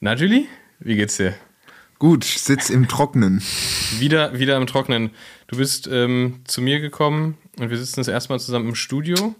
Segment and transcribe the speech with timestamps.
[0.00, 0.46] Na, Julie,
[0.78, 1.34] wie geht's dir?
[1.98, 3.42] Gut, ich sitze im Trocknen.
[3.98, 5.10] Wieder, wieder im Trocknen.
[5.48, 9.34] Du bist ähm, zu mir gekommen und wir sitzen das erste Mal zusammen im Studio.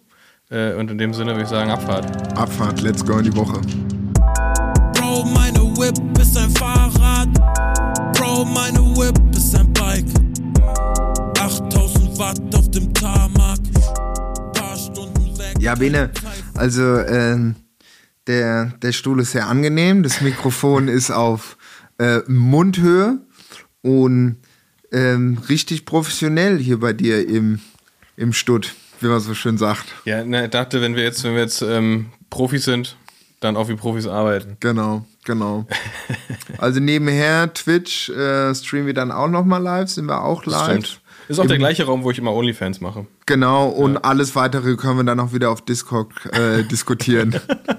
[0.51, 2.37] Äh, und in dem Sinne würde ich sagen, Abfahrt.
[2.37, 3.61] Abfahrt, let's go in die Woche.
[4.95, 7.33] Bro, meine Whip ist ein Fahrrad.
[8.15, 10.07] Bro, meine Whip ist ein Bike.
[11.39, 13.61] 8000 Watt auf dem Tarmac.
[14.55, 15.55] Paar Stunden weg.
[15.61, 16.11] Ja, Bene,
[16.57, 17.55] also ähm,
[18.29, 20.03] der, der Stuhl ist sehr angenehm.
[20.03, 21.57] Das Mikrofon ist auf
[21.99, 23.19] äh, Mundhöhe
[23.83, 24.37] und
[24.93, 27.61] ähm, richtig professionell hier bei dir im,
[28.17, 29.87] im Stutt, wie man so schön sagt.
[30.05, 32.97] Ja, ne, ich dachte, wenn wir jetzt, wenn wir jetzt ähm, Profis sind,
[33.41, 34.57] dann auch wie Profis arbeiten.
[34.61, 35.67] Genau, genau.
[36.59, 40.87] Also nebenher Twitch äh, streamen wir dann auch nochmal live, sind wir auch live.
[40.87, 41.01] Stimmt.
[41.29, 43.07] Ist auch der gleiche Raum, wo ich immer OnlyFans mache.
[43.27, 47.39] Genau, und alles weitere können wir dann auch wieder auf Discord äh, diskutieren.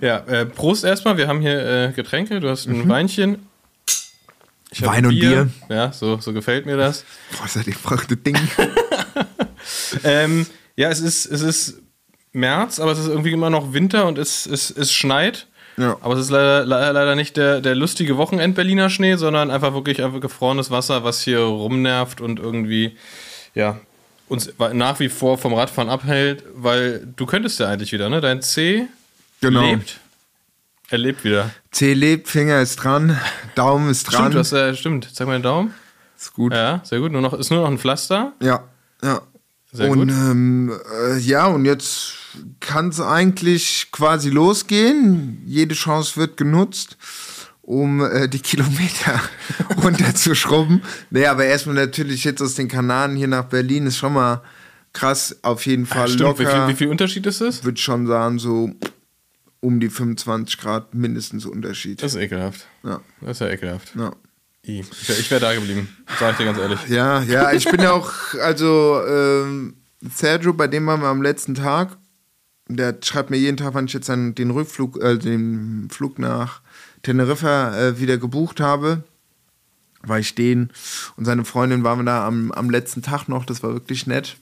[0.00, 1.16] Ja, äh, Prost erstmal.
[1.16, 2.40] Wir haben hier äh, Getränke.
[2.40, 3.46] Du hast ein Weinchen.
[4.70, 4.86] Ich Mhm.
[4.86, 5.48] Wein und Bier.
[5.68, 7.04] Ja, so, so gefällt mir das.
[7.36, 8.36] Boah, ist das die verrückte Ding.
[10.04, 11.82] Ähm, ja, es ist, es ist
[12.32, 15.46] März, aber es ist irgendwie immer noch Winter und es, es, es schneit.
[15.76, 15.96] Ja.
[16.00, 20.02] Aber es ist leider, leider, leider nicht der, der lustige Wochenend-Berliner Schnee, sondern einfach wirklich
[20.02, 22.96] einfach gefrorenes Wasser, was hier rumnervt und irgendwie,
[23.54, 23.78] ja,
[24.28, 28.20] uns nach wie vor vom Radfahren abhält, weil du könntest ja eigentlich wieder, ne?
[28.20, 28.86] Dein C
[29.40, 29.62] Genau.
[29.62, 30.00] lebt.
[30.90, 31.50] Er lebt wieder.
[31.70, 33.18] C lebt, Finger ist dran,
[33.54, 34.20] Daumen ist dran.
[34.32, 35.08] Stimmt, du hast, äh, stimmt.
[35.12, 35.74] Zeig mal den Daumen.
[36.16, 36.52] ist gut.
[36.52, 37.12] Ja, Ja, sehr gut.
[37.12, 38.32] Nur noch, ist nur noch ein Pflaster.
[38.40, 38.64] ja.
[39.70, 40.08] Sehr und gut.
[40.10, 40.72] ähm,
[41.10, 42.14] äh, ja, und jetzt
[42.58, 45.42] kann es eigentlich quasi losgehen.
[45.44, 46.96] Jede Chance wird genutzt,
[47.60, 49.20] um äh, die Kilometer
[49.84, 50.82] runterzuschrubben.
[51.10, 54.40] Nee, aber erstmal natürlich jetzt aus den Kanaren hier nach Berlin ist schon mal
[54.94, 55.36] krass.
[55.42, 56.64] Auf jeden Fall Stimmt, wie locker.
[56.66, 57.62] viel, wie viel Unterschied ist das?
[57.62, 58.70] würde schon sagen, so
[59.60, 62.02] um die 25 Grad mindestens Unterschied.
[62.02, 62.66] Das ist ekelhaft.
[62.84, 63.94] Ja, Das ist ja ekelhaft.
[63.96, 64.12] ja.
[64.62, 65.88] Ich wäre wär da geblieben,
[66.20, 66.88] sag ich dir ganz ehrlich.
[66.88, 71.54] Ja, ja, ich bin ja auch, also ähm, Sergio, bei dem waren wir am letzten
[71.54, 71.96] Tag.
[72.68, 76.60] Der schreibt mir jeden Tag, wann ich jetzt dann den Rückflug, äh, den Flug nach
[77.02, 79.04] Teneriffa äh, wieder gebucht habe.
[80.02, 80.70] Weil ich den
[81.16, 84.36] und seine Freundin waren wir da am, am letzten Tag noch, das war wirklich nett.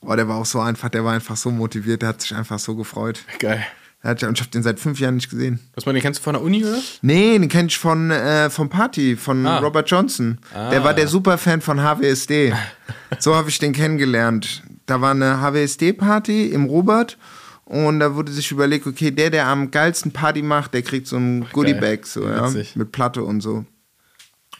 [0.00, 2.58] Oh, der war auch so einfach, der war einfach so motiviert, der hat sich einfach
[2.60, 3.24] so gefreut.
[3.40, 3.64] Geil.
[4.04, 5.58] Der hat, und ich habe den seit fünf Jahren nicht gesehen.
[5.74, 6.78] Was man den kennst du von der Uni, oder?
[7.02, 9.58] Nee, den kenn ich von äh, vom Party, von Ah.
[9.58, 10.38] Robert Johnson.
[10.54, 12.52] Der war der Superfan von HWSD.
[13.18, 14.62] so habe ich den kennengelernt.
[14.86, 17.16] Da war eine HWSD-Party im Robert
[17.64, 21.16] und da wurde sich überlegt, okay, der, der am geilsten Party macht, der kriegt so
[21.16, 22.76] ein Goodie-Bag, so, ja, Witzig.
[22.76, 23.64] mit Platte und so.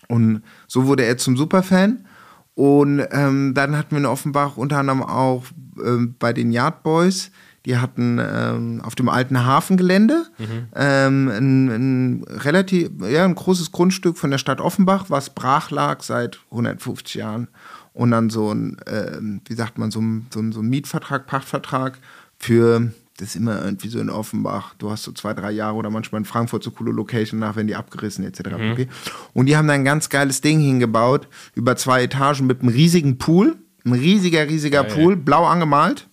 [0.09, 2.07] Und so wurde er zum Superfan.
[2.55, 5.45] Und ähm, dann hatten wir in Offenbach unter anderem auch
[5.85, 7.31] ähm, bei den Yard Boys,
[7.67, 10.27] die hatten ähm, auf dem alten Hafengelände
[10.75, 16.03] ähm, ein, ein relativ, ja, ein großes Grundstück von der Stadt Offenbach, was brach lag
[16.03, 17.49] seit 150 Jahren.
[17.95, 21.27] Und dann so ein, ähm, wie sagt man, so ein, so ein, so ein Mietvertrag,
[21.27, 21.99] Pachtvertrag
[22.39, 25.91] für, das ist immer irgendwie so in Offenbach, du hast so zwei, drei Jahre oder
[25.91, 28.41] manchmal in Frankfurt so coole Location, nach werden die abgerissen etc.
[28.57, 28.89] pp.
[29.33, 33.17] Und die haben da ein ganz geiles Ding hingebaut, über zwei Etagen mit einem riesigen
[33.17, 34.93] Pool, ein riesiger, riesiger Geil.
[34.93, 36.09] Pool, blau angemalt,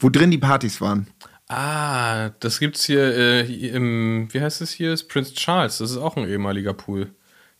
[0.00, 1.06] wo drin die Partys waren.
[1.48, 4.92] Ah, das gibt's hier äh, hier im, wie heißt es hier?
[4.92, 5.78] Ist Prince Charles.
[5.78, 7.08] Das ist auch ein ehemaliger Pool,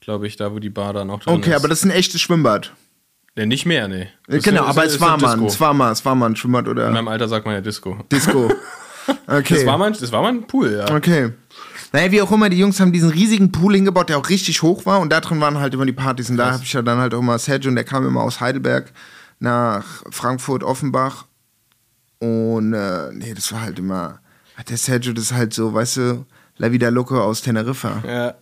[0.00, 1.56] glaube ich, da wo die Bar dann auch drin Okay, ist.
[1.56, 2.72] aber das ist ein echtes Schwimmbad.
[3.36, 4.08] Nee, nicht mehr, nee.
[4.26, 6.26] Das ist genau, eine- aber ist es war mal, es war mal, es war mal
[6.26, 7.98] ein Schwimmbad In oder meinem Alter sagt man ja Disco.
[8.10, 8.52] Disco.
[9.26, 9.54] Okay.
[9.54, 10.94] Das war mal, das war mal ein Pool, ja.
[10.94, 11.32] Okay.
[11.92, 14.86] Naja, wie auch immer, die Jungs haben diesen riesigen Pool hingebaut, der auch richtig hoch
[14.86, 16.30] war und da drin waren halt immer die Partys.
[16.30, 18.40] Und da habe ich ja dann halt auch mal Sergio und der kam immer aus
[18.40, 18.92] Heidelberg
[19.40, 21.26] nach Frankfurt, Offenbach.
[22.20, 24.20] Und äh, nee, das war halt immer,
[24.68, 26.26] der Sergio, das ist halt so, weißt du,
[26.58, 28.02] La Vida Loco aus Teneriffa.
[28.06, 28.34] Ja,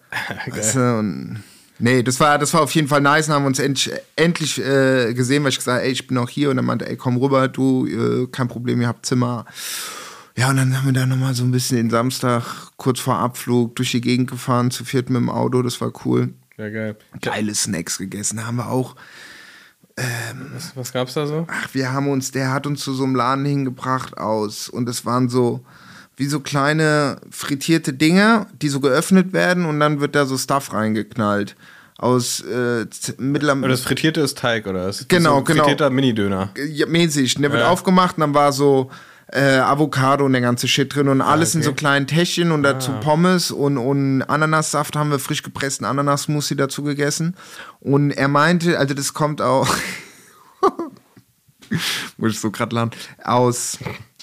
[0.55, 0.93] Weißt geil.
[0.93, 1.43] du, und
[1.79, 3.27] nee, das war, das war auf jeden Fall nice.
[3.27, 6.19] Dann haben wir uns endlich, endlich äh, gesehen, weil ich gesagt habe, ey, ich bin
[6.19, 6.51] auch hier.
[6.51, 9.47] Und dann meinte, ey, komm rüber, du, äh, kein Problem, ihr habt Zimmer.
[10.37, 12.45] Ja, und dann haben wir da nochmal so ein bisschen den Samstag
[12.77, 16.35] kurz vor Abflug durch die Gegend gefahren, zu viert mit dem Auto, das war cool.
[16.57, 16.97] Ja, geil.
[17.23, 18.97] Geile Snacks gegessen, haben wir auch.
[20.55, 21.47] Was, was gab's da so?
[21.51, 24.69] Ach, wir haben uns, der hat uns zu so einem Laden hingebracht aus.
[24.69, 25.65] Und es waren so,
[26.17, 30.73] wie so kleine frittierte Dinger, die so geöffnet werden und dann wird da so Stuff
[30.73, 31.57] reingeknallt.
[31.97, 32.87] Aus äh.
[33.49, 34.87] Aber das Frittierte ist Teig, oder?
[34.87, 35.65] Das ist Genau, so genau.
[35.65, 36.51] Frittierter Mini-Döner.
[36.69, 37.35] ja, mäßig.
[37.37, 37.69] Und der wird Ja.
[37.71, 38.91] aufgemacht und dann war so
[39.33, 41.67] äh, Avocado und der ganze Shit drin und alles in okay.
[41.67, 46.83] so kleinen Täschchen und dazu Pommes und, und Ananassaft haben wir frisch gepressten Ananasmussi dazu
[46.83, 47.37] gegessen.
[47.81, 49.69] Und er meinte, also das kommt auch,
[52.17, 52.91] muss ich so gerade lachen,
[53.23, 53.79] aus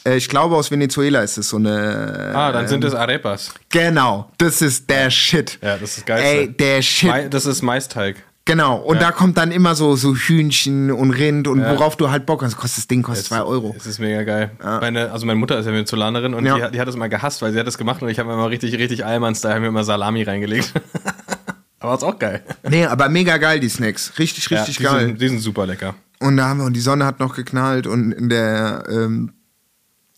[0.06, 2.32] Äh, ich glaube, aus Venezuela ist es so eine.
[2.34, 3.54] Ah, dann sind es Arepas.
[3.70, 5.60] Genau, das ist der Shit.
[5.62, 6.28] Ja, das ist Geilste.
[6.28, 7.34] Ey, der Shit.
[7.34, 8.18] Das ist Maisteig.
[8.48, 9.06] Genau, und Ja.
[9.08, 11.72] da kommt dann immer so, so Hühnchen und Rind und Ja.
[11.72, 12.56] worauf du halt Bock hast.
[12.58, 13.74] Kostet das Ding kostet 2 Euro.
[13.76, 14.52] Es ist mega geil.
[14.62, 16.56] Meine, also meine Mutter ist ja Venezolanerin und Ja.
[16.58, 18.30] die, hat- die hat das immer gehasst, weil sie hat das gemacht und ich habe
[18.30, 20.74] mir immer richtig, richtig Allmanns, da haben wir immer Salami reingelegt.
[21.80, 22.42] Aber ist auch geil.
[22.68, 24.14] Nee, aber mega geil, die Snacks.
[24.18, 25.06] Richtig, richtig ja, die geil.
[25.08, 25.94] Sind, die sind super lecker.
[26.20, 29.34] Und da haben wir, und die Sonne hat noch geknallt und in der, ähm,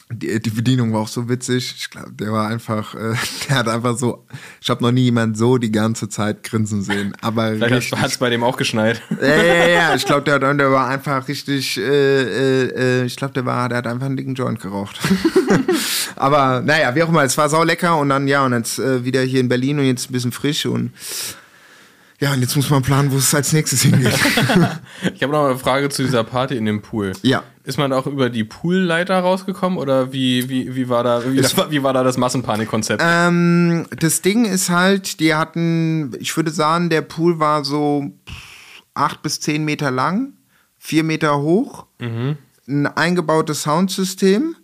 [0.09, 1.75] die, die Bedienung war auch so witzig.
[1.77, 3.13] Ich glaube, der war einfach, äh,
[3.49, 4.25] der hat einfach so,
[4.61, 7.13] ich habe noch nie jemanden so die ganze Zeit grinsen sehen.
[7.21, 9.01] Aber Vielleicht hat es bei dem auch geschneit.
[9.21, 13.33] ja, ja, ja, ich glaube, der, der war einfach richtig, äh, äh, äh, ich glaube,
[13.33, 14.99] der war, der hat einfach einen dicken Joint geraucht.
[16.15, 19.03] Aber naja, wie auch immer, es war sau lecker und dann, ja, und jetzt äh,
[19.03, 20.91] wieder hier in Berlin und jetzt ein bisschen frisch und
[22.19, 24.13] ja, und jetzt muss man planen, wo es als nächstes hingeht.
[25.13, 27.13] Ich habe noch eine Frage zu dieser Party in dem Pool.
[27.21, 27.43] Ja.
[27.63, 31.55] Ist man auch über die Poolleiter rausgekommen oder wie, wie, wie, war, da, wie, das,
[31.71, 33.03] wie war da das Massenpanikkonzept?
[33.05, 38.11] ähm, das Ding ist halt, die hatten, ich würde sagen, der Pool war so
[38.95, 40.33] acht bis zehn Meter lang,
[40.79, 44.55] vier Meter hoch, ein eingebautes Soundsystem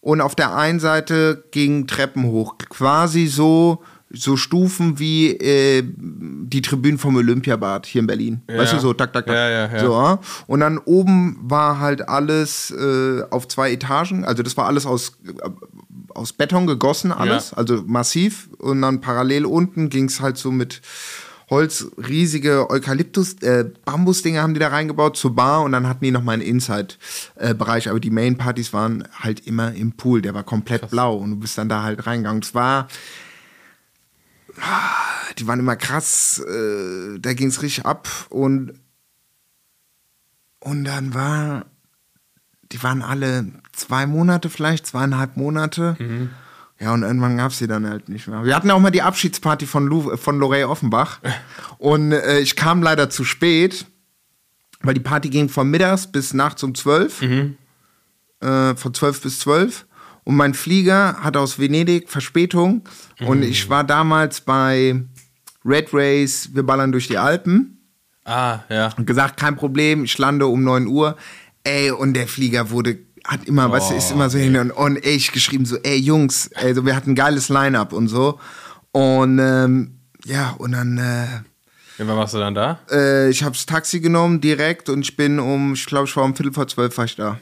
[0.00, 3.82] und auf der einen Seite gingen Treppen hoch, quasi so
[4.14, 8.42] so Stufen wie äh, die Tribünen vom Olympiabad hier in Berlin.
[8.48, 8.58] Ja.
[8.58, 9.34] Weißt du, so tak, tak, tak.
[9.34, 9.80] Ja, ja, ja.
[9.80, 10.18] So, ja.
[10.46, 15.18] Und dann oben war halt alles äh, auf zwei Etagen, also das war alles aus,
[15.26, 15.48] äh,
[16.14, 17.56] aus Beton gegossen, alles, Ja.
[17.56, 18.48] also massiv.
[18.58, 20.82] Und dann parallel unten ging es halt so mit
[21.50, 26.10] Holz, riesige Eukalyptus, äh, Bambusdinger haben die da reingebaut zur Bar und dann hatten die
[26.10, 27.90] nochmal einen Inside-Bereich.
[27.90, 31.58] Aber die Main-Partys waren halt immer im Pool, der war komplett blau und du bist
[31.58, 32.42] dann da halt reingegangen.
[32.42, 32.88] Es war, ah,
[35.38, 38.74] die waren immer krass, äh, da ging es richtig ab und,
[40.60, 41.66] und dann war,
[42.70, 45.96] die waren alle zwei Monate vielleicht, zweieinhalb Monate.
[46.78, 48.44] Ja, und irgendwann gab es sie dann halt nicht mehr.
[48.44, 51.20] Wir hatten auch mal die Abschiedsparty von, Lou, von Lorey Offenbach.
[51.78, 53.86] Und äh, ich kam leider zu spät,
[54.80, 57.22] weil die Party ging von mittags bis nachts um 12.
[58.40, 59.86] Äh, von 12 bis 12.
[60.24, 62.82] Und mein Flieger hatte aus Venedig Verspätung.
[63.20, 65.02] Und ich war damals bei
[65.64, 67.78] Red Race, wir ballern durch die Alpen
[68.24, 68.92] ah, ja.
[68.96, 71.16] und gesagt, kein Problem, ich lande um 9 Uhr.
[71.64, 74.96] Ey, und der Flieger wurde, hat immer, weißt du, ist immer so hin und, und
[74.96, 78.40] ey, ich geschrieben so, ey Jungs, also wir hatten ein geiles Line-Up und so.
[78.90, 81.26] Und ähm, ja, und dann, äh,
[81.98, 82.08] ja.
[82.08, 82.80] Wann warst du dann da?
[82.90, 86.34] äh, ich hab's Taxi genommen direkt und ich bin um, ich glaube, ich war um
[86.34, 87.38] Viertel vor zwölf war ich da.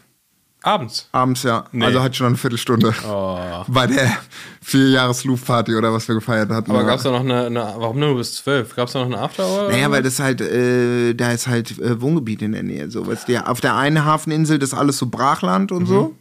[0.63, 1.09] Abends.
[1.13, 1.65] Abends, ja.
[1.73, 1.87] Nee.
[1.87, 2.95] Also hatte ich noch eine Viertelstunde.
[3.09, 3.39] Oh.
[3.67, 4.13] Bei der
[4.61, 6.71] Vierjahres-Loop-Party oder was wir gefeiert hatten.
[6.71, 8.77] Aber gab es da noch eine, eine, warum nur bis zwölf?
[8.77, 9.71] Gab es da noch eine After-Hour?
[9.71, 12.91] Naja, weil das halt, äh, da ist halt äh, Wohngebiet in der Nähe.
[12.91, 13.07] So.
[13.07, 16.15] Weißt du, auf der einen Hafeninsel das ist alles so Brachland und so.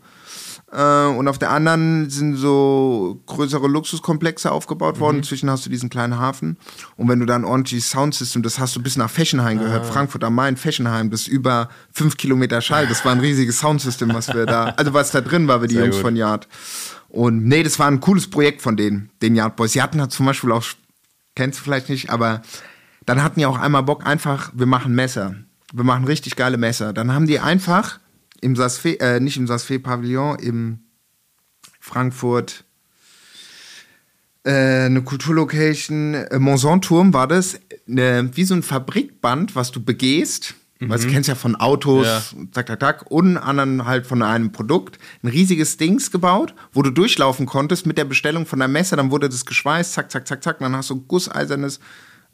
[0.72, 5.18] Äh, und auf der anderen sind so größere Luxuskomplexe aufgebaut worden.
[5.18, 6.58] Inzwischen hast du diesen kleinen Hafen.
[6.96, 9.86] Und wenn du da ein ordentliches Soundsystem, das hast du bis nach Fechenheim gehört.
[9.86, 12.88] Frankfurt am Main, Fechenheim, das ist über fünf Kilometer Schall.
[12.88, 15.76] Das war ein riesiges Soundsystem, was wir da, also was da drin war, wir die
[15.76, 16.06] Sehr Jungs gut.
[16.06, 16.48] von Yard.
[17.08, 19.74] Und nee, das war ein cooles Projekt von denen, den Yard Boys.
[19.74, 20.64] Sie hatten halt zum Beispiel auch,
[21.36, 22.42] kennst du vielleicht nicht, aber
[23.06, 25.34] dann hatten die auch einmal Bock, einfach, wir machen Messer.
[25.74, 26.94] Wir machen richtig geile Messer.
[26.94, 28.00] Dann haben die einfach
[28.42, 30.80] im Sasfe, äh, nicht im Sasfe-Pavillon, im
[31.80, 32.64] Frankfurt
[34.44, 40.56] äh, eine Kulturlocation, äh, Monson-Turm war das, ne, wie so ein Fabrikband, was du begehst.
[40.82, 42.22] Weil du kennst ja von Autos, Ja.
[42.54, 44.98] zack, zack, zack, und anderen halt von einem Produkt.
[45.22, 48.96] Ein riesiges Dings gebaut, wo du durchlaufen konntest mit der Bestellung von der Messe.
[48.96, 50.62] Dann wurde das geschweißt, zack, zack, zack, zack.
[50.62, 51.82] Und dann hast du ein gusseisernes,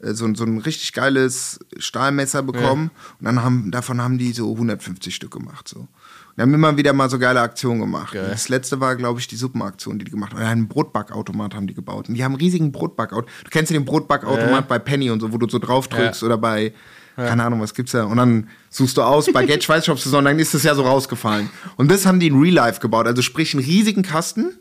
[0.00, 2.90] so, so ein richtig geiles Stahlmesser bekommen.
[3.18, 5.68] Und dann haben, davon haben die so 150 Stück gemacht.
[5.68, 5.88] So.
[6.34, 8.14] Wir haben immer wieder mal so geile Aktionen gemacht.
[8.14, 10.40] Das letzte war, glaube ich, die Suppenaktion, die die gemacht haben.
[10.40, 12.08] Oder einen Brotbackautomat haben die gebaut.
[12.10, 13.30] Und die haben einen riesigen Brotbackautomat.
[13.44, 14.60] Du kennst ja den Brotbackautomat Ja.
[14.60, 16.26] bei Penny und so, wo du so drauf drückst Ja.
[16.26, 16.74] oder bei,
[17.16, 18.04] keine Ahnung, was gibt's da.
[18.04, 21.48] Und dann suchst du aus, Baguette, so, und dann ist das ja so rausgefallen.
[21.76, 23.06] Und das haben die in Real Life gebaut.
[23.06, 24.58] Also sprich, einen riesigen Kasten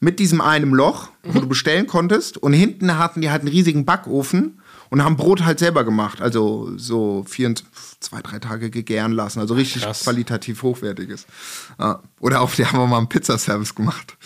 [0.00, 2.38] mit diesem einen Loch, wo du bestellen konntest.
[2.38, 6.20] Und hinten hatten die halt einen riesigen Backofen und haben Brot halt selber gemacht.
[6.20, 7.54] Also so vier,
[8.00, 9.40] zwei, drei Tage gegären lassen.
[9.40, 10.04] Also richtig Krass.
[10.04, 11.26] qualitativ hochwertiges.
[12.20, 14.16] Oder auch, die haben auch mal einen Pizzaservice gemacht.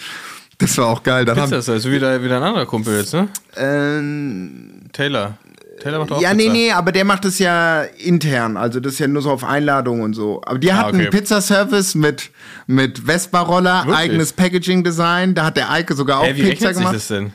[0.59, 1.25] Das war auch geil.
[1.25, 3.29] Dann Pizza haben, das, wieder, wieder ein anderer Kumpel jetzt, ne?
[3.57, 5.39] ähm, Taylor.
[5.83, 6.35] Taylor macht auch ja, Pizza.
[6.35, 8.57] nee, nee, aber der macht es ja intern.
[8.57, 10.41] Also das ist ja nur so auf Einladung und so.
[10.45, 11.01] Aber die hatten Ah, okay.
[11.03, 12.31] einen Pizzaservice mit,
[12.67, 15.35] mit Vespa-Roller, eigenes Packaging-Design.
[15.35, 16.95] Da hat der Eike sogar auch Ey, wie Pizza rechnet sich gemacht.
[16.95, 17.33] das denn?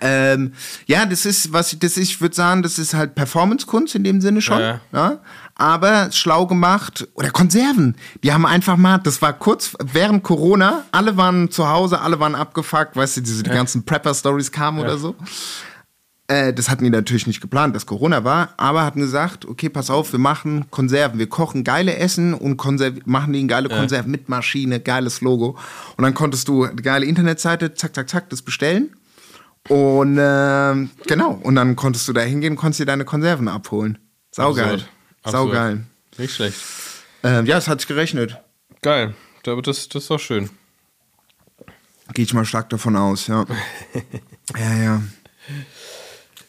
[0.00, 0.52] Ähm,
[0.86, 4.02] ja, das ist, was ich, das ist, ich würde sagen, das ist halt Performance-Kunst in
[4.02, 4.58] dem Sinne schon.
[4.60, 5.18] Ja, Ja.
[5.56, 7.06] Aber schlau gemacht.
[7.14, 7.94] Oder Konserven.
[8.24, 12.34] Die haben einfach mal, das war kurz während Corona, alle waren zu Hause, alle waren
[12.34, 15.14] abgefuckt, weißt du, diese die ganzen Prepper-Stories kamen oder so.
[16.26, 19.90] Äh, das hatten die natürlich nicht geplant, dass Corona war, aber hatten gesagt, okay, pass
[19.90, 22.56] auf, wir machen Konserven, wir kochen geile Essen und
[23.06, 25.58] machen die geile Konserven mit Maschine, geiles Logo.
[25.98, 28.96] Und dann konntest du eine geile Internetseite, zack, zack, zack, das bestellen.
[29.68, 33.98] Und ähm, genau, und dann konntest du da hingehen, konntest dir deine Konserven abholen.
[34.30, 34.64] Saugeil.
[34.64, 34.88] Absurd.
[35.22, 35.32] Absurd.
[35.54, 35.84] Saugeil.
[36.18, 36.58] Nicht schlecht.
[37.22, 38.38] Ähm, ja, es hat sich gerechnet.
[38.82, 39.14] Geil.
[39.42, 40.48] Da- Das, das ist doch schön.
[42.12, 43.44] Gehe ich mal stark davon aus, ja.
[44.58, 45.02] ja, ja.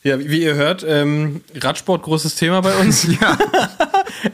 [0.06, 3.08] Ja, wie ihr hört, ähm, Radsport großes Thema bei uns.
[3.22, 3.38] Ja.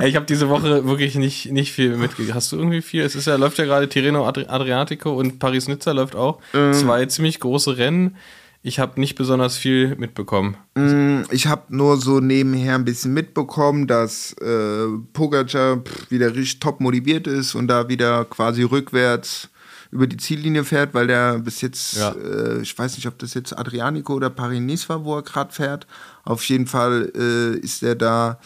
[0.06, 2.34] Ich habe diese Woche wirklich nicht, nicht viel mitgekriegt.
[2.34, 3.02] Hast du irgendwie viel?
[3.04, 6.40] Es ist ja, läuft ja gerade Tirreno Adri Adriatico und Paris-Nizza läuft auch.
[6.54, 6.74] Ähm.
[6.74, 8.16] Zwei ziemlich große Rennen.
[8.64, 10.56] Ich habe nicht besonders viel mitbekommen.
[10.76, 16.80] Mm, Ich habe nur so nebenher ein bisschen mitbekommen, dass äh, Pogacar wieder richtig top
[16.80, 19.50] motiviert ist und da wieder quasi rückwärts
[19.92, 22.12] über die Ziellinie fährt, weil der bis jetzt, Ja.
[22.14, 25.86] äh, ich weiß nicht, ob das jetzt Adrianico oder Paris-Nice war, wo er gerade fährt.
[26.24, 28.40] Auf jeden Fall äh, ist er da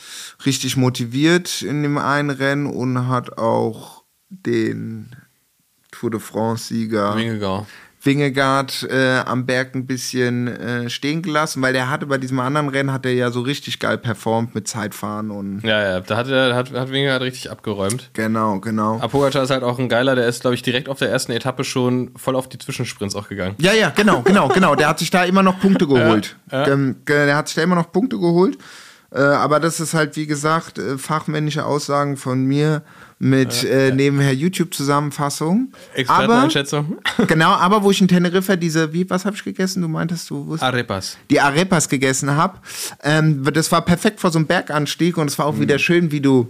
[0.45, 5.15] richtig motiviert in dem einen Rennen und hat auch den
[5.91, 7.67] Tour de France-Sieger Wingegar.
[8.05, 12.69] Wingegaard äh, am Berg ein bisschen äh, stehen gelassen, weil der hatte bei diesem anderen
[12.69, 16.27] Rennen hat er ja so richtig geil performt mit Zeitfahren und Ja, ja, da hat,
[16.29, 18.11] er, hat, hat Wingegaard richtig abgeräumt.
[18.13, 18.95] genau, genau.
[18.97, 21.31] Aber Pogacar ist halt auch ein geiler, der ist, glaube ich, direkt auf der ersten
[21.31, 23.55] Etappe schon voll auf die Zwischensprints auch gegangen.
[23.59, 24.75] Ja, ja, genau, genau, genau.
[24.75, 26.35] Der hat sich da immer noch Punkte geholt.
[26.51, 26.67] ja.
[26.67, 28.57] Ähm, ge- Der hat sich da immer noch Punkte geholt.
[29.11, 32.81] Äh, aber das ist halt, wie gesagt, äh, fachmännische Aussagen von mir
[33.17, 35.69] mit äh, nebenher YouTube-Zusammenfassung.
[35.71, 36.97] Aber, Experteneinschätzung.
[37.27, 39.81] genau, aber wo ich in Teneriffa diese, wie, was habe ich gegessen?
[39.81, 40.63] Du meintest, du wusstest.
[40.63, 41.17] Arepas.
[41.29, 42.59] die Arepas gegessen habe.
[43.03, 46.21] Ähm, das war perfekt vor so einem Berganstieg und es war auch wieder schön, wie
[46.21, 46.49] du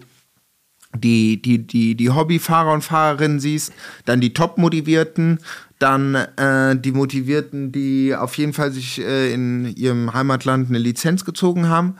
[0.98, 3.74] die, die, die, die Hobbyfahrer und Fahrerinnen siehst,
[4.06, 5.40] dann die top-motivierten,
[5.80, 11.26] dann äh, die Motivierten, die auf jeden Fall sich äh, in ihrem Heimatland eine Lizenz
[11.26, 11.98] gezogen haben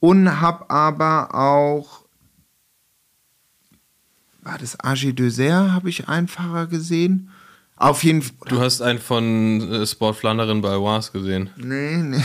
[0.00, 2.05] und habe aber auch
[4.46, 7.30] war das AG Dessert, habe ich einen Fahrer gesehen.
[7.76, 8.48] Auf jeden Fall.
[8.48, 11.50] Du hast einen von äh, Sport Flanderin bei Wars gesehen.
[11.56, 12.24] Nee, nee.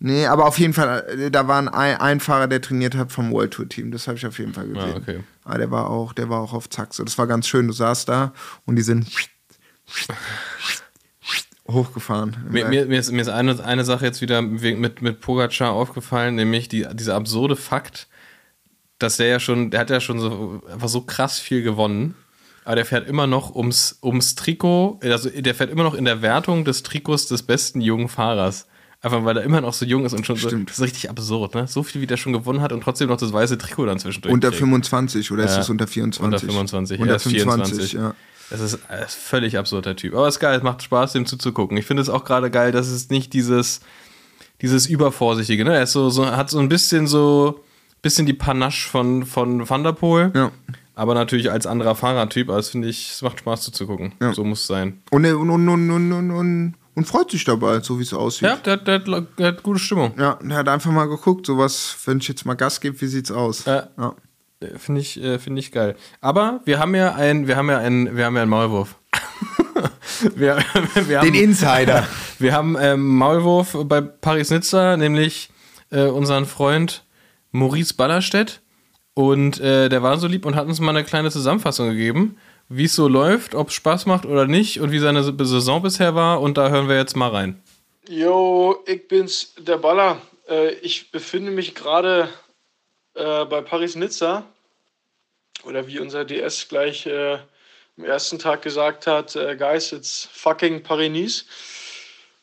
[0.00, 3.32] Nee, aber auf jeden Fall, äh, da war ein, ein Fahrer, der trainiert hat vom
[3.32, 3.90] World Tour Team.
[3.90, 4.92] Das habe ich auf jeden Fall gesehen.
[4.92, 5.20] Ah, okay.
[5.44, 6.90] Aber der war auch, der war auch auf Zack.
[6.96, 7.66] Das war ganz schön.
[7.66, 8.34] Du saßt da
[8.66, 9.06] und die sind
[11.66, 12.36] hochgefahren.
[12.50, 16.34] Mir, mir, mir ist, mir ist eine, eine Sache jetzt wieder mit, mit Pogacar aufgefallen,
[16.34, 18.08] nämlich die, dieser absurde Fakt,
[18.98, 22.14] dass der ja schon, der hat ja schon so einfach so krass viel gewonnen,
[22.64, 26.22] aber der fährt immer noch ums, ums Trikot, also der fährt immer noch in der
[26.22, 28.66] Wertung des Trikots des besten jungen Fahrers.
[29.02, 30.48] Einfach weil er immer noch so jung ist und schon so.
[30.48, 31.66] Das ist richtig absurd, ne?
[31.68, 34.32] So viel, wie der schon gewonnen hat und trotzdem noch das weiße Trikot dann zwischendurch.
[34.32, 34.60] unter kriegt.
[34.60, 35.60] 25 oder ist Ja.
[35.60, 36.24] es unter 24?
[36.24, 37.92] Unter 25, Unter er ist 24.
[37.92, 38.14] ja.
[38.48, 40.14] Das ist ein völlig absurder Typ.
[40.14, 41.76] Aber es ist geil, es macht Spaß, dem zuzugucken.
[41.76, 43.80] Ich finde es auch gerade geil, dass es nicht dieses,
[44.62, 45.74] dieses Übervorsichtige, ne?
[45.76, 47.62] Er ist so, so, hat so ein bisschen so,
[48.04, 50.30] bisschen die Panache von, von Van der Poel.
[50.34, 50.52] Ja.
[50.94, 54.12] Aber natürlich als anderer Fahrertyp, aber das finde ich, es macht Spaß zuzugucken.
[54.20, 54.32] Ja.
[54.32, 55.02] So muss es sein.
[55.10, 58.48] Und, und, und, und, und, und, und, und freut sich dabei, so wie es aussieht.
[58.48, 60.12] Ja, der, der, der, der hat gute Stimmung.
[60.16, 63.32] Ja, der hat einfach mal geguckt, sowas, wenn ich jetzt mal Gas gebe, wie sieht's
[63.32, 63.64] aus?
[63.64, 63.88] Ja.
[63.98, 64.14] Ja.
[64.60, 65.96] Äh, Finde ich, äh, finde ich geil.
[66.20, 68.96] Aber wir haben ja ein, wir haben ja einen, wir haben ja einen Maulwurf.
[70.36, 70.58] wir,
[71.06, 72.06] wir haben, Den Insider.
[72.40, 75.50] Wir haben ähm, Maulwurf bei Paris-Nizza, nämlich
[75.90, 77.04] äh, unseren Freund
[77.54, 78.60] Maurice Ballerstedt.
[79.14, 82.36] Und äh, der war so lieb und hat uns mal eine kleine Zusammenfassung gegeben,
[82.68, 86.16] wie es so läuft, ob es Spaß macht oder nicht und wie seine Saison bisher
[86.16, 86.40] war.
[86.40, 87.62] Und da hören wir jetzt mal rein.
[88.08, 90.20] Jo, ich bin's, der Baller.
[90.48, 92.28] Äh, ich befinde mich gerade
[93.14, 94.44] äh, bei Paris-Nizza.
[95.62, 97.38] Oder wie unser DS gleich äh,
[97.96, 101.46] am ersten Tag gesagt hat, äh, Guys, it's fucking Paris-Nice.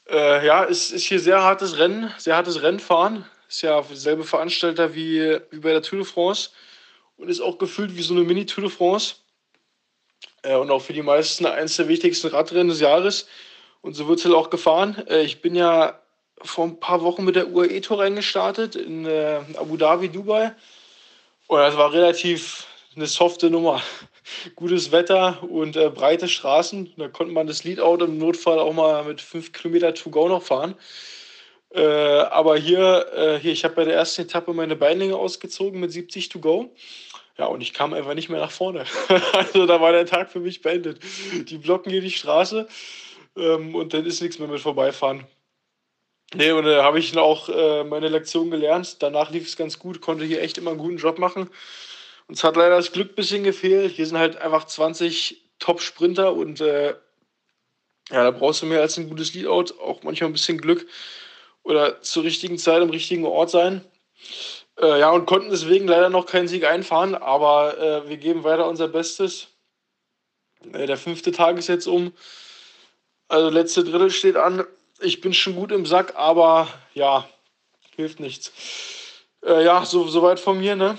[0.09, 3.25] Äh, ja, es ist hier sehr hartes Rennen, sehr hartes Rennfahren.
[3.51, 6.51] Ist ja derselbe Veranstalter wie, wie bei der Tour de France
[7.17, 9.15] und ist auch gefühlt wie so eine Mini-Tour de France.
[10.41, 13.27] Äh, und auch für die meisten eines der wichtigsten Radrennen des Jahres.
[13.81, 15.05] Und so wird es halt auch gefahren.
[15.09, 15.99] Äh, ich bin ja
[16.41, 20.55] vor ein paar Wochen mit der UAE-Tour reingestartet in äh, Abu Dhabi, Dubai.
[21.47, 22.65] Und das war relativ
[22.95, 23.81] eine softe Nummer.
[24.55, 26.93] Gutes Wetter und äh, breite Straßen.
[26.95, 30.41] Da konnte man das Leadout im Notfall auch mal mit 5 Kilometer to go noch
[30.41, 30.75] fahren.
[31.73, 35.91] Äh, aber hier, äh, hier ich habe bei der ersten Etappe meine Beinlänge ausgezogen mit
[35.91, 36.73] 70 to go.
[37.37, 38.85] Ja, und ich kam einfach nicht mehr nach vorne.
[39.33, 40.99] also da war der Tag für mich beendet.
[41.49, 42.67] Die blocken hier die Straße
[43.37, 45.25] ähm, und dann ist nichts mehr mit vorbeifahren.
[46.33, 49.01] Nee, und da habe ich auch äh, meine Lektion gelernt.
[49.01, 51.49] Danach lief es ganz gut, konnte hier echt immer einen guten Job machen.
[52.27, 53.93] Uns hat leider das Glück ein bisschen gefehlt.
[53.93, 56.95] Hier sind halt einfach 20 Top-Sprinter und äh,
[58.09, 60.85] ja, da brauchst du mehr als ein gutes Leadout, auch manchmal ein bisschen Glück
[61.63, 63.85] oder zur richtigen Zeit am richtigen Ort sein.
[64.79, 68.67] Äh, ja, und konnten deswegen leider noch keinen Sieg einfahren, aber äh, wir geben weiter
[68.67, 69.47] unser Bestes.
[70.73, 72.13] Äh, der fünfte Tag ist jetzt um.
[73.27, 74.65] Also letzte Drittel steht an.
[74.99, 77.27] Ich bin schon gut im Sack, aber ja,
[77.95, 78.51] hilft nichts.
[79.43, 80.97] Äh, ja, so, soweit von mir, ne?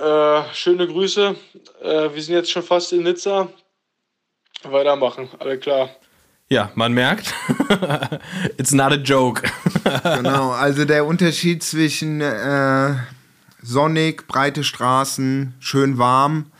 [0.00, 1.36] Äh, schöne Grüße.
[1.80, 3.48] Äh, wir sind jetzt schon fast in Nizza.
[4.62, 5.90] Weitermachen, alle klar.
[6.52, 7.32] Ja, man merkt,
[8.58, 9.42] it's not a joke.
[10.02, 12.94] Genau, also der Unterschied zwischen äh,
[13.62, 16.52] sonnig, breite Straßen, schön warm,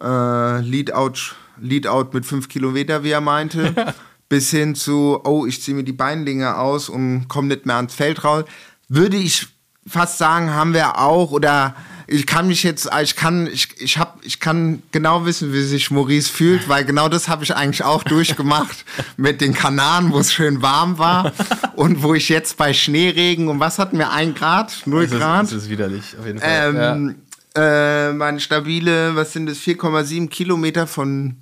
[0.00, 3.74] äh, Leadout, Leadout mit 5 Kilometer, wie er meinte,
[4.28, 7.94] bis hin zu, oh, ich ziehe mir die Beinlinge aus und komme nicht mehr ans
[7.94, 8.44] Feld raus,
[8.88, 9.48] würde ich
[9.84, 11.74] fast sagen, haben wir auch oder
[12.06, 15.90] ich kann mich jetzt, ich kann, ich, ich hab, ich kann genau wissen, wie sich
[15.90, 18.84] Maurice fühlt, weil genau das habe ich eigentlich auch durchgemacht
[19.16, 21.32] mit den Kanaren, wo es schön warm war
[21.76, 24.10] und wo ich jetzt bei Schneeregen und was hatten wir?
[24.10, 25.42] Ein Grad, null Das ist, Grad.
[25.44, 26.74] das ist widerlich, auf jeden Fall.
[26.76, 27.14] Ähm,
[27.56, 31.36] äh, meine stabile, was sind das, 4,7 Kilometer von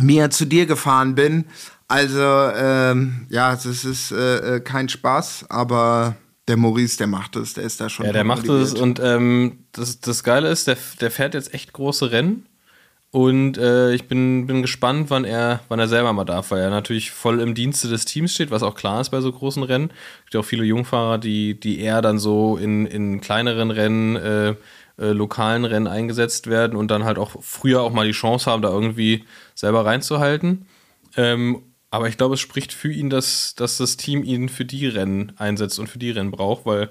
[0.00, 1.44] mir zu dir gefahren bin.
[1.88, 6.16] Also, ähm, ja, das ist äh, äh, kein Spaß, aber
[6.48, 8.06] der Maurice, der macht es, der ist da schon.
[8.06, 11.72] ja, der macht es und ähm, das, das Geile ist, der, der fährt jetzt echt
[11.72, 12.46] große Rennen.
[13.10, 16.70] Und äh, ich bin, bin gespannt, wann er, wann er selber mal darf, weil er
[16.70, 19.90] natürlich voll im Dienste des Teams steht, was auch klar ist bei so großen Rennen.
[20.24, 24.54] Es gibt auch viele Jungfahrer, die, die eher dann so in, in kleineren Rennen, äh,
[24.96, 28.62] äh, lokalen Rennen eingesetzt werden und dann halt auch früher auch mal die Chance haben,
[28.62, 29.24] da irgendwie
[29.54, 30.66] selber reinzuhalten.
[31.16, 31.62] Ähm,
[31.94, 35.32] aber ich glaube, es spricht für ihn, dass, dass das Team ihn für die Rennen
[35.36, 36.90] einsetzt und für die Rennen braucht, weil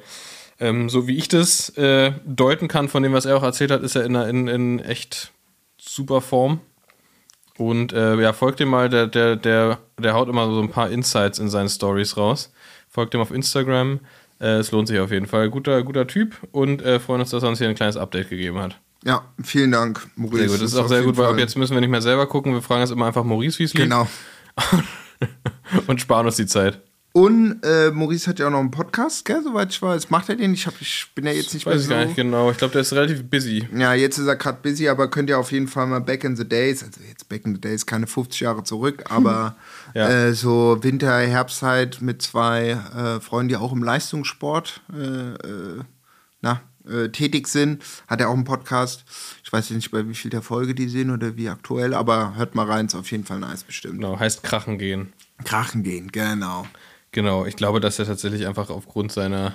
[0.59, 3.83] ähm, so wie ich das äh, deuten kann von dem, was er auch erzählt hat,
[3.83, 5.31] ist er in, in, in echt
[5.77, 6.61] super Form.
[7.57, 10.89] Und äh, ja, folgt ihm mal, der, der, der, der haut immer so ein paar
[10.89, 12.51] Insights in seinen Stories raus.
[12.89, 13.99] Folgt ihm auf Instagram.
[14.39, 15.49] Äh, es lohnt sich auf jeden Fall.
[15.49, 18.59] Guter, guter Typ und äh, freuen uns, dass er uns hier ein kleines Update gegeben
[18.59, 18.79] hat.
[19.05, 20.37] Ja, vielen Dank, Maurice.
[20.37, 20.61] Sehr gut.
[20.61, 22.53] Das ist auch sehr gut, weil ab Fall- jetzt müssen wir nicht mehr selber gucken.
[22.53, 23.83] Wir fragen jetzt immer einfach Maurice, wie es lief.
[23.83, 24.07] Genau.
[25.87, 26.81] und sparen uns die Zeit.
[27.15, 30.09] Und äh, Maurice hat ja auch noch einen Podcast, gell, soweit ich weiß.
[30.09, 30.51] Macht er den?
[30.55, 31.93] Ich, hab, ich bin ja jetzt nicht mehr Weiß ich so.
[31.93, 32.49] gar nicht genau.
[32.49, 33.67] Ich glaube, der ist relativ busy.
[33.77, 36.35] Ja, jetzt ist er gerade busy, aber könnt ihr auf jeden Fall mal Back in
[36.35, 39.55] the Days, also jetzt Back in the Days, keine 50 Jahre zurück, aber
[39.93, 40.09] Ja.
[40.09, 45.81] äh, so Winter, Herbstzeit mit zwei äh, Freunden, die auch im Leistungssport äh, äh,
[46.41, 49.03] na, äh, tätig sind, hat er auch einen Podcast.
[49.43, 52.55] Ich weiß nicht, bei wie viel der Folge die sind oder wie aktuell, aber hört
[52.55, 53.95] mal rein, ist auf jeden Fall nice bestimmt.
[53.95, 55.13] Genau, heißt Krachen gehen.
[55.45, 56.67] Krachen gehen, genau.
[57.11, 59.53] Genau, ich glaube, dass er tatsächlich einfach aufgrund seiner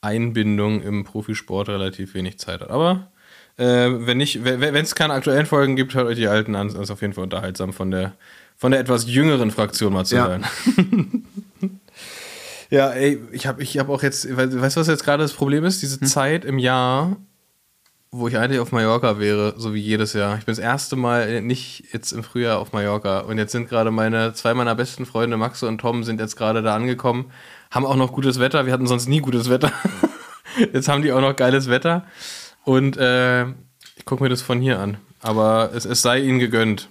[0.00, 2.70] Einbindung im Profisport relativ wenig Zeit hat.
[2.70, 3.10] Aber
[3.56, 6.68] äh, wenn es keine aktuellen Folgen gibt, hört euch die alten an.
[6.68, 8.14] Das ist auf jeden Fall unterhaltsam von der
[8.56, 10.28] von der etwas jüngeren Fraktion mal zu Ja.
[10.28, 10.44] hören.
[12.70, 15.32] ja, ey, ich habe ich hab auch jetzt, we- weißt du, was jetzt gerade das
[15.32, 15.82] Problem ist?
[15.82, 17.16] Diese Zeit im Jahr,
[18.10, 20.38] wo ich eigentlich auf Mallorca wäre, so wie jedes Jahr.
[20.38, 23.90] Ich bin das erste Mal nicht jetzt im Frühjahr auf Mallorca und jetzt sind gerade
[23.90, 27.30] meine, zwei meiner besten Freunde, Max und Tom, sind jetzt gerade da angekommen,
[27.70, 28.66] haben auch noch gutes Wetter.
[28.66, 29.72] Wir hatten sonst nie gutes Wetter.
[30.72, 32.04] jetzt haben die auch noch geiles Wetter
[32.64, 33.46] und äh,
[33.96, 34.96] ich gucke mir das von hier an.
[35.20, 36.88] Aber es, es sei ihnen gegönnt.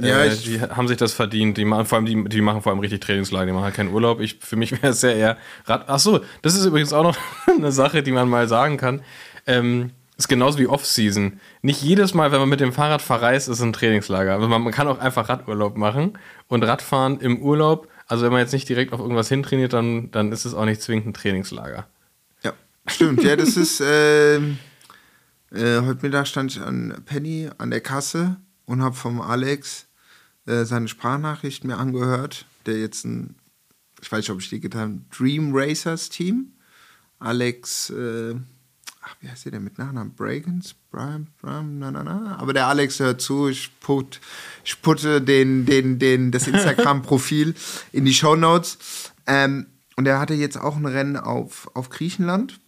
[0.00, 1.56] Ja, äh, die haben sich das verdient.
[1.56, 3.92] Die machen vor allem, die, die machen vor allem richtig Trainingslager, die machen halt keinen
[3.92, 4.20] Urlaub.
[4.20, 5.84] Ich, für mich wäre es ja eher Rad.
[5.88, 9.02] Ach so, das ist übrigens auch noch eine Sache, die man mal sagen kann.
[9.46, 11.40] Ähm, ist genauso wie Off-Season.
[11.62, 14.34] Nicht jedes Mal, wenn man mit dem Fahrrad verreist, ist ein Trainingslager.
[14.34, 17.88] Also man, man kann auch einfach Radurlaub machen und Radfahren im Urlaub.
[18.06, 20.82] Also wenn man jetzt nicht direkt auf irgendwas hintrainiert, dann, dann ist es auch nicht
[20.82, 21.86] zwingend ein Trainingslager.
[22.42, 22.52] Ja,
[22.86, 23.22] stimmt.
[23.22, 23.80] Ja, das ist.
[23.84, 24.58] ähm,
[25.50, 29.87] äh, heute Mittag stand ich an Penny an der Kasse und habe vom Alex
[30.48, 33.34] äh, seine Sprachnachricht mir angehört, der jetzt ein,
[34.00, 36.54] ich weiß nicht, ob ich die getan habe, Dream Racers Team.
[37.18, 38.34] Alex, äh,
[39.02, 40.14] ach, wie heißt der denn mit Nachnamen?
[40.14, 40.74] Bragans?
[40.90, 42.36] Brian, Brian, na, na, na.
[42.38, 44.20] Aber der Alex hört zu, ich, put,
[44.64, 47.54] ich putte den, den, den, das Instagram-Profil
[47.92, 48.78] in die Show Notes.
[49.26, 52.60] Ähm, und er hatte jetzt auch ein Rennen auf, auf Griechenland.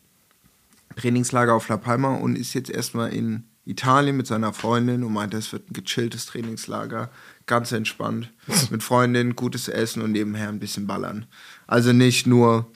[0.97, 5.37] Trainingslager auf La Palma und ist jetzt erstmal in Italien mit seiner Freundin und meinte,
[5.37, 7.11] es wird ein gechilltes Trainingslager,
[7.51, 8.31] ganz entspannt,
[8.71, 11.27] mit Freundin, gutes Essen und nebenher ein bisschen ballern.
[11.67, 12.67] Also nicht nur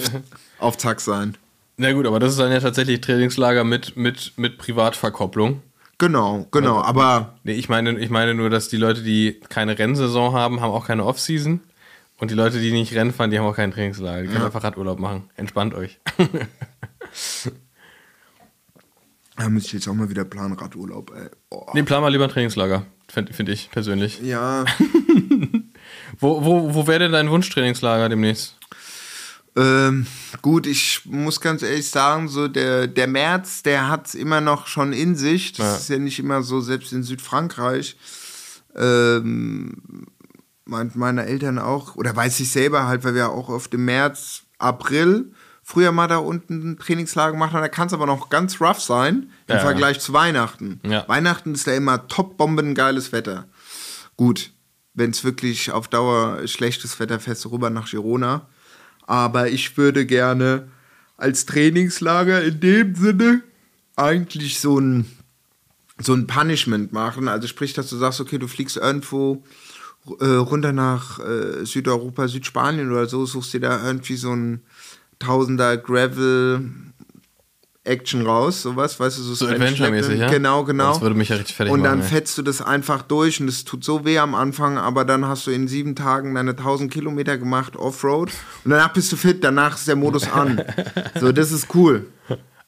[0.58, 1.36] auf Zack sein.
[1.78, 5.62] Na gut, aber das ist dann ja tatsächlich Trainingslager mit, mit, mit Privatverkopplung.
[5.96, 10.34] Genau, genau, aber Nee, ich meine, ich meine nur, dass die Leute, die keine Rennsaison
[10.34, 11.60] haben, haben auch keine Off-Season.
[12.18, 14.22] Und die Leute, die nicht Rennen fahren, die haben auch keinen Trainingslager.
[14.22, 15.30] Die können einfach Radurlaub machen.
[15.36, 15.98] Entspannt euch.
[19.40, 21.28] Da müsste ich jetzt auch mal wieder planen, Radurlaub, ey.
[21.50, 21.66] Oh.
[21.72, 22.84] nee, plan mal lieber ein Trainingslager.
[23.08, 24.20] Finde find ich persönlich.
[24.22, 24.64] Ja,
[26.18, 28.56] Wo, wo, wo wäre denn dein Wunschtrainingslager demnächst?
[29.56, 30.06] ähm,
[30.42, 34.92] gut, ich muss ganz ehrlich sagen, so der, der März, der hat immer noch schon
[34.92, 35.52] in sich.
[35.52, 35.76] Das Ja.
[35.76, 37.96] ist ja nicht immer so, selbst in Südfrankreich.
[38.76, 40.06] Ähm,
[40.66, 44.42] meint meine Eltern auch, oder weiß ich selber halt, weil wir auch oft im März,
[44.58, 45.32] April
[45.70, 47.62] früher mal da unten ein Trainingslager gemacht haben.
[47.62, 49.60] Da kann es aber noch ganz rough sein im Ja.
[49.60, 50.80] Vergleich zu Weihnachten.
[50.84, 51.06] Ja.
[51.06, 53.46] Weihnachten ist da immer top bombengeiles Wetter.
[54.16, 54.50] Gut,
[54.94, 58.48] wenn es wirklich auf Dauer schlechtes Wetter fährst rüber nach Girona.
[59.06, 60.68] Aber ich würde gerne
[61.16, 63.42] als Trainingslager in dem Sinne
[63.94, 65.06] eigentlich so ein,
[66.00, 67.28] so ein Punishment machen.
[67.28, 69.44] Also sprich, dass du sagst, okay, du fliegst irgendwo
[70.18, 74.62] äh, runter nach äh, Südeuropa, Südspanien oder so, suchst dir da irgendwie so ein
[75.20, 76.70] Tausender Gravel
[77.84, 80.28] Action raus, sowas, weißt du, so, So Adventure-mäßig, ja?
[80.28, 80.92] Genau, genau.
[80.92, 83.48] Das würde mich ja richtig fertig Und dann machen, fetzt du das einfach durch und
[83.48, 86.92] es tut so weh am Anfang, aber dann hast du in sieben Tagen deine 1000
[86.92, 88.30] Kilometer gemacht Offroad
[88.64, 90.62] und danach bist du fit, danach ist der Modus an.
[91.20, 92.06] so, das ist cool.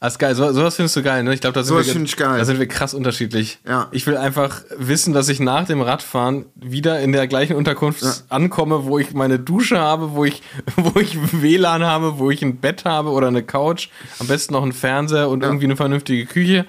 [0.03, 0.35] Das ist geil.
[0.35, 1.33] So, sowas findest du geil, ne?
[1.33, 2.37] Ich glaube, da sind Sowas wir find ich geil.
[2.37, 3.61] Da sind wir krass unterschiedlich.
[3.67, 3.87] Ja.
[3.93, 8.85] Ich will einfach wissen, dass ich nach dem Radfahren wieder in der gleichen Unterkunft ankomme,
[8.85, 10.43] wo ich meine Dusche habe, wo ich,
[10.77, 14.63] wo ich WLAN habe, wo ich ein Bett habe oder eine Couch, am besten noch
[14.65, 16.67] einen Fernseher und irgendwie eine vernünftige Küche.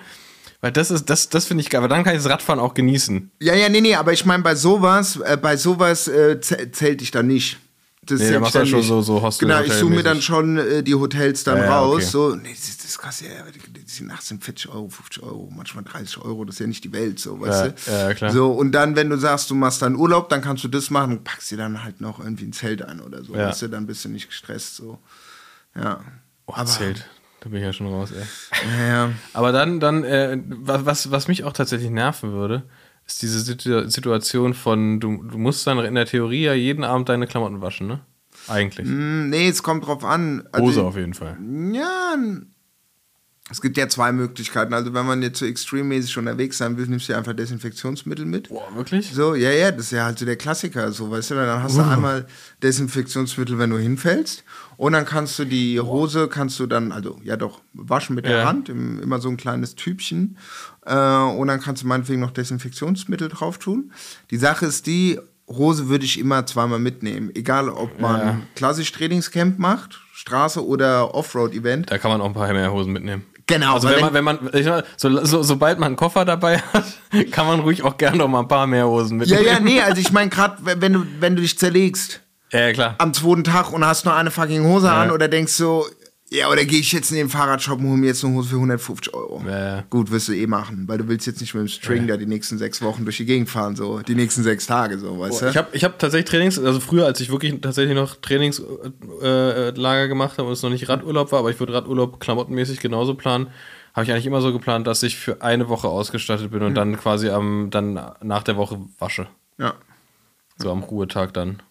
[0.61, 2.75] Weil das ist, das, das finde ich geil, weil dann kann ich das Radfahren auch
[2.75, 3.31] genießen.
[3.41, 7.01] Ja, ja, nee, nee, aber ich meine, bei sowas, äh, bei sowas äh, zäh- zählt
[7.01, 7.57] ich dann nicht.
[8.05, 10.57] Das Nee, machst du dann schon so- so Hostel- Genau, ich suche mir dann schon
[10.57, 11.95] äh, die Hotels dann Ja, ja, raus.
[11.95, 12.05] okay.
[12.05, 15.23] So, nee, das, das ist krass, ja, die, die sind nachts sind 40 Euro, 50
[15.23, 18.07] Euro, manchmal 30 Euro, das ist ja nicht die Welt, so, weißt Ja, du?
[18.09, 18.31] ja, klar.
[18.31, 21.23] So, und dann, wenn du sagst, du machst dann Urlaub, dann kannst du das machen,
[21.23, 23.47] packst dir dann halt noch irgendwie ein Zelt ein oder so, Ja.
[23.47, 24.99] weißt du, dann bist du nicht gestresst, so.
[25.75, 26.01] Ja.
[26.45, 27.05] Oh, Zelt.
[27.39, 28.87] Da bin ich ja schon raus, ey.
[28.89, 29.11] Ja.
[29.33, 32.63] Aber dann, dann äh, was, was mich auch tatsächlich nerven würde,
[33.05, 37.09] ist diese Situ Situation von, du, du musst dann in der Theorie ja jeden Abend
[37.09, 38.01] deine Klamotten waschen, ne?
[38.47, 38.87] Eigentlich.
[38.87, 40.47] Hm, Nee, es kommt drauf an.
[40.51, 41.37] Also, Hose auf jeden Fall.
[41.73, 42.15] Ja,
[43.53, 44.73] es gibt ja zwei Möglichkeiten.
[44.73, 48.49] Also wenn man jetzt so extremmäßig unterwegs sein will, nimmst du einfach Desinfektionsmittel mit.
[48.49, 49.11] Boah, wirklich?
[49.13, 51.77] So, ja, ja, das ist ja halt so der Klassiker, so, weißt du, dann hast
[51.77, 52.25] du einmal
[52.63, 54.43] Desinfektionsmittel, wenn du hinfällst
[54.77, 58.39] und dann kannst du die Hose, kannst du dann, also, ja doch, waschen mit der
[58.39, 58.45] Ja.
[58.47, 60.37] Hand, im, immer so ein kleines Tübchen
[60.85, 63.91] äh, und dann kannst du meinetwegen noch Desinfektionsmittel drauf tun.
[64.31, 68.39] Die Sache ist die, Hose würde ich immer zweimal mitnehmen, egal ob man Ja.
[68.55, 71.91] klassisch Trainingscamp macht, Straße oder Offroad-Event.
[71.91, 73.23] Da kann man auch ein paar mehr Hosen mitnehmen.
[73.45, 76.85] Genau, Also wenn man, wenn man, mal, so, so, sobald man einen Koffer dabei hat,
[77.31, 79.45] kann man ruhig auch gerne noch mal ein paar mehr Hosen ja, mitnehmen.
[79.45, 82.95] ja, nee, also ich meine gerade, wenn du, wenn du dich zerlegst, Ja, ja, klar.
[82.99, 85.01] am zweiten Tag und hast nur eine fucking Hose Ja.
[85.01, 85.85] an oder denkst so,
[86.33, 88.55] ja, oder gehe ich jetzt in den Fahrradshop und hole mir jetzt eine Hose für
[88.55, 89.43] 150 Euro.
[89.45, 89.83] Ja, ja.
[89.89, 92.25] Gut, wirst du eh machen, weil du willst jetzt nicht mit dem String da die
[92.25, 95.49] nächsten sechs Wochen durch die Gegend fahren, so die nächsten sechs Tage, so, weißt du?
[95.49, 99.79] Ich habe ich hab tatsächlich Trainings, also früher, als ich wirklich tatsächlich noch Trainingslager äh,
[99.79, 103.13] Lager gemacht habe und es noch nicht Radurlaub war, aber ich würde Radurlaub klamottenmäßig genauso
[103.13, 103.47] planen,
[103.93, 106.97] habe ich eigentlich immer so geplant, dass ich für eine Woche ausgestattet bin und dann
[106.97, 109.27] quasi am, dann nach der Woche wasche.
[109.59, 109.75] ja.
[110.57, 111.63] So am Ruhetag dann.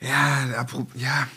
[0.00, 1.28] Ja, ja.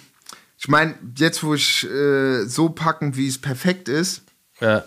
[0.62, 4.21] Ich meine, jetzt wo ich äh, so packen, wie es perfekt ist,
[4.60, 4.84] Ja,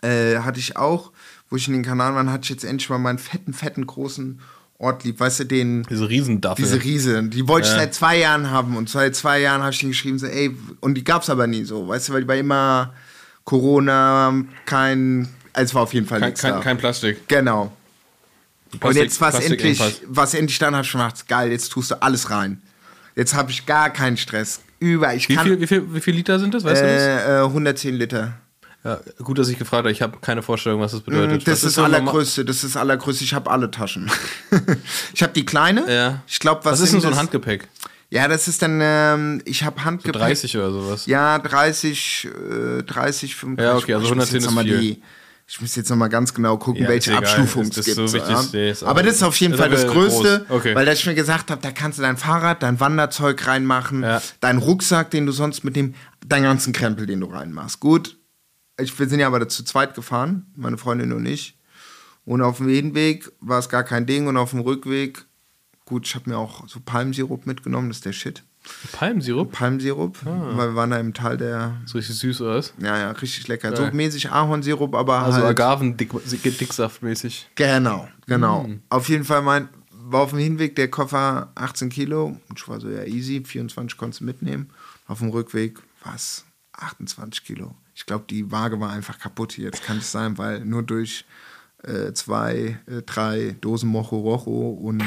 [0.00, 1.10] äh, hatte ich auch,
[1.50, 4.40] wo ich in den Kanal war, hatte ich jetzt endlich mal meinen fetten, fetten, großen
[4.78, 5.18] Ort lieb.
[5.18, 6.64] Weißt du, den, diese Riesendaffel.
[6.64, 7.80] diese Riese, die wollte ich Ja.
[7.80, 8.76] seit zwei Jahren haben.
[8.76, 11.48] Und seit zwei Jahren habe ich den geschrieben, so, ey, und die gab es aber
[11.48, 12.94] nie so, weißt du, weil die war immer
[13.44, 14.32] Corona,
[14.64, 16.50] kein, also es war auf jeden Fall kein, nichts da.
[16.52, 17.26] kein, kein Plastik.
[17.28, 17.72] Genau.
[18.72, 22.00] und Plastik- jetzt was endlich, was endlich dann habe ich gemacht, geil, jetzt tust du
[22.02, 22.60] alles rein.
[23.16, 24.60] Jetzt habe ich gar keinen Stress.
[24.78, 26.64] Über, ich Wie kann viel, wie, viel, wie viel Liter sind das?
[26.64, 27.02] Weißt du das?
[27.02, 28.34] äh, äh, 110 Liter.
[28.84, 29.90] Ja, gut, dass ich gefragt habe.
[29.90, 31.42] Ich habe keine Vorstellung, was das bedeutet.
[31.42, 33.24] Mm, Das ist das so normal- allergrößte, das ist allergrößte.
[33.24, 34.08] Ich habe alle Taschen.
[35.14, 35.90] ich habe die kleine.
[35.92, 36.22] Ja.
[36.28, 37.16] Ich glaube, was, Was ist denn so ein?
[37.16, 37.66] Handgepäck?
[38.10, 40.20] Ja, das ist dann, ähm, ich habe Handgepäck.
[40.20, 41.06] 30 oder sowas.
[41.06, 42.28] Ja, 30,
[42.78, 43.64] äh, 30, 35.
[43.64, 44.80] Ja, okay, also Ich muss 110 jetzt ist viel.
[44.80, 45.02] die-
[45.48, 47.96] Ich muss jetzt noch mal ganz genau gucken, Ja, welche Ist es gibt.
[47.96, 48.52] so wichtig?
[48.52, 48.70] ja.
[48.70, 50.44] Ist aber das ist auf jeden ist Fall das Größte.
[50.48, 50.74] Okay.
[50.74, 54.20] weil ich mir gesagt habe, da kannst du dein Fahrrad, dein Wanderzeug reinmachen, Ja.
[54.40, 55.94] deinen Rucksack, den du sonst mit dem,
[56.26, 57.78] deinen ganzen Krempel, den du reinmachst.
[57.78, 58.18] Gut,
[58.78, 61.56] ich, wir sind ja aber zu zweit gefahren, meine Freundin und ich.
[62.24, 65.24] Und auf dem Hinweg war es gar kein Ding und auf dem Rückweg,
[65.84, 68.42] gut, ich habe mir auch so Palmsirup mitgenommen, das ist der Shit.
[68.92, 69.52] Palmsirup?
[69.52, 70.56] Palmsirup, Ah.
[70.56, 72.72] weil wir waren da im Tal der So richtig süß oder was?
[72.78, 73.70] ja, ja, richtig lecker.
[73.70, 73.76] Ja.
[73.76, 75.58] So mäßig Ahornsirup, aber Also halt.
[75.58, 77.46] Agaven-Dicksaft-mäßig.
[77.54, 78.64] Genau, genau.
[78.64, 78.82] Mm.
[78.88, 82.26] Auf jeden Fall mein, war auf dem Hinweg der Koffer 18 Kilo.
[82.48, 84.70] Und ich war so, ja, easy, 24 konntest du mitnehmen.
[85.06, 87.74] Auf dem Rückweg war es 28 Kilo.
[87.94, 89.70] Ich glaube, die Waage war einfach kaputt hier.
[89.70, 91.24] Das kann es sein, weil nur durch
[91.82, 95.02] äh, zwei, äh, drei Dosen Mocho Rojo und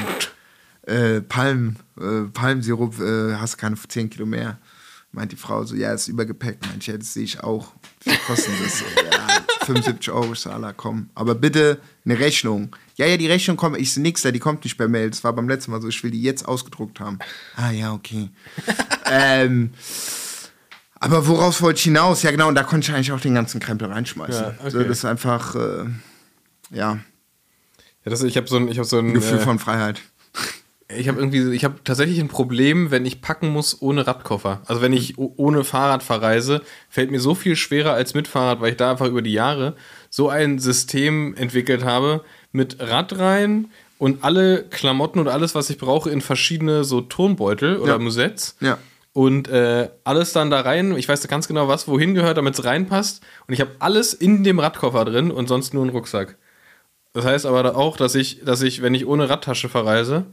[0.82, 4.58] äh, Palm, äh, Palmsirup äh, hast du keine 10 Kilo mehr.
[5.12, 6.58] Meint die Frau so, ja, ist Übergepäck.
[6.66, 7.72] Meint ich, ja, das sehe ich auch.
[8.04, 8.78] Wie kostet das?
[8.78, 11.10] So, ja, 75 Euro, Allah, komm.
[11.14, 12.74] Aber bitte eine Rechnung.
[12.96, 15.10] Ja, ja, die Rechnung kommt, ich sehe nix da, die kommt nicht per Mail.
[15.10, 17.18] Das war beim letzten Mal so, ich will die jetzt ausgedruckt haben.
[17.56, 18.30] Ah, ja, okay.
[19.10, 19.70] ähm,
[21.00, 22.22] aber woraus wollte ich hinaus?
[22.22, 24.42] Ja, genau, und da konnte ich eigentlich auch den ganzen Krempel reinschmeißen.
[24.42, 24.70] Ja, okay.
[24.70, 25.84] so, das ist einfach, äh,
[26.70, 27.00] ja,
[28.04, 30.02] Ja, das, ich habe so ein, ich hab so ein Gefühl äh, von Freiheit.
[30.98, 34.62] Ich habe irgendwie, ich habe tatsächlich ein Problem, wenn ich packen muss ohne Radkoffer.
[34.66, 38.60] Also wenn ich o- ohne Fahrrad verreise, fällt mir so viel schwerer als mit Fahrrad,
[38.60, 39.74] weil ich da einfach über die Jahre
[40.10, 42.22] so ein System entwickelt habe
[42.52, 47.76] mit Rad rein und alle Klamotten und alles, was ich brauche, in verschiedene so Turnbeutel
[47.78, 47.98] oder Ja.
[47.98, 48.56] Musetts.
[48.60, 48.78] Ja.
[49.12, 50.96] Und äh, alles dann da rein.
[50.96, 53.22] Ich weiß ganz genau, was wohin gehört, damit es reinpasst.
[53.46, 56.36] Und ich habe alles in dem Radkoffer drin und sonst nur einen Rucksack.
[57.12, 60.26] Das heißt aber auch, dass ich, dass ich, wenn ich ohne Radtasche verreise,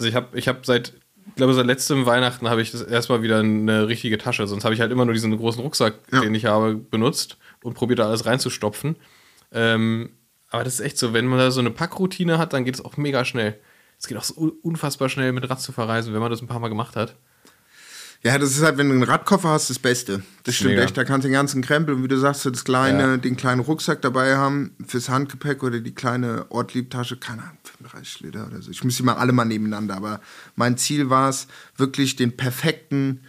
[0.00, 0.94] also ich habe ich hab seit,
[1.28, 4.46] ich glaube seit letztem Weihnachten habe ich das erstmal wieder eine richtige Tasche.
[4.46, 6.20] Sonst habe ich halt immer nur diesen großen Rucksack, Ja.
[6.20, 8.96] den ich habe, benutzt und probiert da alles reinzustopfen.
[9.52, 10.10] Ähm,
[10.48, 12.84] aber das ist echt so, wenn man da so eine Packroutine hat, dann geht es
[12.84, 13.58] auch mega schnell.
[13.98, 16.48] Es geht auch so un- unfassbar schnell mit Rad zu verreisen, wenn man das ein
[16.48, 17.16] paar Mal gemacht hat.
[18.22, 20.22] Ja, das ist halt, wenn du einen Radkoffer hast, das Beste.
[20.44, 20.82] Das stimmt Mega.
[20.82, 20.96] echt.
[20.96, 23.16] Da kannst du den ganzen Krempel und wie du sagst, so das kleine, Ja.
[23.16, 28.46] den kleinen Rucksack dabei haben fürs Handgepäck oder die kleine Ortliebtasche, keine Ahnung, 35 Liter
[28.46, 28.70] oder so.
[28.70, 29.96] Ich muss die mal alle mal nebeneinander.
[29.96, 30.20] Aber
[30.54, 31.46] mein Ziel war es,
[31.78, 33.20] wirklich den perfekten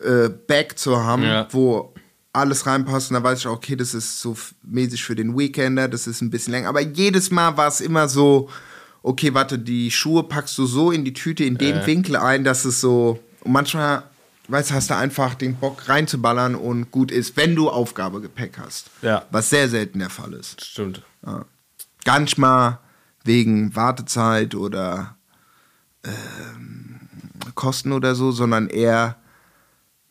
[0.00, 1.48] äh, Bag zu haben, Ja.
[1.50, 1.94] wo
[2.34, 3.10] alles reinpasst.
[3.10, 6.20] Und da weiß ich auch, okay, das ist so mäßig für den Weekender, das ist
[6.20, 6.68] ein bisschen länger.
[6.68, 8.50] Aber jedes Mal war es immer so,
[9.02, 11.86] okay, warte, die Schuhe packst du so in die Tüte in dem Äh.
[11.86, 13.18] Winkel ein, dass es so.
[13.40, 14.02] Und manchmal,
[14.48, 18.90] weißt du, hast du einfach den Bock reinzuballern und gut ist, wenn du Aufgabegepäck hast.
[19.02, 19.24] Ja.
[19.30, 20.64] Was sehr selten der Fall ist.
[20.64, 21.02] Stimmt.
[22.04, 22.80] Gar nicht mal
[23.24, 25.16] wegen Wartezeit oder
[26.04, 27.00] ähm,
[27.54, 29.16] Kosten oder so, sondern eher,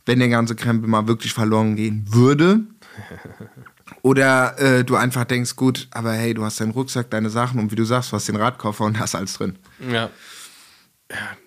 [0.06, 2.62] wenn der ganze Krempel mal wirklich verloren gehen würde.
[4.02, 7.72] Oder äh, du einfach denkst, gut, aber hey, du hast deinen Rucksack, deine Sachen und
[7.72, 9.58] wie du sagst, du hast den Radkoffer und hast alles drin.
[9.80, 10.10] Ja.
[11.10, 11.38] Ja, ja.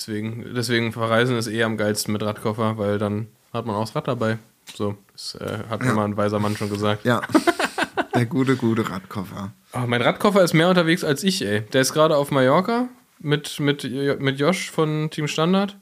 [0.00, 3.94] Deswegen, deswegen verreisen ist eh am geilsten mit Radkoffer, weil dann hat man auch das
[3.94, 4.38] Rad dabei.
[4.74, 7.04] So, das äh, hat mir mal ein weiser Mann schon gesagt.
[7.04, 7.20] Ja.
[8.14, 9.52] der gute, gute Radkoffer.
[9.74, 11.60] Oh, mein Radkoffer ist mehr unterwegs als ich, ey.
[11.74, 13.84] Der ist gerade auf Mallorca mit, mit,
[14.20, 15.76] mit Josh von Team Standard.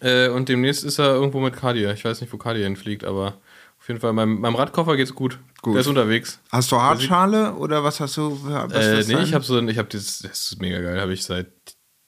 [0.00, 1.92] Äh, und demnächst ist er irgendwo mit Kadir.
[1.92, 3.34] Ich weiß nicht, wo Kadir hinfliegt, aber
[3.78, 5.38] auf jeden Fall, meinem, meinem Radkoffer geht's gut.
[5.60, 5.74] Gut.
[5.74, 6.40] Der ist unterwegs.
[6.50, 8.38] Hast du Hartschale oder was hast du?
[8.44, 11.12] Was Äh, nee, ich habe so ein, ich habe dieses, das ist mega geil, habe
[11.12, 11.48] ich seit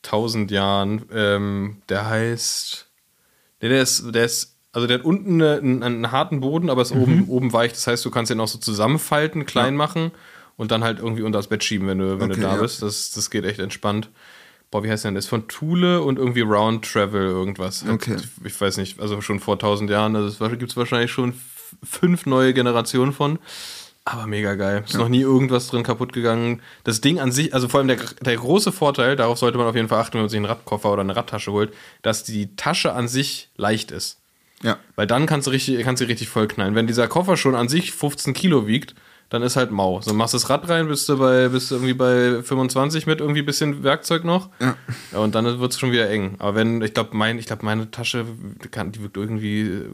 [0.02, 1.04] tausend Jahren.
[1.12, 2.86] Ähm, der heißt,
[3.60, 6.82] nee, der ist, der ist, also der hat unten eine, einen, einen harten Boden, aber
[6.82, 7.02] ist Mhm.
[7.02, 7.72] oben, oben weich.
[7.72, 10.10] Das heißt, du kannst den auch so zusammenfalten, klein machen
[10.56, 12.60] und dann halt irgendwie unter das Bett schieben, wenn du, wenn Okay, du da ja.
[12.62, 12.82] bist.
[12.82, 14.10] Das, das geht echt entspannt.
[14.70, 15.16] Boah, wie heißt der denn?
[15.16, 17.84] Das ist von Thule und irgendwie Round Travel irgendwas.
[17.86, 18.16] Okay.
[18.42, 20.16] Ich weiß nicht, also schon vor tausend Jahren.
[20.16, 21.34] Also es gibt es wahrscheinlich schon
[21.82, 23.38] fünf neue Generationen von.
[24.04, 24.82] Aber mega geil.
[24.84, 26.60] Ist noch nie irgendwas drin kaputt gegangen.
[26.82, 29.76] Das Ding an sich, also vor allem der, der große Vorteil, darauf sollte man auf
[29.76, 32.94] jeden Fall achten, wenn man sich einen Radkoffer oder eine Radtasche holt, dass die Tasche
[32.94, 34.18] an sich leicht ist.
[34.62, 34.78] Ja.
[34.96, 36.74] Weil dann kannst du richtig, kannst du richtig voll knallen.
[36.74, 38.94] Wenn dieser Koffer schon an sich 15 Kilo wiegt,
[39.33, 39.99] dann ist halt mau.
[40.03, 43.21] So machst du das Rad rein, bist du bei, bist du irgendwie bei 25 mit
[43.21, 44.51] irgendwie bisschen Werkzeug noch.
[44.61, 44.77] Ja.
[45.11, 46.35] Ja, und dann wird es schon wieder eng.
[46.38, 49.88] Aber wenn, ich glaube, mein, ich glaube, meine Tasche, die wirkt irgendwie, äh,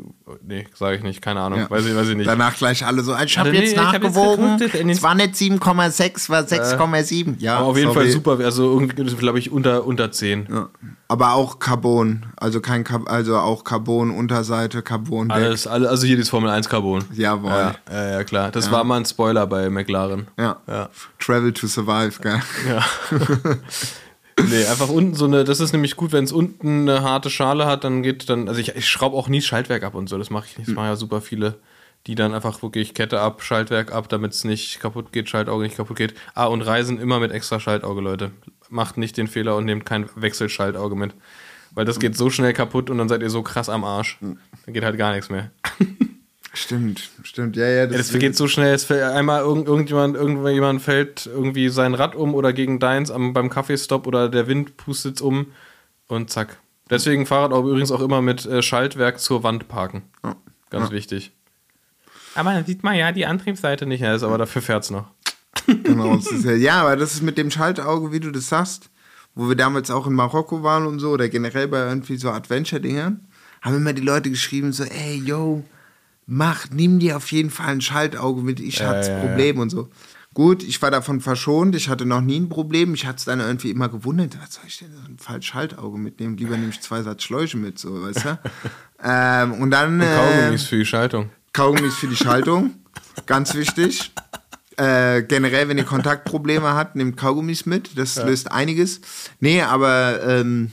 [0.45, 1.71] nee, sage ich nicht, keine Ahnung, Ja.
[1.71, 2.27] weiß ich, weiß ich nicht.
[2.27, 5.35] Danach gleich alle so, ich habe Also, nee, jetzt hab jetzt nachgewogen, es war nicht
[5.35, 7.37] 7,6, war 6,7.
[7.39, 8.07] Ja, Aber auf jeden sorry.
[8.07, 10.49] Fall super, also irgendwie, glaube ich, unter, unter 10.
[10.51, 10.69] Ja.
[11.11, 15.31] Aber auch Carbon, also kein Car also auch Carbon Unterseite, Carbon.
[15.31, 17.03] Alles, alle, also hier dieses Formel 1 Carbon.
[17.15, 17.51] Jawohl.
[17.51, 18.51] Ja, ja, ja klar.
[18.51, 20.27] Das war mal ein Spoiler bei McLaren.
[20.39, 20.59] Ja.
[20.67, 20.91] Ja.
[21.19, 22.41] Travel to survive, gell?
[22.69, 22.85] Ja.
[24.51, 27.65] nee, einfach unten so eine, das ist nämlich gut, wenn es unten eine harte Schale
[27.65, 30.29] hat, dann geht dann, also ich, ich schraube auch nie Schaltwerk ab und so, das
[30.29, 31.55] mache ich nicht, das machen ja super viele,
[32.07, 35.77] die dann einfach wirklich Kette ab, Schaltwerk ab, damit es nicht kaputt geht, Schaltauge nicht
[35.77, 36.15] kaputt geht.
[36.35, 38.31] Ah, und reisen immer mit extra Schaltauge, Leute.
[38.71, 41.15] Macht nicht den Fehler und nehmt kein Wechselschaltauge mit.
[41.73, 44.19] Weil das geht so schnell kaputt und dann seid ihr so krass am Arsch.
[44.21, 45.51] Dann geht halt gar nichts mehr.
[46.55, 47.57] Stimmt, stimmt.
[47.57, 48.75] Ja, ja, Ja, das vergeht so schnell.
[48.75, 53.33] Es fällt einmal irgend, irgendjemand, irgendjemand fällt irgendwie sein Rad um oder gegen deins am,
[53.33, 55.49] beim Kaffeestopp oder der Wind pustet um
[56.09, 56.59] und zack.
[56.91, 60.03] Deswegen Fahrrad auch übrigens auch immer mit äh, Schaltwerk zur Wand parken.
[60.71, 61.33] Ganz wichtig.
[62.35, 65.07] Aber dann sieht man ja die Antriebsseite nicht, ja, ist aber dafür fährt's noch.
[65.67, 66.17] genau.
[66.17, 68.91] es ja, ja, aber das ist mit dem Schaltauge, wie du das sagst,
[69.35, 73.27] wo wir damals auch in Marokko waren und so, oder generell bei irgendwie so Adventure-Dingern,
[73.63, 75.65] haben immer die Leute geschrieben, so, ey, yo,
[76.27, 79.71] mach, nimm dir auf jeden Fall ein Schaltauge mit, ich Ja, hatte ja, Problem und
[79.71, 79.89] so.
[80.35, 83.41] Gut, ich war davon verschont, ich hatte noch nie ein Problem, ich hatte es dann
[83.41, 86.37] irgendwie immer gewundert, was soll ich denn so ein falsch Schaltauge mitnehmen?
[86.37, 88.39] Lieber nehme ich zwei Satz Schläuche mit, so, weißt du?
[89.03, 90.01] ähm, und dann.
[90.01, 91.31] äh, Kaugummis für die Schaltung.
[91.59, 92.77] Kaugummis für die Schaltung,
[93.27, 94.13] ganz wichtig.
[94.77, 97.99] Äh, generell, wenn ihr Kontaktprobleme habt, nehmt Kaugummis mit.
[97.99, 99.01] Das löst einiges.
[99.41, 100.71] Nee, aber ähm,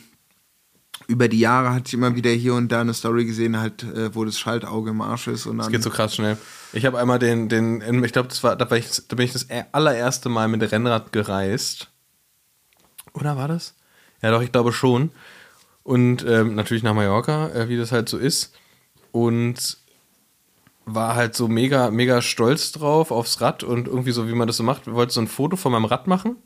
[1.08, 4.14] über die Jahre hatte ich immer wieder hier und da eine Story gesehen, halt, äh,
[4.14, 5.48] wo das Schaltauge im Arsch ist.
[5.48, 6.38] Und dann, Das geht so krass schnell.
[6.72, 9.34] Ich habe einmal den, den, ich glaube, das war, da, war ich, da bin ich
[9.34, 11.90] das allererste Mal mit Rennrad gereist.
[13.14, 13.74] Oder war das?
[14.22, 15.10] Ja, doch, ich glaube schon.
[15.82, 18.54] Und ähm, natürlich nach Mallorca, äh, wie das halt so ist.
[19.12, 19.84] Und
[20.86, 24.58] war halt so mega, mega stolz drauf aufs Rad und irgendwie so, wie man das
[24.58, 24.92] so macht.
[24.92, 26.38] Wollte so ein Foto von meinem Rad machen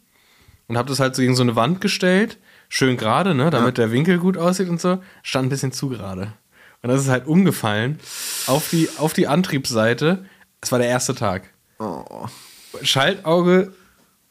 [0.67, 2.37] und habe das halt so gegen so eine Wand gestellt.
[2.69, 4.99] Schön gerade, ne, damit der Winkel gut aussieht und so.
[5.23, 6.33] Stand ein bisschen zu gerade.
[6.81, 7.99] Und das ist halt umgefallen
[8.47, 10.25] auf die, auf die Antriebsseite.
[10.61, 11.43] Es war der erste Tag.
[11.79, 12.27] oh,
[12.81, 13.73] Schaltauge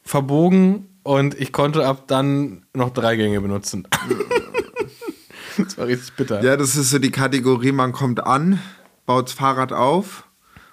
[0.01, 3.87] verbogen und ich konnte ab dann noch drei Gänge benutzen.
[5.57, 6.41] das war richtig bitter.
[6.43, 8.59] ja, das ist so die Kategorie, man kommt an,
[9.09, 10.25] baut das Fahrrad auf,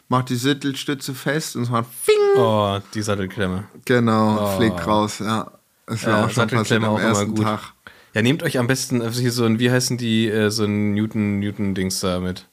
[0.08, 2.14] macht die Sattelstütze fest und es macht Fing.
[2.36, 3.64] Oh, die Sattelklemme.
[3.86, 4.56] Genau, Oh.
[4.58, 5.50] fliegt raus, ja.
[5.86, 7.44] Das war Ja, auch schon passiert Sattelklemme am auch immer ersten gut.
[7.44, 7.72] Tag.
[8.12, 10.92] Ja, nehmt euch am besten also hier so ein, wie heißen die, äh, so ein
[10.92, 12.46] Newton, Newton-Dings da mit.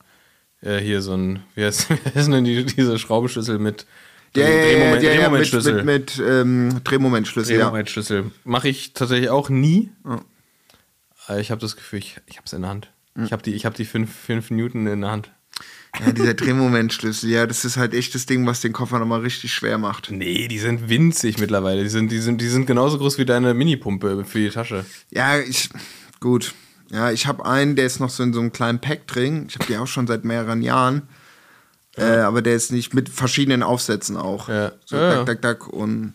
[0.61, 3.85] Äh, hier so ein, wie, heißt, wie heißen denn die, diese Schraubenschlüssel mit
[4.37, 5.83] Ja, ja, ja, ja, ja, mit, Drehmomentschlüssel.
[5.83, 7.63] mit, mit ähm, Drehmomentschlüssel, ja.
[7.65, 8.31] Drehmomentschlüssel.
[8.45, 9.91] Mache ich tatsächlich auch nie.
[11.27, 12.89] Aber ich habe das Gefühl, ich, ich habe es in der Hand.
[13.21, 15.29] Ich habe die, ich hab die 5 Newton in der Hand.
[15.99, 19.53] Ja, dieser Drehmomentschlüssel, ja, das ist halt echt das Ding, was den Koffer nochmal richtig
[19.53, 20.10] schwer macht.
[20.10, 21.84] Nee, die sind winzig mittlerweile.
[21.84, 24.86] Die sind, die sind, die sind genauso groß wie deine Minipumpe für die Tasche.
[25.12, 25.69] Ja, ich,
[26.19, 26.53] gut.
[26.89, 29.45] Ja, ich habe einen, der ist noch so in so einem kleinen Pack drin.
[29.47, 31.03] Ich habe die auch schon seit mehreren Jahren.
[31.95, 34.49] Äh, aber der ist nicht mit verschiedenen Aufsätzen auch.
[34.49, 34.71] Ja.
[34.86, 35.15] So, Ja, ja.
[35.17, 35.67] dack, dack, dack.
[35.67, 36.13] Und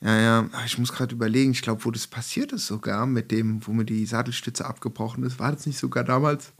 [0.00, 3.32] ja, ja, Ah, ich muss gerade überlegen, ich glaube, wo das passiert ist sogar, mit
[3.32, 6.52] dem, wo mir die Sattelstütze abgebrochen ist, war das nicht sogar damals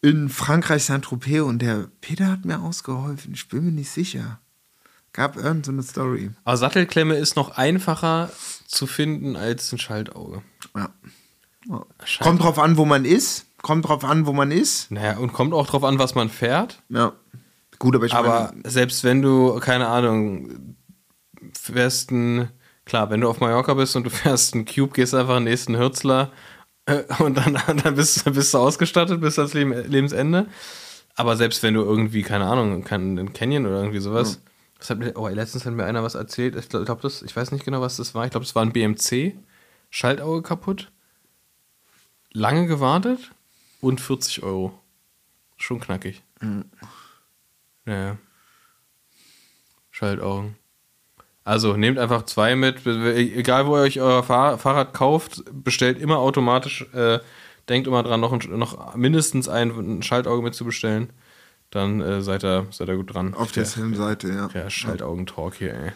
[0.00, 3.34] in Frankreich Saint-Tropez und der Peter hat mir ausgeholfen.
[3.34, 4.40] Ich bin mir nicht sicher.
[5.12, 6.30] Gab irgend so eine Story.
[6.44, 8.30] Aber Sattelklemme ist noch einfacher
[8.66, 10.42] zu finden als ein Schaltauge.
[10.76, 10.90] Ja.
[12.04, 12.22] Scheiße.
[12.22, 13.46] Kommt drauf an, wo man ist.
[13.62, 14.90] Kommt drauf an, wo man ist.
[14.90, 16.82] Naja, und kommt auch drauf an, was man fährt.
[16.88, 17.12] Ja.
[17.78, 20.76] Gut, aber ich Aber meine, selbst wenn du, keine Ahnung,
[21.58, 22.50] fährst ein,
[22.84, 25.50] klar, wenn du auf Mallorca bist und du fährst einen Cube, gehst einfach in den
[25.50, 26.32] nächsten Hürzler
[27.18, 30.46] und dann, dann bist, bist du ausgestattet bis ans Leben, Lebensende.
[31.14, 34.40] Aber selbst wenn du irgendwie, keine Ahnung, einen Canyon oder irgendwie sowas.
[34.78, 36.54] Das hat mir, oh, letztens hat mir einer was erzählt.
[36.54, 38.24] Ich glaube, glaub, das, ich weiß nicht genau, was das war.
[38.24, 39.34] Ich glaube, das war ein BMC.
[39.90, 40.92] Schaltauge kaputt.
[42.32, 43.32] Lange gewartet
[43.80, 44.78] und 40 Euro.
[45.56, 46.22] Schon knackig.
[47.86, 48.16] Ja.
[49.90, 50.56] Schaltaugen.
[51.48, 52.84] Also nehmt einfach zwei mit.
[52.84, 56.84] Egal wo ihr euch euer Fahr Fahrrad kauft, bestellt immer automatisch.
[56.92, 57.20] Äh,
[57.70, 61.08] denkt immer dran, noch, ein, noch mindestens ein, ein Schaltauge mitzubestellen.
[61.70, 63.32] Dann äh, seid, ihr, seid ihr gut dran.
[63.32, 64.50] auf derselben Seite, ja.
[64.52, 65.92] Ja, Schaltaugen-Talk hier, ey.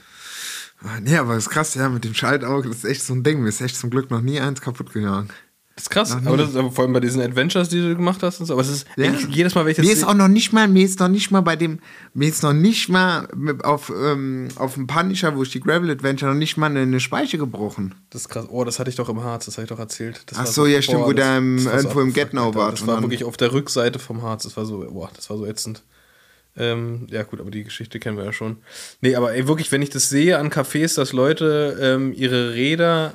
[1.03, 3.43] Nee, aber das ist krass, ja, mit dem Schaltauge, das ist echt so ein Ding.
[3.43, 5.29] Mir ist echt zum Glück noch nie eins kaputt gegangen.
[5.75, 6.17] Das ist krass.
[6.27, 8.53] Aber das ist aber vor allem bei diesen Adventures, die du gemacht hast und so.
[8.53, 9.11] Aber es ist Ja.
[9.13, 11.09] ich, jedes Mal, wenn ich das Mir ist auch noch nicht mal, mir ist noch
[11.09, 11.79] nicht mal bei dem,
[12.13, 13.27] mir ist noch nicht mal
[13.63, 17.01] auf, ähm, auf dem Punisher, wo ich die Gravel Adventure noch nicht mal eine, eine
[17.01, 17.95] Speiche gebrochen.
[18.11, 18.45] Das ist krass.
[18.51, 20.23] Oh, das hatte ich doch im Harz, das hatte ich doch erzählt.
[20.27, 22.55] Das Ach war so, ja, stimmt, wo im- das war irgendwo im Alter.
[22.55, 24.43] wart Das war wirklich auf der Rückseite vom Harz.
[24.43, 25.83] Das war so, boah, das war so ätzend.
[26.55, 28.59] Ähm, ja, gut, aber die Geschichte kennen wir ja schon.
[29.01, 33.15] Nee, aber ey, wirklich, wenn ich das sehe an Cafés, dass Leute ähm, ihre Räder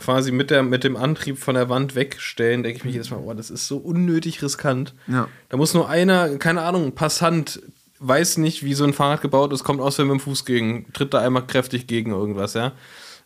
[0.00, 3.18] quasi mit, der, mit dem Antrieb von der Wand wegstellen, denke ich mir jedes Mal,
[3.18, 4.94] boah, das ist so unnötig riskant.
[5.06, 5.28] Ja.
[5.48, 7.60] Da muss nur einer, keine Ahnung, ein Passant,
[8.00, 11.12] weiß nicht, wie so ein Fahrrad gebaut ist, kommt aus mit dem Fuß gegen, tritt
[11.14, 12.72] da einmal kräftig gegen irgendwas, ja.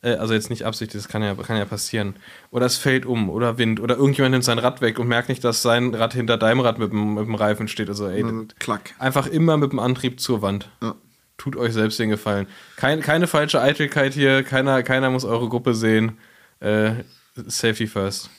[0.02, 2.16] Äh, Also jetzt nicht absichtlich, das kann ja, kann ja passieren.
[2.50, 5.44] Oder es fällt um, oder Wind, oder irgendjemand nimmt sein Rad weg und merkt nicht,
[5.44, 7.88] dass sein Rad hinter deinem Rad mit dem, mit dem Reifen steht.
[7.88, 8.94] Also ey, Also, klack.
[8.98, 10.68] einfach immer mit dem Antrieb zur Wand.
[10.82, 10.94] Ja.
[11.36, 12.46] Tut euch selbst den Gefallen.
[12.76, 16.16] Kein, keine falsche Eitelkeit hier, keiner, keiner muss eure Gruppe sehen.
[16.64, 17.04] Äh,
[17.46, 18.30] Safety first.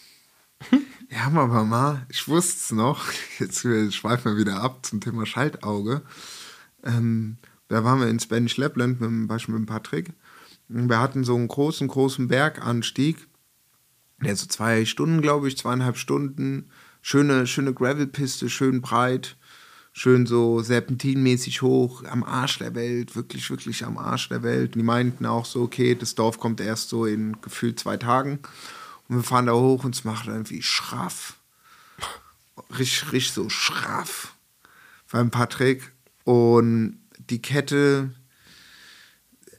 [1.11, 3.05] Ja, aber mal, ich wusste es noch,
[3.39, 6.01] jetzt schweifen wir wieder ab zum Thema Schaltauge.
[6.83, 10.11] Ähm, da waren wir in Spanish Lapland mit, dem- Beispiel mit Patrick.
[10.67, 13.27] Wir hatten so einen großen, großen Berganstieg,
[14.19, 16.71] der so zwei Stunden, glaube ich, zweieinhalb Stunden.
[17.03, 19.37] Schöne, schöne Gravelpiste, schön breit,
[19.97, 24.75] schön so serpentinmäßig hoch, am Arsch der Welt, wirklich, wirklich am Arsch der Welt.
[24.75, 28.39] Und die meinten auch so, okay, das Dorf kommt erst so in gefühlt zwei Tagen.
[29.07, 31.37] Und wir fahren da hoch und es macht irgendwie schraff.
[32.77, 34.35] Richtig, richtig so schraff
[35.09, 35.93] beim Patrick.
[36.25, 38.13] Und die Kette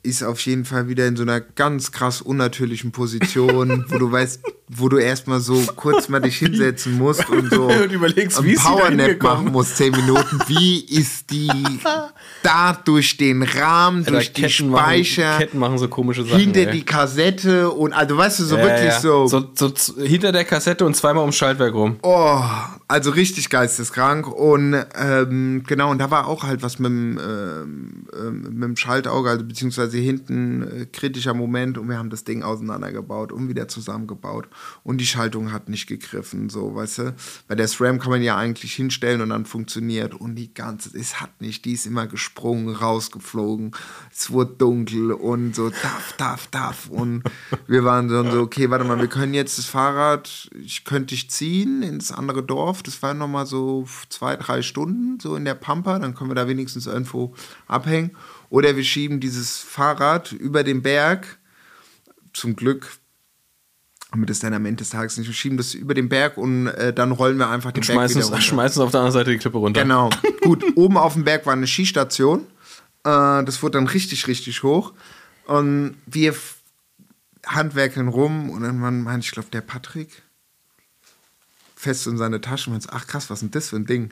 [0.03, 4.43] ist auf jeden Fall wieder in so einer ganz krass unnatürlichen Position, wo du weißt,
[4.69, 8.55] wo du erstmal so kurz mal dich hinsetzen musst und so Und überlegst, wie ein
[8.55, 10.41] ist sie da Powernap machen musst, zehn Minuten.
[10.49, 11.51] Wie ist die
[12.43, 16.41] da durch den Rahmen, Alter, durch die Ketten machen, Speicher, Ketten machen so komische Sachen.
[16.41, 16.71] hinter ey.
[16.73, 19.01] die Kassette und also weißt du, so Ja, wirklich ja.
[19.01, 21.97] so, so, so hinter der Kassette und zweimal ums Schaltwerk rum.
[22.03, 22.41] Oh,
[22.89, 24.27] also richtig geisteskrank.
[24.27, 28.77] Und ähm, genau, und da war auch halt was mit dem, ähm, ähm, mit dem
[28.77, 33.69] Schaltauge, also beziehungsweise hinten äh, kritischer Moment und wir haben das Ding auseinandergebaut und wieder
[33.69, 34.49] zusammengebaut.
[34.83, 37.15] Und die Schaltung hat nicht gegriffen, so, weißt du?
[37.49, 40.15] Bei der SRAM kann man ja eigentlich hinstellen und dann funktioniert.
[40.15, 43.73] Und die ganze, es hat nicht, die ist immer gesprungen, rausgeflogen.
[44.13, 46.89] Es wurde dunkel und so, daff, daff, daff.
[46.89, 47.23] Und
[47.67, 51.31] wir waren dann so, okay, warte mal, wir können jetzt das Fahrrad, ich könnte dich
[51.31, 52.83] ziehen ins andere Dorf.
[52.83, 55.99] Das waren nochmal so zwei, drei Stunden, so in der Pampa.
[55.99, 57.35] Dann können wir da wenigstens irgendwo
[57.67, 58.13] abhängen.
[58.51, 61.39] Oder wir schieben dieses Fahrrad über den Berg.
[62.33, 62.99] Zum Glück
[64.21, 65.27] wir das dann am Ende des Tages nicht.
[65.27, 68.21] Wir schieben das über den Berg und äh, dann rollen wir einfach den Berg wieder
[68.21, 68.41] es, runter.
[68.41, 69.83] schmeißen es auf der anderen Seite die Klippe runter.
[69.83, 70.11] Genau.
[70.43, 72.41] Gut, oben auf dem Berg war eine Skistation.
[73.05, 74.93] Äh, das wurde dann richtig, richtig hoch.
[75.47, 76.35] Und wir
[77.47, 80.23] handwerkeln rum und dann meinte ich, glaube, der Patrick
[81.75, 84.11] fest in seine Tasche und meinte, ach krass, was ist denn das für ein Ding?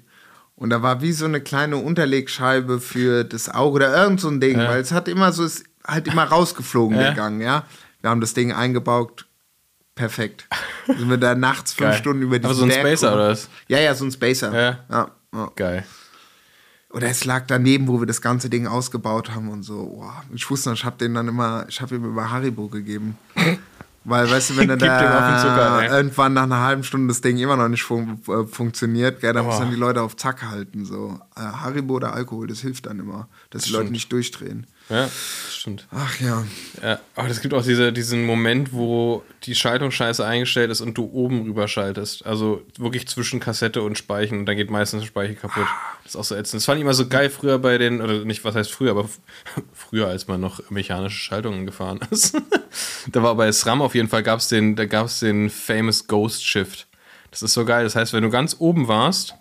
[0.56, 4.40] Und da war wie so eine kleine Unterlegscheibe für das Auge oder irgend so ein
[4.40, 7.10] Ding, weil es hat immer so, ist halt immer rausgeflogen Ja.
[7.10, 7.64] gegangen, ja.
[8.00, 9.26] Wir haben das Ding eingebaut,
[9.94, 10.48] perfekt.
[10.86, 11.98] Sind wir da nachts fünf Geil.
[11.98, 13.48] Stunden über diesen Aber so ein Berg Spacer oder was?
[13.68, 14.52] Ja, ja, so ein Spacer.
[14.52, 14.78] Ja.
[14.90, 15.52] ja, ja.
[15.56, 15.84] Geil.
[16.90, 19.84] Oder es lag daneben, wo wir das ganze Ding ausgebaut haben und so.
[19.84, 23.18] Boah, ich wusste noch, ich habe den dann immer, ich habe ihm über Haribo gegeben.
[24.04, 25.88] Weil, weißt du, wenn auf den Zucker, da ey.
[25.88, 29.44] irgendwann nach einer halben Stunde das Ding immer noch nicht fun äh, funktioniert, gell, dann
[29.44, 29.62] muss Boah.
[29.62, 30.84] dann die Leute auf Zack halten.
[30.84, 31.18] So.
[31.36, 33.92] Äh, Haribo oder Alkohol, das hilft dann immer, dass die Leute stimmt.
[33.92, 34.66] nicht durchdrehen.
[34.90, 35.86] Ja, das stimmt.
[35.90, 36.44] Ach ja.
[36.82, 40.98] Ja, aber es gibt auch diese, diesen Moment, wo die Schaltung scheiße eingestellt ist und
[40.98, 42.26] du oben rüber schaltest.
[42.26, 45.66] Also wirklich zwischen Kassette und Speichen und dann geht meistens der Speicher kaputt.
[46.02, 46.60] Das ist auch so ätzend.
[46.60, 49.08] Das fand ich immer so geil früher bei den, oder nicht, was heißt früher, aber
[49.72, 52.36] früher, als man noch mechanische Schaltungen gefahren ist.
[53.10, 56.06] da war bei SRAM auf jeden Fall, gab es den, da gab es den Famous
[56.06, 56.86] Ghost Shift.
[57.30, 57.84] Das ist so geil.
[57.84, 59.34] Das heißt, wenn du ganz oben warst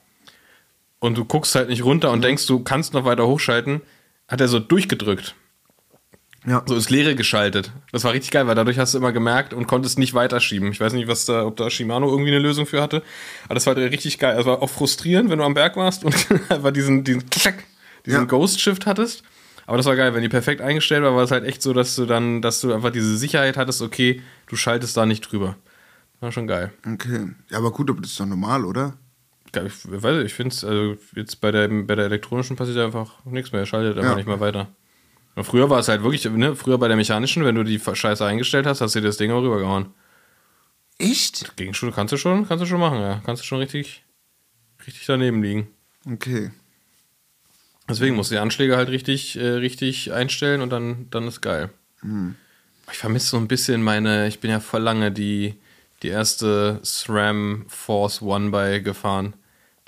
[1.00, 3.82] und du guckst halt nicht runter und denkst, du kannst noch weiter hochschalten,
[4.28, 5.36] hat er so durchgedrückt
[6.45, 6.63] Ja.
[6.65, 7.71] so ins Leere geschaltet.
[7.91, 10.71] Das war richtig geil, weil dadurch hast du immer gemerkt und konntest nicht weiterschieben.
[10.71, 13.03] Ich weiß nicht, was da, ob da Shimano irgendwie eine Lösung für hatte,
[13.45, 14.38] aber das war richtig geil.
[14.39, 16.15] Es war auch frustrierend, wenn du am Berg warst und
[16.49, 17.63] einfach diesen, diesen Klack,
[18.05, 18.26] diesen Ja.
[18.26, 19.24] Ghost Shift hattest.
[19.65, 21.95] Aber das war geil, wenn die perfekt eingestellt war, war es halt echt so, dass
[21.95, 25.55] du dann, dass du einfach diese Sicherheit hattest, okay, du schaltest da nicht drüber.
[26.19, 26.74] War schon geil.
[26.86, 27.28] Okay.
[27.49, 28.97] Ja, aber gut, aber das ist doch normal, oder?
[29.56, 33.24] Ich weiß nicht, ich finde es, also jetzt bei der, bei der elektronischen passiert einfach
[33.26, 34.16] nichts mehr, er schaltet einfach Ja.
[34.18, 34.68] nicht mehr weiter.
[35.36, 38.26] Und früher war es halt wirklich, ne, früher bei der mechanischen, wenn du die Scheiße
[38.26, 39.88] eingestellt hast, hast du dir das Ding auch rübergehauen.
[40.99, 41.56] Echt?
[41.58, 43.22] Gegen schon, kannst du schon, kannst du schon machen, ja.
[43.26, 44.04] Kannst du schon richtig,
[44.86, 45.68] richtig daneben liegen.
[46.06, 46.51] Okay.
[47.89, 51.70] Deswegen musst du die Anschläge halt richtig, äh, richtig einstellen und dann, dann ist geil.
[52.91, 55.56] Ich vermisse so ein bisschen meine, ich bin ja voll lange die,
[56.01, 59.34] die erste SRAM Force One by gefahren.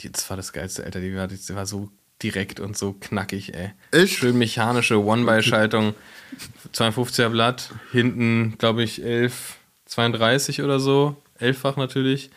[0.01, 0.99] Die, das war das geilste, Alter.
[0.99, 1.89] Die war, die war so
[2.21, 3.71] direkt und so knackig, ey.
[3.91, 4.13] Echt?
[4.19, 5.93] Schön mechanische One-by-Schaltung.
[6.73, 11.15] 52er Blatt, hinten, glaube ich, 11, 32 oder so.
[11.39, 12.29] Elffach natürlich.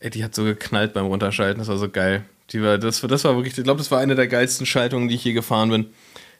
[0.00, 2.24] Ey, die hat so geknallt beim Runterschalten, das war so geil.
[2.50, 5.08] Die war, das, war- das war wirklich, ich glaube, das war eine der geilsten Schaltungen,
[5.08, 5.86] die ich je gefahren bin.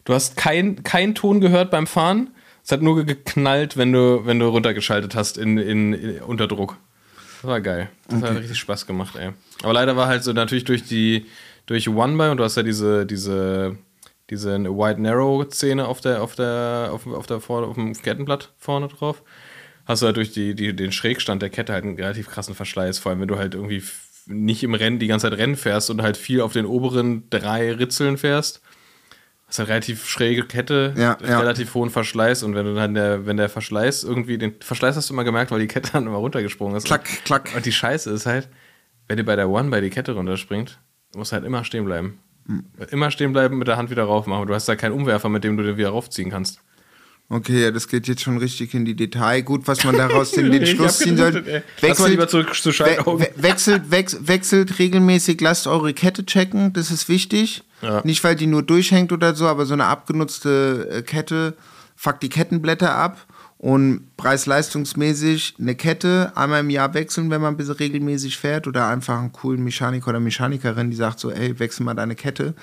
[0.04, 2.30] Du hast keinen kein Ton gehört beim Fahren.
[2.64, 6.76] Es hat nur geknallt, wenn du, wenn du runtergeschaltet hast in, in, in unter Druck.
[7.42, 7.90] Das war geil.
[8.08, 9.32] Das hat richtig Spaß gemacht, ey.
[9.64, 11.26] Aber leider war halt so natürlich durch die,
[11.66, 13.76] durch One by und du hast ja diese, diese,
[14.30, 18.52] diese Wide Narrow Szene auf der, auf der, auf, auf der vorne, auf dem Kettenblatt
[18.58, 19.24] vorne drauf.
[19.86, 23.00] Hast du halt durch die, die, den Schrägstand der Kette halt einen relativ krassen Verschleiß,
[23.00, 23.82] vor allem wenn du halt irgendwie
[24.26, 27.72] nicht im Rennen die ganze Zeit Rennen fährst und halt viel auf den oberen drei
[27.72, 28.62] Ritzeln fährst.
[29.52, 31.38] Hast halt relativ schräge Kette, Ja, ja.
[31.38, 35.10] relativ hohen Verschleiß und wenn du dann der, wenn der Verschleiß irgendwie, den Verschleiß hast
[35.10, 36.86] du immer gemerkt, weil die Kette dann immer runtergesprungen ist.
[36.86, 37.50] Klack, klack.
[37.54, 38.48] Und die Scheiße ist halt,
[39.08, 40.78] wenn dir bei der One bei die Kette runterspringt,
[41.12, 42.18] du musst halt immer stehen bleiben.
[42.46, 42.64] Hm.
[42.90, 44.46] Immer stehen bleiben, mit der Hand wieder rauf machen.
[44.46, 46.62] Du hast da keinen Umwerfer, mit dem du den wieder raufziehen kannst.
[47.28, 49.40] Okay, ja, das geht jetzt schon richtig in die Detail.
[49.42, 51.48] Gut, was man daraus den, den Schluss ziehen gedacht, soll.
[51.48, 51.62] ey.
[51.80, 53.24] Lass mal lieber zurück zu Schaltaugen.
[53.24, 57.62] we wechselt, wex wechselt regelmäßig, lasst eure Kette checken, das ist wichtig.
[57.80, 58.02] Ja.
[58.04, 61.56] Nicht, weil die nur durchhängt oder so, aber so eine abgenutzte äh, Kette
[61.96, 63.26] fuckt die Kettenblätter ab.
[63.56, 68.88] Und preis-leistungsmäßig eine Kette einmal im Jahr wechseln, wenn man ein bisschen regelmäßig fährt oder
[68.88, 72.54] einfach einen coolen Mechaniker oder Mechanikerin, die sagt so, ey, wechsel mal deine Kette,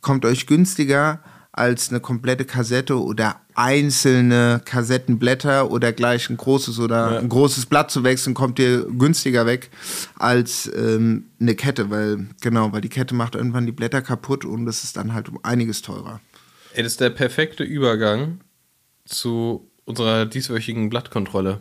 [0.00, 1.20] kommt euch günstiger
[1.56, 7.92] als eine komplette Kassette oder einzelne Kassettenblätter oder gleich ein großes oder ein großes Blatt
[7.92, 9.70] zu wechseln, kommt ihr günstiger weg
[10.16, 14.66] als ähm, eine Kette, weil genau, weil die Kette macht irgendwann die Blätter kaputt und
[14.66, 16.20] das ist dann halt um einiges teurer.
[16.72, 18.40] Ey, das ist der perfekte Übergang
[19.04, 21.60] zu unserer dieswöchigen Blattkontrolle.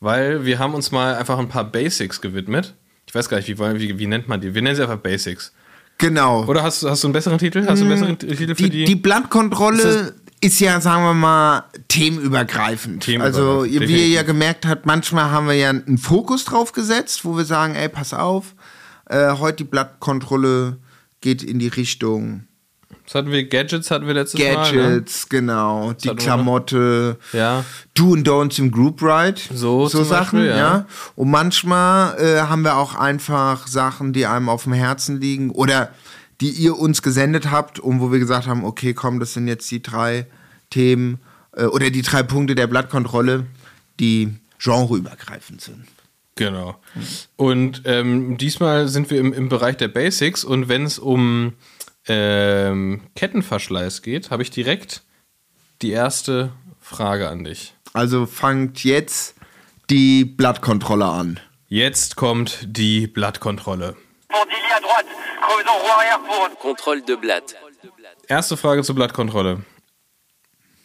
[0.00, 2.74] Weil wir haben uns mal einfach ein paar Basics gewidmet.
[3.06, 4.54] Ich weiß gar nicht, wie, wie, wie nennt man die?
[4.54, 5.52] Wir nennen sie einfach Basics.
[5.98, 6.44] Genau.
[6.46, 7.66] Oder hast, du- hast du einen besseren Titel?
[7.66, 8.84] Hast du einen besseren Titel für die, die?
[8.84, 13.02] die Blattkontrolle ist ja, sagen wir mal, themenübergreifend.
[13.02, 17.24] Themenübergreifend, also, wie ihr ja gemerkt habt, manchmal haben wir ja einen Fokus drauf gesetzt,
[17.24, 18.54] wo wir sagen, ey, pass auf,
[19.06, 20.78] äh, heute die Blattkontrolle
[21.20, 22.44] geht in die Richtung
[23.08, 23.48] Was hatten wir?
[23.48, 24.48] Gadgets hatten wir letztes Mal.
[24.48, 24.54] Ne?
[24.54, 26.16] Gadgets, genau, die hatten wir noch?
[26.16, 27.64] Klamotte, Ja.
[27.94, 29.40] Do and Don'ts im Group Ride.
[29.50, 30.56] So so Sachen, Beispiel, ja.
[30.56, 30.86] ja.
[31.16, 35.90] Und manchmal äh, haben wir auch einfach Sachen, die einem auf dem Herzen liegen oder
[36.42, 39.70] die ihr uns gesendet habt und wo wir gesagt haben, okay, komm, das sind jetzt
[39.70, 40.26] die drei
[40.68, 41.18] Themen
[41.56, 43.46] äh, oder die drei Punkte der Blattkontrolle,
[44.00, 45.86] die genreübergreifend sind.
[46.34, 46.78] Genau.
[47.36, 51.54] Und ähm, diesmal sind wir im, im Bereich der Basics und wenn es um
[52.08, 55.02] ähm, Kettenverschleiß geht, habe ich direkt
[55.82, 57.74] die erste Frage an dich.
[57.92, 59.34] Also fangt jetzt
[59.90, 61.40] die Blattkontrolle an.
[61.68, 63.96] Jetzt kommt die Blattkontrolle.
[66.60, 67.54] Contrôle de Blatt.
[68.26, 69.64] Erste Frage zur Blattkontrolle.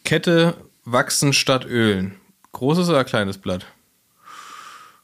[0.04, 0.56] Kette
[0.86, 2.20] wachsen statt ölen.
[2.52, 3.66] Großes oder kleines Blatt?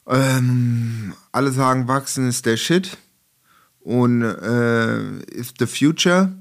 [0.07, 2.97] Ähm, alle sagen, wachsen ist der Shit
[3.89, 6.31] und äh, ist the future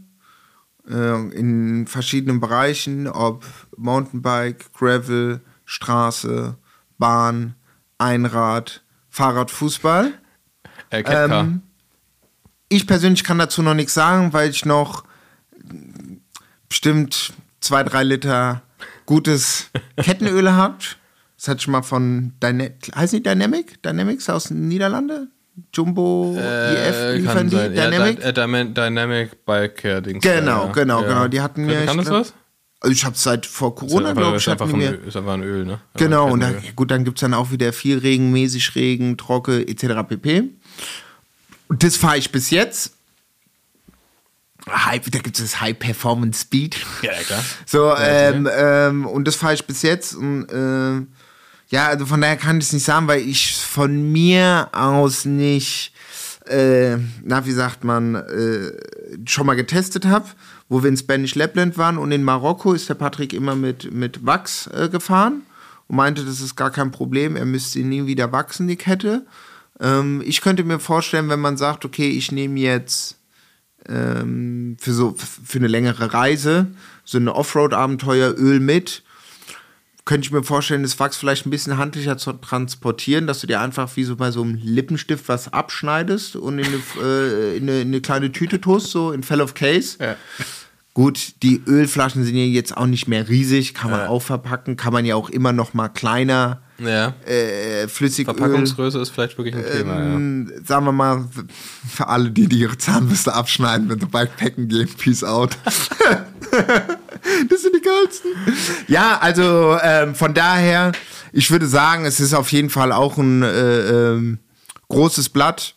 [0.86, 3.46] äh, in verschiedenen Bereichen, ob
[3.78, 6.58] Mountainbike, Gravel, Straße,
[6.98, 7.54] Bahn,
[7.96, 10.12] Einrad, Fahrrad, Fußball.
[10.90, 11.02] Äh.
[11.06, 11.62] Ähm,
[12.68, 15.04] ich persönlich kann dazu noch nichts sagen, weil ich noch
[16.68, 18.60] bestimmt zwei, drei Liter
[19.06, 20.98] gutes Kettenöl habt.
[21.38, 23.82] Das hatte ich mal von Dyna heißt die Dynamic?
[23.82, 25.30] Dynamics aus den Niederlanden?
[25.72, 27.56] Jumbo IF Äh, liefern die?
[27.56, 27.74] sein.
[27.74, 28.16] Ja, Dynamic?
[28.20, 30.22] Dy- äh, Dynamic, Dynamic Bike Care Dings.
[30.22, 30.72] genau, ja.
[30.72, 31.08] genau, ja.
[31.08, 31.28] genau.
[31.28, 31.84] Die hatten mir.
[31.86, 32.34] Kann das was?
[32.80, 35.06] Also ich habe seit vor Ist Corona, einfach, glaube ist ich, einfach, hatten ein, Öl-
[35.08, 35.80] ist einfach ein Öl, ne?
[35.96, 36.72] Genau, und da, Kettenöl.
[36.76, 40.06] gut, dann gibt es dann auch wieder viel Regen, mäßig Regen, Trocke etc.
[40.08, 40.44] pp.
[41.68, 42.92] Und das fahre ich bis jetzt.
[44.68, 46.76] High, da gibt es das High Performance Speed.
[47.02, 47.44] Ja, ja, klar.
[47.66, 50.14] So, ähm, ähm, und das fahre ich bis jetzt.
[50.14, 51.08] Und, ähm,
[51.68, 55.92] ja, also von daher kann ich es nicht sagen, weil ich von mir aus nicht,
[56.46, 58.72] äh, na, wie sagt man, äh,
[59.26, 60.26] schon mal getestet habe.
[60.70, 64.26] Wo wir in Spanish Lapland waren und in Marokko ist der Patrick immer mit, mit
[64.26, 65.42] Wachs äh, gefahren
[65.86, 69.24] und meinte, das ist gar kein Problem, er müsste nie wieder wachsen, die Kette.
[69.80, 73.16] Ähm, ich könnte mir vorstellen, wenn man sagt, okay, ich nehme jetzt
[73.88, 76.66] ähm, für so für eine längere Reise,
[77.04, 79.02] so ein Offroad-Abenteuer Öl mit,
[80.08, 83.60] könnte ich mir vorstellen, das Wachs vielleicht ein bisschen handlicher zu transportieren, dass du dir
[83.60, 87.82] einfach wie so bei so einem Lippenstift was abschneidest und in eine, äh, in eine,
[87.82, 89.98] in eine kleine Tüte tust, so in Fell of Case.
[90.00, 90.16] Ja.
[90.94, 94.94] Gut, die Ölflaschen sind ja jetzt auch nicht mehr riesig, kann man auch verpacken, kann
[94.94, 97.14] man ja auch immer noch mal kleiner Ja.
[97.26, 100.14] äh, Flüssigöl Verpackungsgröße ist vielleicht wirklich ein Thema, ja.
[100.14, 101.28] ähm, sagen wir mal,
[101.86, 105.58] für alle, die, die ihre Zahnbürste abschneiden, wenn sie Bikepacken gehen, peace out.
[107.48, 108.30] das sind die geilsten.
[108.88, 110.92] Ja, also ähm, von daher,
[111.32, 113.80] ich würde sagen, es ist auf jeden Fall auch ein äh,
[114.12, 114.38] ähm,
[114.88, 115.76] großes Blatt,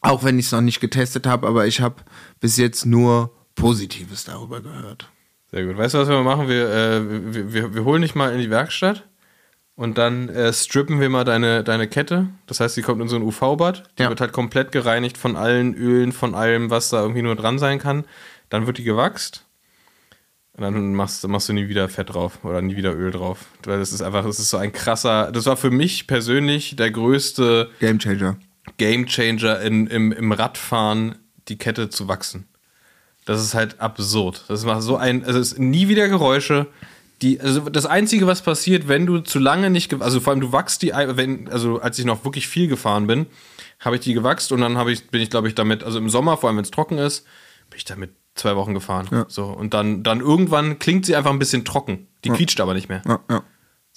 [0.00, 1.96] auch wenn ich es noch nicht getestet habe, aber ich habe
[2.40, 5.08] bis jetzt nur Positives darüber gehört.
[5.50, 5.76] Sehr gut.
[5.78, 6.48] Weißt du, was wir machen?
[6.48, 9.04] Wir, äh, wir, wir, wir holen dich mal in die Werkstatt
[9.76, 12.28] und dann äh, strippen wir mal deine, deine Kette.
[12.46, 13.84] Das heißt, die kommt in so ein UV-Bad.
[13.98, 14.08] Die Ja.
[14.08, 17.78] wird halt komplett gereinigt von allen Ölen, von allem, was da irgendwie nur dran sein
[17.78, 18.04] kann.
[18.48, 19.43] Dann wird die gewachst.
[20.56, 23.46] Und dann machst, machst du nie wieder Fett drauf oder nie wieder Öl drauf.
[23.64, 25.32] Weil das ist einfach, das ist so ein krasser.
[25.32, 28.36] Das war für mich persönlich der größte Gamechanger.
[28.76, 31.16] Gamechanger in, im, im Radfahren,
[31.48, 32.46] die Kette zu wachsen.
[33.24, 34.44] Das ist halt absurd.
[34.46, 36.66] Das macht so ein, also es ist nie wieder Geräusche.
[37.20, 40.52] Die, also das Einzige, was passiert, wenn du zu lange nicht, also vor allem du
[40.52, 43.26] wachst die, wenn, also als ich noch wirklich viel gefahren bin,
[43.80, 46.10] habe ich die gewachst und dann habe ich, bin ich, glaube ich, damit, also im
[46.10, 47.24] Sommer, vor allem wenn es trocken ist,
[47.70, 49.24] bin ich damit zwei Wochen gefahren.
[49.28, 52.06] So, und dann, dann irgendwann klingt sie einfach ein bisschen trocken.
[52.24, 53.02] Die quietscht aber nicht mehr.
[53.06, 53.42] Ja, ja.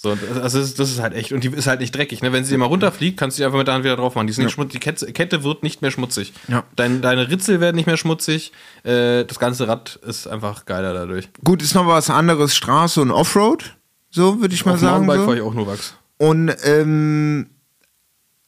[0.00, 1.32] So, das, also das, ist, das ist halt echt.
[1.32, 2.22] Und die ist halt nicht dreckig.
[2.22, 2.32] Ne?
[2.32, 4.28] Wenn sie mal runterfliegt, kannst du die einfach mit der Hand wieder drauf machen.
[4.28, 6.32] Die, ist nicht schmutz, die Kette, Kette wird nicht mehr schmutzig.
[6.46, 6.62] Ja.
[6.76, 8.52] Dein, deine Ritzel werden nicht mehr schmutzig.
[8.84, 11.28] Äh, das ganze Rad ist einfach geiler dadurch.
[11.42, 13.76] Gut, ist noch was anderes Straße und Offroad.
[14.10, 15.04] So würde ich mal Auf sagen.
[15.06, 15.24] Mountainbike So.
[15.24, 15.94] fahre ich auch nur Wachs.
[16.18, 17.46] Und ähm,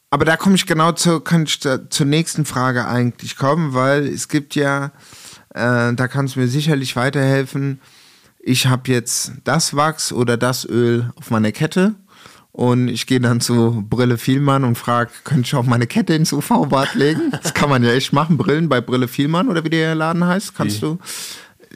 [0.09, 4.27] aber da komme ich genau zur, kann ich zur nächsten Frage eigentlich kommen, weil es
[4.27, 4.91] gibt ja,
[5.53, 7.79] äh, da kannst du mir sicherlich weiterhelfen.
[8.39, 11.93] Ich habe jetzt das Wachs oder das Öl auf meiner Kette
[12.51, 16.33] und ich gehe dann zu Brille Vielmann und frage, könnte ich auch meine Kette ins
[16.33, 17.31] UV-Bad legen?
[17.43, 20.55] Das kann man ja echt machen, Brillen bei Brille Vielmann oder wie der Laden heißt.
[20.55, 20.97] Kannst du,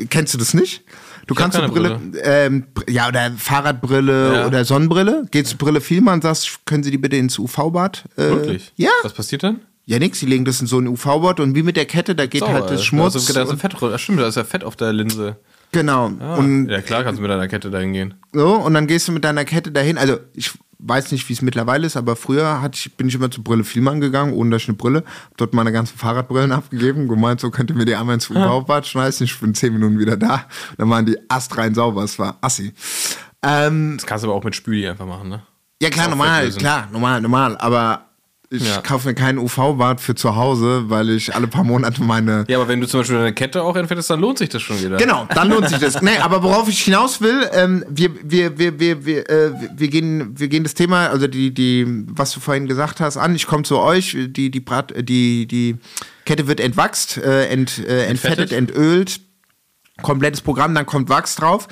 [0.10, 0.84] kennst du das nicht?
[1.28, 4.48] Du Ich kannst du keine Brille, ähm, ja, oder Fahrradbrille Ja.
[4.48, 5.26] oder Sonnenbrille.
[5.32, 8.06] Gehst zu Brille Vielmann, sagst, können Sie die bitte ins UV-Bad?
[8.16, 8.74] Äh, Wirklich?
[8.76, 8.90] Ja.
[9.04, 9.62] Was passiert dann?
[9.88, 12.26] Ja, nix, sie legen das in so ein UV-Bad und wie mit der Kette, da
[12.26, 13.16] geht Sauber, halt das Da Schmutz.
[13.16, 15.38] ist, da ist und, Fett, ja, stimmt, da ist ja Fett auf der Linse.
[15.72, 16.12] genau.
[16.20, 18.14] Ah, Und ja, klar kannst du mit deiner Kette dahin gehen.
[18.34, 19.98] So, und dann gehst du mit deiner Kette dahin.
[20.00, 23.30] Also, ich weiß nicht, wie es mittlerweile ist, aber früher hatte ich, bin ich immer
[23.30, 25.04] zu Brille Vielmann gegangen, ohne dass ich eine Brille.
[25.30, 28.88] Hab dort meine ganzen Fahrradbrillen abgegeben, gemeint, so könnt ihr mir die einmal ins UV-Bad
[28.88, 29.24] schmeißen.
[29.26, 30.46] Ich bin zehn Minuten wieder da.
[30.80, 32.04] Dann waren die astrein sauber.
[32.04, 32.74] Es war assi.
[33.44, 35.44] Ähm, Das kannst du aber auch mit Spüli einfach machen, ne?
[35.82, 37.58] ja, klar, normal, klar, normal, normal.
[37.58, 38.06] Aber
[38.56, 38.82] ich Ja.
[38.82, 42.68] kaufe mir kein UV-Bad für zu Hause, weil ich alle paar Monate meine Ja, aber
[42.68, 44.98] wenn du zum Beispiel deine Kette auch entfettest, dann lohnt sich das schon wieder.
[44.98, 46.02] Genau, dann lohnt sich das.
[46.02, 50.38] Nee, aber worauf ich hinaus will, ähm, wir, wir, wir, wir, wir, äh, wir, gehen,
[50.40, 53.36] wir gehen das Thema, also die, die, was du vorhin gesagt hast, an.
[53.36, 55.78] Ich komme zu euch, die, die, Brat, äh, die, die
[56.26, 58.52] Kette wird entwachst, äh, ent, äh, entfettet, Entfettet.
[58.52, 59.20] entölt.
[60.02, 61.68] Komplettes Programm, dann kommt Wachs drauf.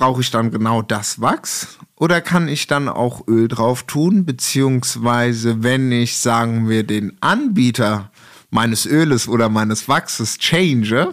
[0.00, 1.76] Brauche ich dann genau das Wachs?
[1.94, 4.24] Oder kann ich dann auch Öl drauf tun?
[4.24, 8.10] Beziehungsweise, wenn ich, sagen wir, den Anbieter
[8.48, 11.12] meines Öles oder meines Wachses change,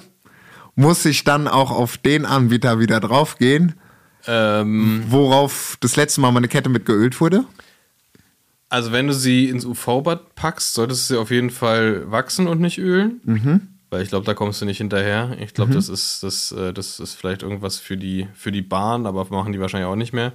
[0.75, 3.73] muss ich dann auch auf den Anbieter wieder draufgehen,
[4.25, 7.43] Ähm, worauf das letzte Mal meine Kette mit geölt wurde?
[8.69, 12.59] also wenn du sie ins UV-Bad packst, solltest du sie auf jeden Fall wachsen und
[12.61, 13.19] nicht ölen.
[13.25, 13.67] Mhm.
[13.89, 15.37] Weil ich glaube, da kommst du nicht hinterher.
[15.39, 19.05] Ich glaube, das ist das, äh, das ist vielleicht irgendwas für die für die Bahn,
[19.05, 20.33] aber machen die wahrscheinlich auch nicht mehr.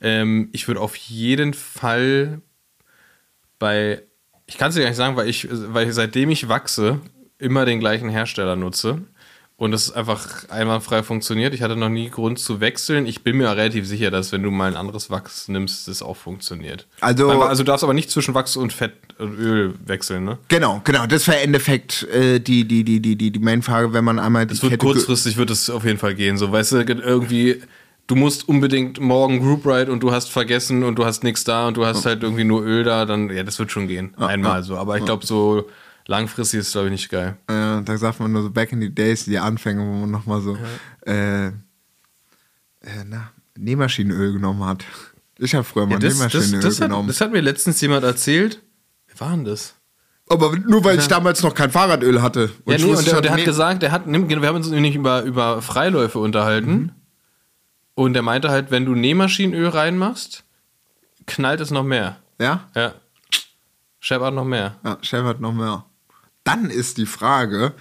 [0.00, 2.42] Ähm, ich würde auf jeden Fall
[3.58, 4.02] bei
[4.46, 7.00] ich kann es dir gar nicht sagen, weil ich weil seitdem ich wachse
[7.38, 9.02] immer den gleichen Hersteller nutze
[9.60, 11.52] und es einfach einwandfrei funktioniert.
[11.52, 13.04] Ich hatte noch nie Grund zu wechseln.
[13.04, 16.16] Ich bin mir relativ sicher, dass wenn du mal ein anderes Wachs nimmst, das auch
[16.16, 16.86] funktioniert.
[17.02, 20.38] Also- also du darfst aber nicht zwischen Wachs und Fett und Öl wechseln, ne?
[20.48, 21.06] Genau, genau.
[21.06, 24.46] Das wäre im Endeffekt äh, die, die, die, die, die, die Main-Frage, wenn man einmal
[24.46, 26.38] die Es wird Kette kurzfristig wird es auf jeden Fall gehen.
[26.38, 27.60] So, weißt du, irgendwie,
[28.06, 31.68] du musst unbedingt morgen Group Ride und du hast vergessen und du hast nichts da
[31.68, 34.14] und du hast halt irgendwie nur Öl da, dann, ja, das wird schon gehen.
[34.16, 34.78] Einmal so.
[34.78, 35.68] Aber ich glaube, so
[36.10, 37.36] langfristig ist glaube ich, nicht geil.
[37.46, 40.40] Äh, da sagt man nur so back in the days, die Anfänge, wo man nochmal
[40.40, 40.58] so
[41.06, 41.52] äh, äh,
[43.06, 44.84] na, Nähmaschinenöl genommen hat.
[45.38, 47.08] Ich habe früher mal das, das, Nähmaschinenöl das, hat, genommen.
[47.08, 48.60] das hat mir letztens jemand erzählt.
[49.06, 49.76] Wer war denn das?
[50.28, 52.50] Aber nur weil ich damals noch kein Fahrradöl hatte.
[52.66, 54.94] Ja, ich nee, und der, der hat gesagt, der hat, nimm- wir haben uns nämlich
[54.94, 56.72] über, über Freiläufe unterhalten.
[56.72, 56.92] Mhm.
[57.94, 60.44] Und der meinte halt, wenn du Nähmaschinenöl reinmachst,
[61.26, 62.16] knallt es noch mehr.
[62.38, 62.68] Ja?
[62.74, 62.94] Ja.
[63.98, 64.76] Scheppert noch mehr.
[64.84, 65.84] Ja, hat noch mehr.
[66.50, 67.72] Dann ist die Frage,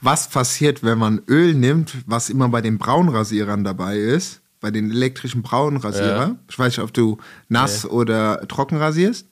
[0.00, 4.90] was passiert, wenn man Öl nimmt, was immer bei den Braunrasierern dabei ist, bei den
[4.90, 6.26] elektrischen Braunrasierer.
[6.28, 6.36] Ja.
[6.50, 7.18] Ich weiß nicht, ob du
[7.48, 9.28] nass oder trocken rasierst.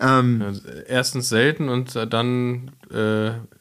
[0.00, 0.42] Ähm,
[0.86, 2.96] Erstens selten und dann äh,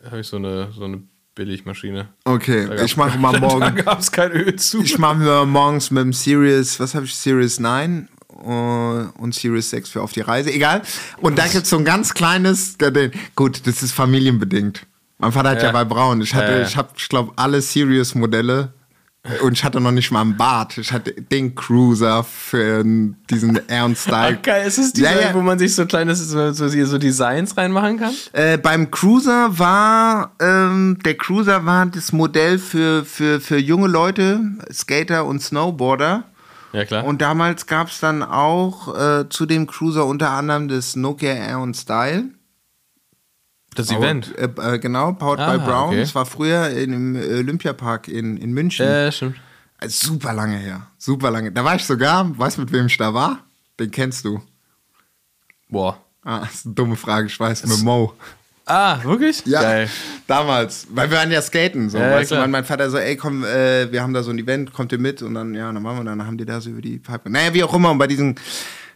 [0.10, 1.04] habe ich so eine, so eine
[1.36, 2.10] Billigmaschine.
[2.26, 3.76] okay, Da ich mache mal Da morgen.
[3.76, 4.82] gab es kein Öl zu.
[4.82, 8.11] Ich mache mir morgens mit dem Series, was habe ich, Series 9 äh,
[8.42, 10.52] und Series 6 für auf die Reise.
[10.52, 10.82] Egal.
[11.22, 12.78] Und da gibt es so ein ganz kleines,
[13.36, 14.86] gut, das ist familienbedingt.
[15.20, 15.72] Mein Vater hat ja, Ja.
[15.72, 16.22] bei Braun.
[16.22, 16.66] Ich hatte, Ja, ja.
[16.66, 18.74] ich habe, ich glaube, alle Series-Modelle
[19.44, 20.80] und ich hatte noch nicht mal einen Bart.
[20.80, 22.84] Ich hatte den Cruiser für
[23.30, 24.16] diesen Air Style.
[24.16, 25.34] Ah, geil, ist es Ja, dieser, ja.
[25.36, 28.14] wo man sich so kleines so, so, so Designs reinmachen kann?
[28.34, 34.40] Äh, beim Cruiser war ähm, der Cruiser war das Modell für, für, für junge Leute,
[34.74, 36.24] Skater und Snowboarder.
[36.74, 37.04] Ja, klar.
[37.06, 41.60] Und damals gab es dann auch äh, zu dem Cruiser unter anderem das Nokia Air
[41.60, 42.30] und Style.
[43.76, 44.34] das Event.
[44.38, 45.88] Äh, äh, genau, powered Ah, by Brown.
[45.90, 46.00] okay.
[46.02, 48.86] Das war früher im Olympiapark in, in München.
[48.88, 49.38] Äh, stimmt.
[49.78, 50.88] Also super lange her.
[50.98, 51.52] Super lange.
[51.52, 53.40] Da war ich sogar, weißt du, mit wem ich da war?
[53.80, 54.42] Den kennst du.
[55.70, 55.98] Boah.
[56.24, 58.14] Ah, das ist eine dumme Frage, ich weiß, mit Mo.
[58.66, 59.44] Ah, wirklich?
[59.46, 59.90] Ja, Geil.
[60.28, 60.88] damals.
[60.90, 61.90] Weil wir waren ja skaten.
[61.90, 61.98] So.
[61.98, 64.40] Ja, weißt du, mein, mein Vater so, ey, komm, äh, wir haben da so ein
[64.40, 65.22] Event, kommt ihr mit?
[65.22, 67.30] Und dann, ja, dann machen wir, dann haben die da so über die Pipe.
[67.30, 68.36] Naja, wie auch immer, und bei diesen,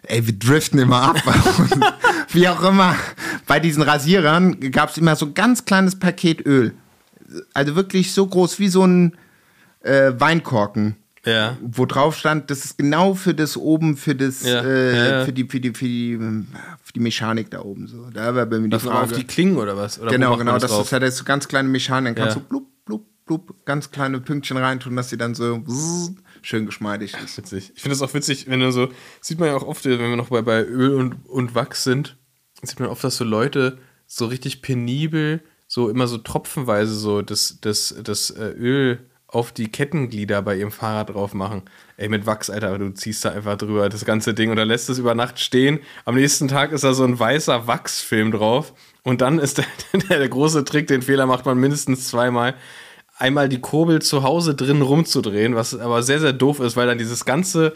[0.03, 1.17] ey, wir driften immer ab.
[2.31, 2.95] Wie auch immer,
[3.47, 6.73] bei diesen Rasierern gab es immer so ein ganz kleines Paket Öl.
[7.53, 9.15] Also wirklich so groß wie so ein
[9.83, 10.95] äh, Weinkorken.
[11.27, 11.57] Ja.
[11.59, 15.45] wo drauf stand, das ist genau für das oben, für das, Ja, äh, für die,
[15.45, 16.17] für die, für die,
[16.83, 18.09] für die Mechanik da oben so.
[18.09, 19.15] Da war bei mir die noch auf Frage.
[19.15, 19.99] die Klingen oder was?
[19.99, 20.85] Oder genau, genau, das, drauf?
[20.85, 22.15] ist ja das ist so ganz kleine Mechanik.
[22.15, 22.41] Dann kannst Ja.
[22.41, 25.61] du blub, blub, blub, ganz kleine Pünktchen reintun, dass sie dann so
[26.41, 27.37] schön geschmeidig ist.
[27.37, 27.73] Witzig.
[27.75, 28.89] Ich finde das auch witzig, wenn du so,
[29.19, 32.17] sieht man ja auch oft, wenn wir noch bei, bei Öl und, und Wachs sind,
[32.63, 33.77] sieht man oft, dass so Leute
[34.07, 38.99] so richtig penibel, so immer so tropfenweise so das, das, das äh, Öl
[39.35, 41.63] auf die Kettenglieder bei ihrem Fahrrad drauf machen.
[41.97, 44.97] Ey, mit Wachs, Alter, du ziehst da einfach drüber das ganze Ding oder lässt es
[44.97, 45.79] über Nacht stehen.
[46.05, 48.73] Am nächsten Tag ist da so ein weißer Wachsfilm drauf.
[49.03, 52.55] Und dann ist der, der, der große Trick, den Fehler macht man mindestens zweimal
[53.17, 56.97] einmal die Kurbel zu Hause drin rumzudrehen, was aber sehr, sehr doof ist, weil dann
[56.97, 57.75] dieses ganze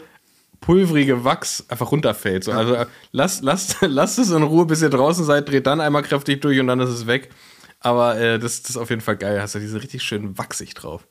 [0.60, 2.44] pulverige Wachs einfach runterfällt.
[2.44, 5.80] So, also äh, lasst, lasst, lasst es in Ruhe, bis ihr draußen seid, dreht dann
[5.80, 7.30] einmal kräftig durch und dann ist es weg.
[7.80, 9.40] Aber äh, das, das ist auf jeden Fall geil.
[9.40, 11.06] Hast du diese richtig schön wachsig drauf.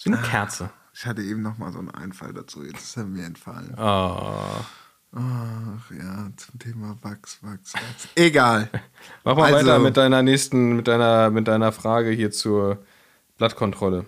[0.00, 0.70] Ist wie eine Kerze.
[0.94, 3.74] Ich hatte eben noch mal so einen Einfall dazu, jetzt ist er mir entfallen.
[3.76, 4.64] Oh.
[5.12, 8.08] Ach ja, zum Thema Wachs, Wachs, Wachs.
[8.14, 8.70] Egal.
[9.24, 12.78] Mach mal Also- weiter mit deiner nächsten, mit deiner, mit deiner Frage hier zur
[13.36, 14.06] Blattkontrolle.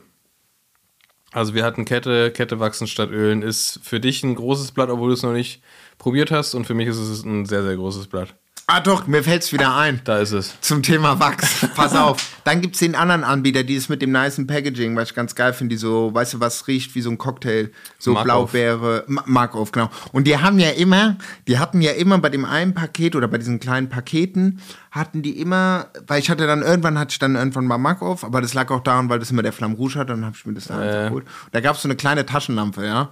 [1.30, 3.42] Also wir hatten Kette, Kette wachsen statt Ölen.
[3.42, 5.62] Ist für dich ein großes Blatt, obwohl du es noch nicht
[5.98, 6.54] probiert hast.
[6.54, 8.34] Und für mich ist es ein sehr, sehr großes Blatt.
[8.68, 10.00] Ah doch, mir fällt's wieder ein.
[10.04, 10.58] Da ist es.
[10.60, 11.66] Zum Thema Wachs.
[11.74, 12.16] Pass auf.
[12.44, 15.52] Dann gibt's den anderen Anbieter, die ist mit dem nicen Packaging, was ich ganz geil
[15.52, 17.70] finde, die so, weißt du, was riecht wie so ein Cocktail.
[17.98, 18.24] So Markov.
[18.24, 19.90] Blaubeere, Ma- Markov, genau.
[20.12, 21.16] Und die haben ja immer,
[21.48, 24.60] die hatten ja immer bei dem einen Paket oder bei diesen kleinen Paketen,
[24.92, 28.40] hatten die immer, weil ich hatte dann irgendwann, hatte ich dann irgendwann mal Markov, aber
[28.40, 30.54] das lag auch daran, weil das immer der Flamme Rouge hatte, dann habe ich mir
[30.54, 31.08] das da Äh.
[31.08, 31.26] geholt.
[31.50, 33.10] Da gab's so eine kleine Taschenlampe, ja.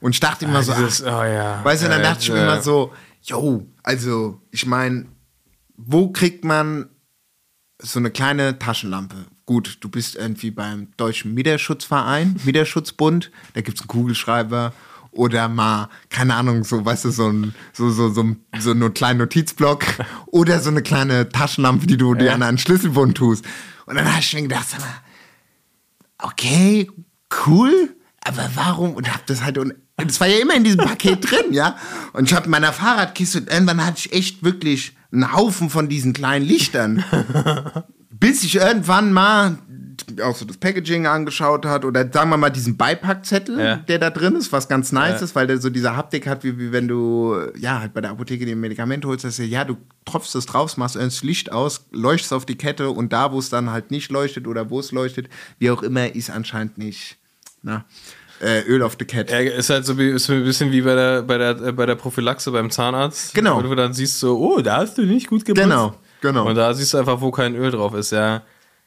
[0.00, 1.60] Und ich dachte immer so, Dieses, ach, oh ja.
[1.64, 2.92] Weißt du, dann Äh, dachte ich mir äh, immer so,
[3.22, 5.06] yo, also ich meine,
[5.76, 6.88] wo kriegt man
[7.80, 9.16] so eine kleine Taschenlampe?
[9.44, 14.72] Gut, du bist irgendwie beim Deutschen Mieterschutzverein, Mieterschutzbund, da gibt es einen Kugelschreiber
[15.10, 18.94] oder mal, keine Ahnung, so, weißt du, so ein, so, so, so, ein- so einen
[18.94, 19.84] kleinen Notizblock
[20.26, 23.44] oder so eine kleine Taschenlampe, die du dir an einen Schlüsselbund tust.
[23.86, 24.94] Und dann habe ich mir gedacht, sag mal,
[26.18, 26.90] okay,
[27.46, 28.94] cool, aber warum?
[28.94, 31.76] Und hab das halt, und das war ja immer in diesem Paket drin, ja.
[32.12, 35.88] Und ich habe in meiner Fahrradkiste, und irgendwann hatte ich echt wirklich einen Haufen von
[35.88, 37.04] diesen kleinen Lichtern.
[38.10, 39.58] Bis ich irgendwann mal
[40.22, 43.76] auch so das Packaging angeschaut hat oder sagen wir mal diesen Beipackzettel, Ja.
[43.76, 46.58] der da drin ist, was ganz nice ist, weil der so diese Haptik hat, wie,
[46.58, 49.64] wie wenn du ja halt bei der Apotheke dir ein Medikament holst, dass du, ja,
[49.64, 53.38] du tropfst es drauf, machst das Licht aus, leuchtest auf die Kette und da, wo
[53.38, 55.28] es dann halt nicht leuchtet oder wo es leuchtet,
[55.58, 57.18] wie auch immer, ist anscheinend nicht
[57.62, 57.84] na,
[58.42, 59.32] äh, Öl auf die Kette.
[59.32, 61.94] Ja, ist halt so ist ein bisschen wie bei der, bei der, äh, bei der
[61.94, 63.34] Prophylaxe beim Zahnarzt.
[63.34, 63.56] Genau.
[63.56, 65.64] Wo du dann siehst so, oh, da hast du nicht gut geputzt.
[65.64, 66.48] Genau, genau.
[66.48, 68.10] Und da siehst du einfach, wo kein Öl drauf ist.
[68.10, 68.42] Ja,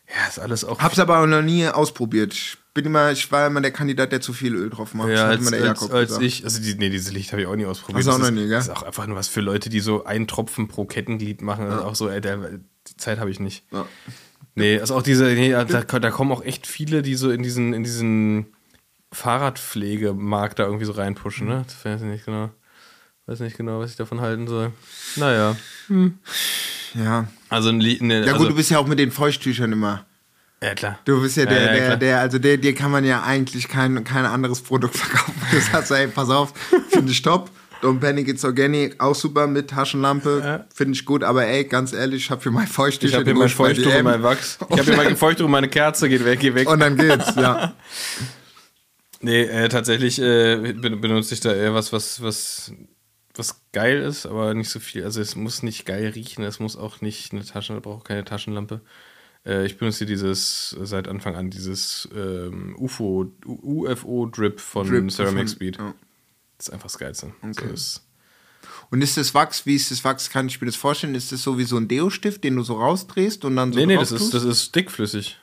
[0.07, 0.79] ja ist alles auch.
[0.79, 2.33] Hab's aber auch noch nie ausprobiert.
[2.33, 5.09] Ich bin immer, ich war immer der Kandidat, der zu viel Öl drauf macht.
[5.09, 8.05] Ja, als, als, als ich, also die, nee, diese Licht habe ich auch nie ausprobiert.
[8.05, 8.57] Hast du auch noch nie, gell?
[8.57, 11.67] Das ist auch einfach nur was für Leute, die so einen Tropfen pro Kettenglied machen.
[11.67, 13.63] Ist auch so, ey, der, die Zeit habe ich nicht.
[13.71, 13.85] Ja.
[14.55, 17.73] Nee, ist auch diese, nee, da, da kommen auch echt viele, die so in diesen,
[17.73, 18.54] in diesen
[19.15, 21.63] Fahrradpflegemarkt da irgendwie so reinpushen, ne?
[21.65, 22.49] Das weiß ich nicht genau.
[23.25, 24.71] Weiß nicht genau, was ich davon halten soll.
[25.15, 25.55] Naja.
[26.93, 27.27] Ja.
[27.49, 30.05] Also ein Lied, ne, Ja also, gut, du bist ja auch mit den Feuchttüchern immer.
[30.61, 30.99] Ja, klar.
[31.05, 34.03] Du bist ja der, Ja, der, der, also der, dir kann man ja eigentlich kein,
[34.03, 35.33] kein anderes Produkt verkaufen.
[35.49, 36.53] Du sagst, ey, pass auf,
[36.89, 37.49] finde ich top.
[37.81, 42.23] Don Panic It's Organic, auch super mit Taschenlampe, finde ich gut, aber ey, ganz ehrlich,
[42.23, 44.57] ich habe für mein Feuchttücher Ich habe hier mein Feuchttuch und mein Wachs.
[44.69, 46.69] Ich habe hier mein Feuchttuch und meine Kerze, geht weg, geh weg.
[46.69, 47.73] Und dann geht's, ja.
[49.25, 52.71] Nee, äh, tatsächlich äh, ben- benutze ich da eher was, was, was,
[53.33, 55.03] was geil ist, aber nicht so viel.
[55.03, 58.81] Also es muss nicht geil riechen, es muss auch nicht eine Tasche, braucht keine Taschenlampe.
[59.45, 65.39] Äh, ich benutze dieses seit Anfang an dieses ähm, UFO, U- UFO-Drip von Drip Ceramic
[65.39, 65.77] von- Speed.
[65.77, 65.93] ja.
[66.57, 67.33] Das ist einfach das Geilste.
[67.51, 68.07] So ist,
[68.89, 71.13] Und ist das Wachs, wie ist das Wachs, kann ich mir das vorstellen?
[71.15, 73.85] Ist das so wie so ein Deo-Stift, den du so rausdrehst und dann so nee,
[73.87, 75.37] nee, das ist, das ist dickflüssig.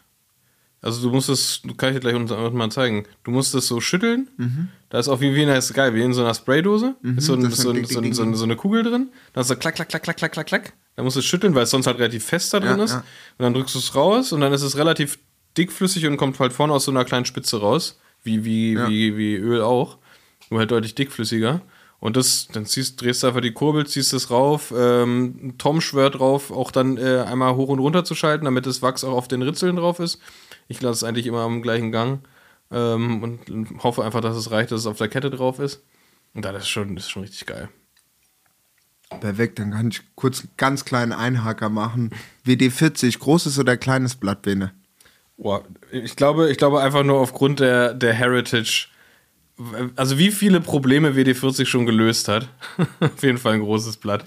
[0.82, 3.06] Also du musst es, kann ich dir gleich uns mal zeigen.
[3.22, 4.28] Du musst es so schütteln.
[4.90, 6.96] Da ist auch wie, wie ist geil, wie in so einer Spraydose.
[7.16, 8.34] ist so, ein, das ist so, ein ein, Ding, so, ein, Ding, so, ein, Ding.
[8.36, 9.10] so eine Kugel drin.
[9.32, 10.72] Da ist so klack, klack, klack, klack, klack, klack, klack.
[10.96, 12.90] Da musst du es schütteln, weil es sonst halt relativ fest da drin Ja, ist.
[12.90, 12.98] ja.
[12.98, 15.18] Und dann drückst du es raus und dann ist es relativ
[15.56, 18.00] dickflüssig und kommt halt vorne aus so einer kleinen Spitze raus.
[18.24, 18.88] Wie, wie, Ja.
[18.88, 19.98] wie, wie Öl auch.
[20.50, 21.62] Nur halt deutlich dickflüssiger.
[22.02, 24.74] Und das, dann ziehst, drehst du einfach die Kurbel, ziehst es rauf.
[24.76, 28.82] Ähm, Tom schwört drauf, auch dann äh, einmal hoch und runter zu schalten, damit das
[28.82, 30.18] Wachs auch auf den Ritzeln drauf ist.
[30.66, 32.26] Ich lasse es eigentlich immer am gleichen Gang
[32.72, 35.84] ähm, und hoffe einfach, dass es reicht, dass es auf der Kette drauf ist.
[36.34, 37.68] Und das ist schon, das ist schon richtig geil.
[39.20, 42.10] Perfekt, dann kann ich kurz einen ganz kleinen Einhaker machen.
[42.44, 44.72] WD40, großes oder kleines Blatt, Bene?
[45.36, 48.88] Boah, ich glaube, ich glaube einfach nur aufgrund der, der Heritage
[49.96, 52.48] also wie viele Probleme WD40 schon gelöst hat.
[53.00, 54.24] Auf jeden Fall ein großes Blatt.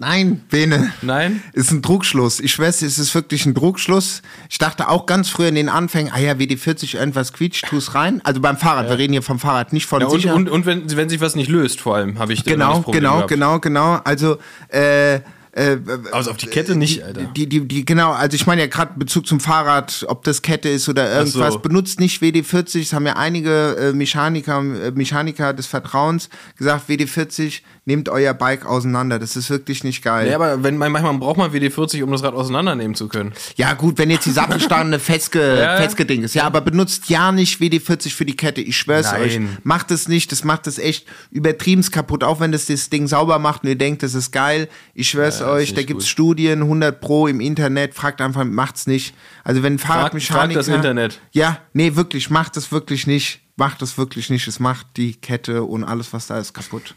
[0.00, 0.94] Nein, Bene.
[1.02, 1.42] Nein?
[1.52, 2.40] Ist ein Druckschluss.
[2.40, 4.22] Ich weiß, es ist wirklich ein Druckschluss.
[4.48, 8.22] Ich dachte auch ganz früher in den Anfängen, ah ja, WD40 irgendwas quietscht, tu's rein.
[8.24, 10.96] Also beim Fahrrad, wir reden hier vom Fahrrad, nicht von Ja, und, und, und wenn,
[10.96, 13.28] wenn sich was nicht löst, vor allem, habe ich genau, das Problem genau, gehabt.
[13.28, 14.00] genau, genau.
[14.02, 14.38] Also,
[14.68, 15.20] äh,
[15.52, 15.78] äh,
[16.12, 17.22] Also auf die Kette nicht, Alter.
[17.36, 20.68] Die, die, die, genau, also ich meine ja gerade Bezug zum Fahrrad, ob das Kette
[20.68, 21.58] ist oder irgendwas, so.
[21.58, 27.62] benutzt nicht WD40, das haben ja einige äh, Mechaniker, äh, Mechaniker des Vertrauens gesagt, WD40,
[27.84, 30.28] nehmt euer Bike auseinander, das ist wirklich nicht geil.
[30.28, 33.32] Ja, aber wenn, manchmal braucht man WD40, um das Rad auseinandernehmen zu können.
[33.56, 36.34] Ja, gut, wenn jetzt die Sattelstange festge, Ja, festgedingt ist.
[36.34, 38.60] Ja, aber benutzt ja nicht WD-40 für die Kette.
[38.60, 39.22] Ich schwör's Nein.
[39.22, 39.40] euch.
[39.64, 40.30] Macht es nicht.
[40.30, 42.24] Das macht es echt übertrieben kaputt.
[42.24, 44.68] Auch wenn das das Ding sauber macht und ihr denkt, das ist geil.
[44.94, 46.10] Ich schwör's Euch, da gibt's gut.
[46.10, 47.94] Studien, 100 pro im Internet.
[47.94, 49.14] Fragt einfach, macht's nicht.
[49.44, 50.34] Also wenn Fahrradmechaniker...
[50.34, 51.20] frag das Internet.
[51.32, 53.40] Ja, nee, wirklich, macht es wirklich nicht.
[53.56, 54.46] Macht es wirklich nicht.
[54.48, 56.94] Es macht die Kette und alles, was da ist, kaputt.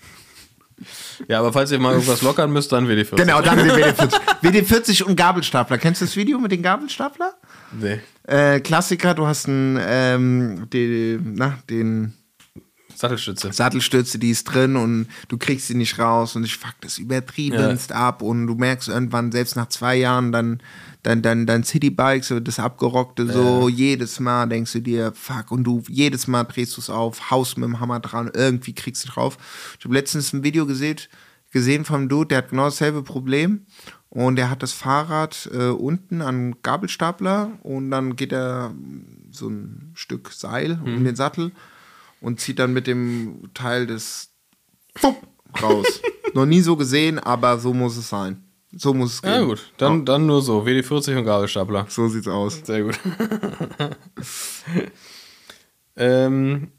[1.28, 3.16] Ja, aber falls ihr mal irgendwas lockern müsst, dann WD40.
[3.16, 4.20] Genau, dann die WD-40.
[4.42, 5.78] WD-40 und Gabelstapler.
[5.78, 7.34] Kennst du das Video mit den Gabelstapler?
[7.80, 8.00] Nee.
[8.28, 12.14] Äh, Klassiker, du hast einen, ähm, den, na, den
[13.04, 13.52] Sattelstütze.
[13.52, 17.92] Sattelstütze, die ist drin und du kriegst sie nicht raus und ich fuck das übertriebenst
[17.92, 20.62] ab und du merkst irgendwann, selbst nach zwei Jahren, dann,
[21.04, 25.66] dann, dann, dann Citybike, so das Abgerockte, so jedes Mal denkst du dir, fuck, und
[25.66, 29.12] du jedes Mal drehst du es auf, haust mit dem Hammer dran, irgendwie kriegst du
[29.12, 29.38] drauf.
[29.78, 31.00] Ich habe letztens ein Video gesehen,
[31.52, 33.66] gesehen vom Dude, der hat genau dasselbe Problem
[34.08, 38.74] und der hat das Fahrrad äh, unten an Gabelstapler und dann geht er
[39.30, 41.52] so ein Stück Seil um den Sattel
[42.24, 44.32] und zieht dann mit dem Teil des
[45.62, 46.02] raus.
[46.34, 48.44] Noch nie so gesehen, aber so muss es sein.
[48.72, 49.32] So muss es gehen.
[49.32, 50.64] Ja gut, dann, dann nur so.
[50.66, 51.86] WD40 und Gabelstapler.
[51.90, 52.62] So sieht's aus.
[52.64, 52.98] Sehr gut.
[55.96, 56.72] ähm,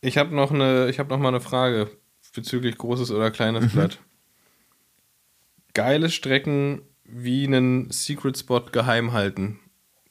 [0.00, 1.88] ich habe noch eine, ich habe noch mal eine Frage
[2.34, 3.68] bezüglich großes oder kleines Mhm.
[3.70, 3.98] Blatt.
[5.74, 9.60] Geile Strecken wie einen Secret Spot geheim halten.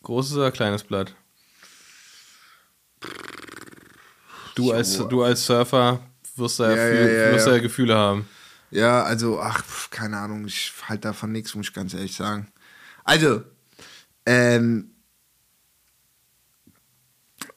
[0.04, 1.16] Großes oder kleines Blatt?
[4.60, 6.00] Du als, du als Surfer
[6.36, 7.58] wirst da ja, Ja, viel, ja, wirst ja.
[7.58, 8.28] Gefühle haben.
[8.72, 12.48] Ja, also, ach, keine Ahnung, ich halte davon nichts, muss ich ganz ehrlich sagen.
[13.04, 13.44] Also,
[14.26, 14.92] ähm,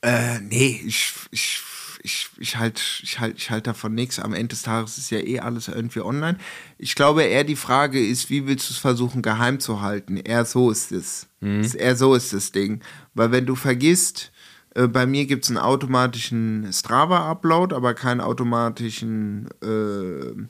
[0.01, 1.61] äh, nee, ich, ich,
[2.03, 4.19] ich, ich halte ich halt, ich halt davon nichts.
[4.19, 6.39] Am Ende des Tages ist ja eh alles irgendwie online.
[6.79, 10.17] Ich glaube, eher die Frage ist, wie willst du es versuchen, geheim zu halten?
[10.17, 11.27] Eher so ist es.
[11.41, 12.83] Ist Eher so ist das Ding.
[13.15, 14.33] Weil wenn du vergisst,
[14.75, 20.47] bei mir gibt es einen automatischen Strava-Upload, aber keinen automatischen äh,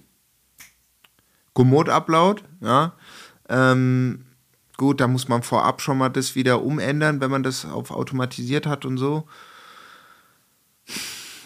[1.54, 2.92] Komoot-Upload, ja.
[3.48, 4.24] Ähm,
[4.76, 8.66] gut, da muss man vorab schon mal das wieder umändern, wenn man das auf automatisiert
[8.66, 9.26] hat und so.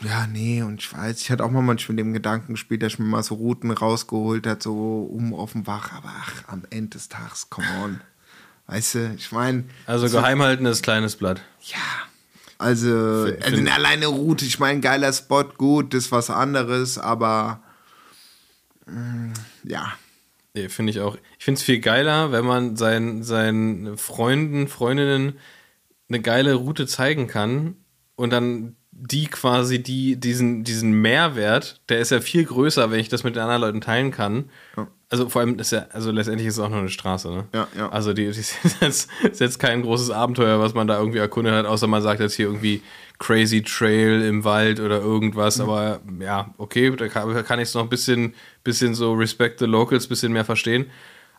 [0.02, 2.94] Ja, nee, und ich weiß, ich hatte auch mal manchmal mit dem Gedanken gespielt, dass
[2.94, 6.64] ich mir mal so Routen rausgeholt hat, so um auf dem Wach, aber ach, am
[6.68, 8.00] Ende des Tages, come on.
[8.66, 9.64] Weißt du, ich meine.
[9.86, 11.40] Also geheim halten ist kleines Blatt.
[11.62, 11.78] Ja.
[12.58, 16.98] Also, Find- also eine alleine Route, ich meine, geiler Spot, gut, das ist was anderes,
[16.98, 17.60] aber
[18.86, 19.32] mm,
[19.64, 19.92] ja.
[20.54, 21.18] Nee, finde ich auch.
[21.38, 25.38] Ich finde es viel geiler, wenn man seinen, seinen Freunden, Freundinnen
[26.08, 27.76] eine geile Route zeigen kann
[28.14, 33.10] und dann die quasi die, diesen, diesen Mehrwert, der ist ja viel größer, wenn ich
[33.10, 34.48] das mit den anderen Leuten teilen kann.
[35.08, 37.44] Also vor allem ist ja, also letztendlich ist es auch nur eine Straße, ne?
[37.54, 37.88] Ja, ja.
[37.90, 41.54] Also die, die ist, jetzt, ist jetzt kein großes Abenteuer, was man da irgendwie erkundet
[41.54, 42.82] hat, außer man sagt jetzt hier irgendwie
[43.18, 47.82] Crazy Trail im Wald oder irgendwas, aber ja, okay, da kann, kann ich es noch
[47.82, 48.34] ein bisschen,
[48.64, 50.86] bisschen so Respect the Locals, bisschen mehr verstehen.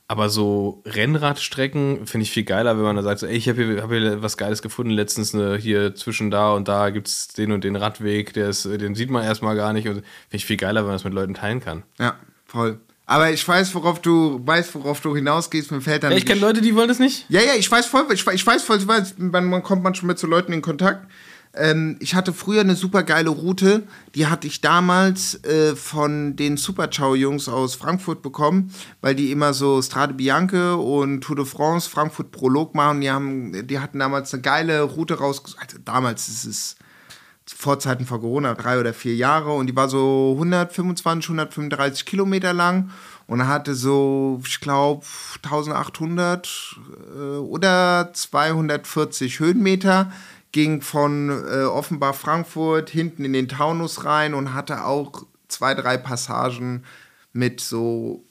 [0.10, 3.62] Aber so Rennradstrecken finde ich viel geiler, wenn man da sagt, so, ey, ich habe
[3.62, 7.28] hier, hab hier was Geiles gefunden, letztens ne, hier zwischen da und da gibt es
[7.28, 9.90] den und den Radweg, der ist, den sieht man erstmal gar nicht.
[9.90, 11.84] Und finde ich viel geiler, wenn man das mit Leuten teilen kann.
[12.00, 12.16] Ja,
[12.46, 12.80] voll.
[13.10, 15.72] Aber ich weiß, worauf du weißt, worauf du hinausgehst.
[15.72, 16.12] Mir fällt dann.
[16.12, 17.26] Ja, ich kenne Leute, die wollen das nicht.
[17.30, 20.10] Ja, ja, ich weiß voll, ich, ich weiß voll, ich weiß, man, man kommt manchmal
[20.10, 21.10] mit so Leuten in Kontakt.
[21.54, 23.84] Ähm, ich hatte früher eine super geile Route,
[24.14, 29.54] die hatte ich damals äh, von den Super Ciao-Jungs aus Frankfurt bekommen, weil die immer
[29.54, 33.00] so Strade Bianche und Tour de France, Frankfurt Prolog machen.
[33.00, 35.62] Die, haben, die hatten damals eine geile Route rausgesucht.
[35.62, 36.76] Also damals ist es
[37.56, 42.92] Vorzeiten vor Corona, drei oder vier Jahre und die war so 125, 135 Kilometer lang
[43.26, 45.06] und hatte so, ich glaube,
[45.44, 46.78] 1800
[47.16, 50.12] äh, oder 240 Höhenmeter,
[50.52, 55.98] ging von äh, Offenbar Frankfurt hinten in den Taunus rein und hatte auch zwei, drei
[55.98, 56.84] Passagen
[57.34, 58.24] mit so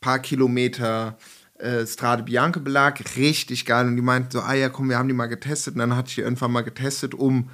[0.00, 1.16] paar Kilometer
[1.58, 3.86] äh, Strade Bianca Belag, richtig geil.
[3.86, 5.74] Und die meinten so, ah ja, komm, wir haben die mal getestet.
[5.74, 7.48] Und dann hatte ich die irgendwann mal getestet, um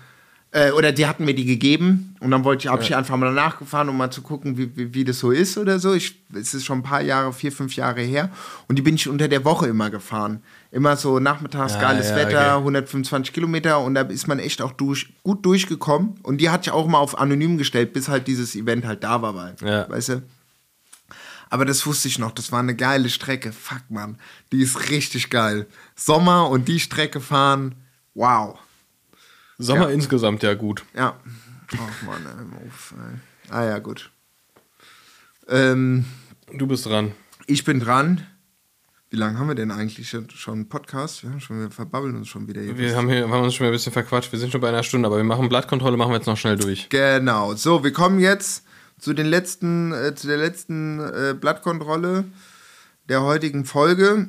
[0.53, 3.32] Äh, oder die hatten mir die gegeben und dann wollte ich, habe ich einfach mal
[3.32, 5.94] nachgefahren, um mal zu gucken, wie, wie, wie das so ist oder so.
[5.94, 8.30] Ich, es ist schon ein paar Jahre, vier, fünf Jahre her.
[8.66, 10.42] Und die bin ich unter der Woche immer gefahren.
[10.72, 12.59] Immer so nachmittags Ja, geiles ja, Wetter, okay.
[12.59, 16.14] 125 Kilometer und da ist man echt auch durch, gut durchgekommen.
[16.24, 19.22] Und die hatte ich auch mal auf anonym gestellt, bis halt dieses Event halt da
[19.22, 19.36] war.
[19.36, 19.88] Weil, Ja.
[19.88, 20.22] Weißt du?
[21.48, 23.53] Aber das wusste ich noch, das war eine geile Strecke.
[23.53, 24.18] Fuck, Mann.
[24.51, 25.66] Die ist richtig geil.
[25.94, 27.74] Sommer und die Strecke fahren,
[28.14, 28.59] wow.
[29.63, 29.95] Sommer Ja.
[29.95, 30.85] insgesamt ja gut.
[30.95, 31.17] Ja.
[31.75, 33.51] Ach Mann, ey.
[33.51, 34.11] Ah ja, gut.
[35.49, 36.05] Ähm,
[36.57, 37.13] Du bist dran.
[37.47, 38.27] ich bin dran.
[39.11, 41.23] Wie lange haben wir denn eigentlich schon- Podcast?
[41.25, 42.79] Wir, haben schon, wir verbabbeln uns schon wieder hier.
[42.79, 44.31] Wir haben, hier, haben uns schon mal ein bisschen verquatscht.
[44.31, 46.57] Wir sind schon bei einer Stunde, aber wir machen Blattkontrolle, machen wir jetzt noch schnell
[46.57, 46.89] durch.
[46.91, 47.55] Genau.
[47.55, 48.65] So, wir kommen jetzt
[48.99, 52.25] zu den letzten, äh, zu der letzten äh, Blattkontrolle
[53.09, 54.29] der heutigen Folge.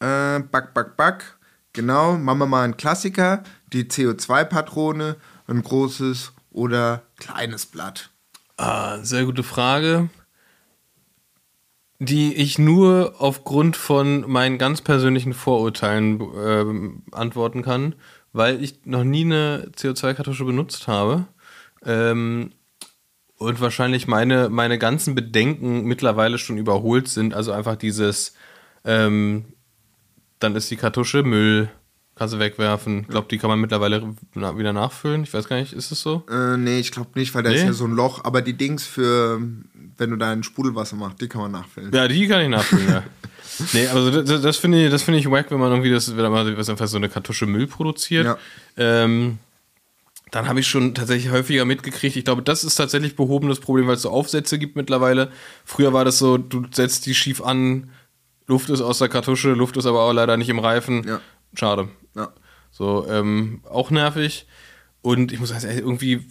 [0.00, 1.38] Äh, back, back, back.
[1.72, 3.42] Genau, machen wir mal einen Klassiker.
[3.72, 5.16] Die CO2-Patrone,
[5.46, 8.10] ein großes oder kleines Blatt.
[8.58, 10.10] Ah, sehr gute Frage,
[11.98, 17.94] die ich nur aufgrund von meinen ganz persönlichen Vorurteilen ähm, antworten kann,
[18.32, 21.26] weil ich noch nie eine CO2-Kartusche benutzt habe.
[21.84, 22.52] Ähm,
[23.38, 27.34] und wahrscheinlich meine, meine ganzen Bedenken mittlerweile schon überholt sind.
[27.34, 28.34] Also einfach dieses,
[28.84, 29.46] ähm,
[30.42, 31.68] dann ist die Kartusche Müll,
[32.14, 33.00] kannst du wegwerfen.
[33.02, 35.22] Ich glaube, die kann man mittlerweile wieder nachfüllen.
[35.22, 36.24] Ich weiß gar nicht, ist es so?
[36.30, 37.66] Äh, nee, ich glaube nicht, weil da ist Nee?
[37.68, 38.24] ja so ein Loch.
[38.24, 39.40] Aber die Dings für,
[39.96, 41.92] wenn du da ein Sprudelwasser machst, die kann man nachfüllen.
[41.92, 43.02] Ja, die kann ich nachfüllen, ja.
[43.74, 46.32] Nee, also das, das finde ich, das finde ich wack, wenn man irgendwie das, wenn
[46.32, 48.24] man was einfach so eine Kartusche Müll produziert.
[48.24, 48.38] Ja.
[48.78, 49.38] Ähm,
[50.30, 52.16] dann habe ich schon tatsächlich häufiger mitgekriegt.
[52.16, 55.30] Ich glaube, das ist tatsächlich behobenes Problem, weil es so Aufsätze gibt mittlerweile.
[55.66, 57.90] Früher war das so, du setzt die schief an,
[58.46, 61.06] Luft ist aus der Kartusche, Luft ist aber auch leider nicht im Reifen.
[61.06, 61.20] Ja.
[61.54, 61.88] Schade.
[62.14, 62.32] Ja.
[62.70, 64.46] So, ähm, auch nervig.
[65.02, 66.26] Und ich muss sagen, irgendwie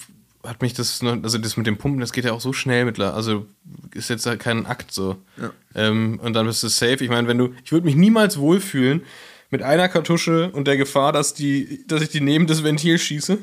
[0.45, 3.16] hat mich das, also das mit dem Pumpen, das geht ja auch so schnell mittlerweile.
[3.16, 3.45] Also
[3.93, 5.18] ist jetzt halt kein Akt so.
[5.38, 5.51] Ja.
[5.76, 7.03] Ähm, und dann bist du safe.
[7.03, 9.03] Ich meine, wenn du, ich würde mich niemals wohlfühlen
[9.51, 13.38] mit einer Kartusche und der Gefahr, dass die, dass ich die neben das Ventil schieße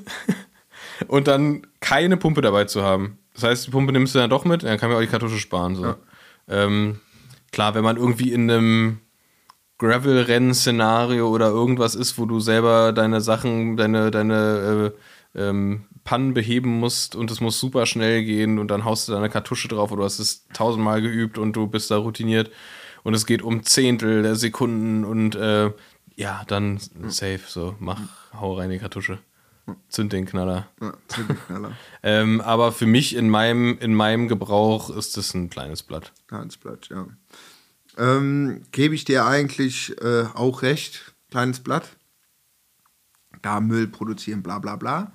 [1.09, 3.19] und dann keine Pumpe dabei zu haben.
[3.35, 5.39] Das heißt, die Pumpe nimmst du dann doch mit, dann kann man auch die Kartusche
[5.39, 5.77] sparen.
[5.77, 5.95] So.
[6.49, 6.99] Ähm,
[7.53, 9.01] klar, wenn man irgendwie in einem
[9.79, 14.93] Gravel-Rennen-Szenario oder irgendwas ist, wo du selber deine Sachen, deine, deine
[15.35, 19.13] äh, ähm, Pannen beheben musst und es muss super schnell gehen und dann haust du
[19.13, 22.51] deine Kartusche drauf oder du hast es tausendmal geübt und du bist da routiniert
[23.05, 25.71] und es geht um Zehntel der Sekunden und äh,
[26.17, 28.01] ja, dann safe, so, mach,
[28.33, 29.19] hau rein die Kartusche.
[29.89, 30.67] Zünd den Knaller.
[30.81, 31.73] Ja, Zündknaller.
[32.03, 36.13] Ähm, aber für mich in meinem, in meinem Gebrauch ist das ein kleines Blatt.
[36.29, 37.07] Kleines Blatt, ja.
[37.99, 41.97] Ähm, Gebe ich dir eigentlich äh, auch recht, kleines Blatt.
[43.43, 45.13] Da Müll produzieren, bla bla bla.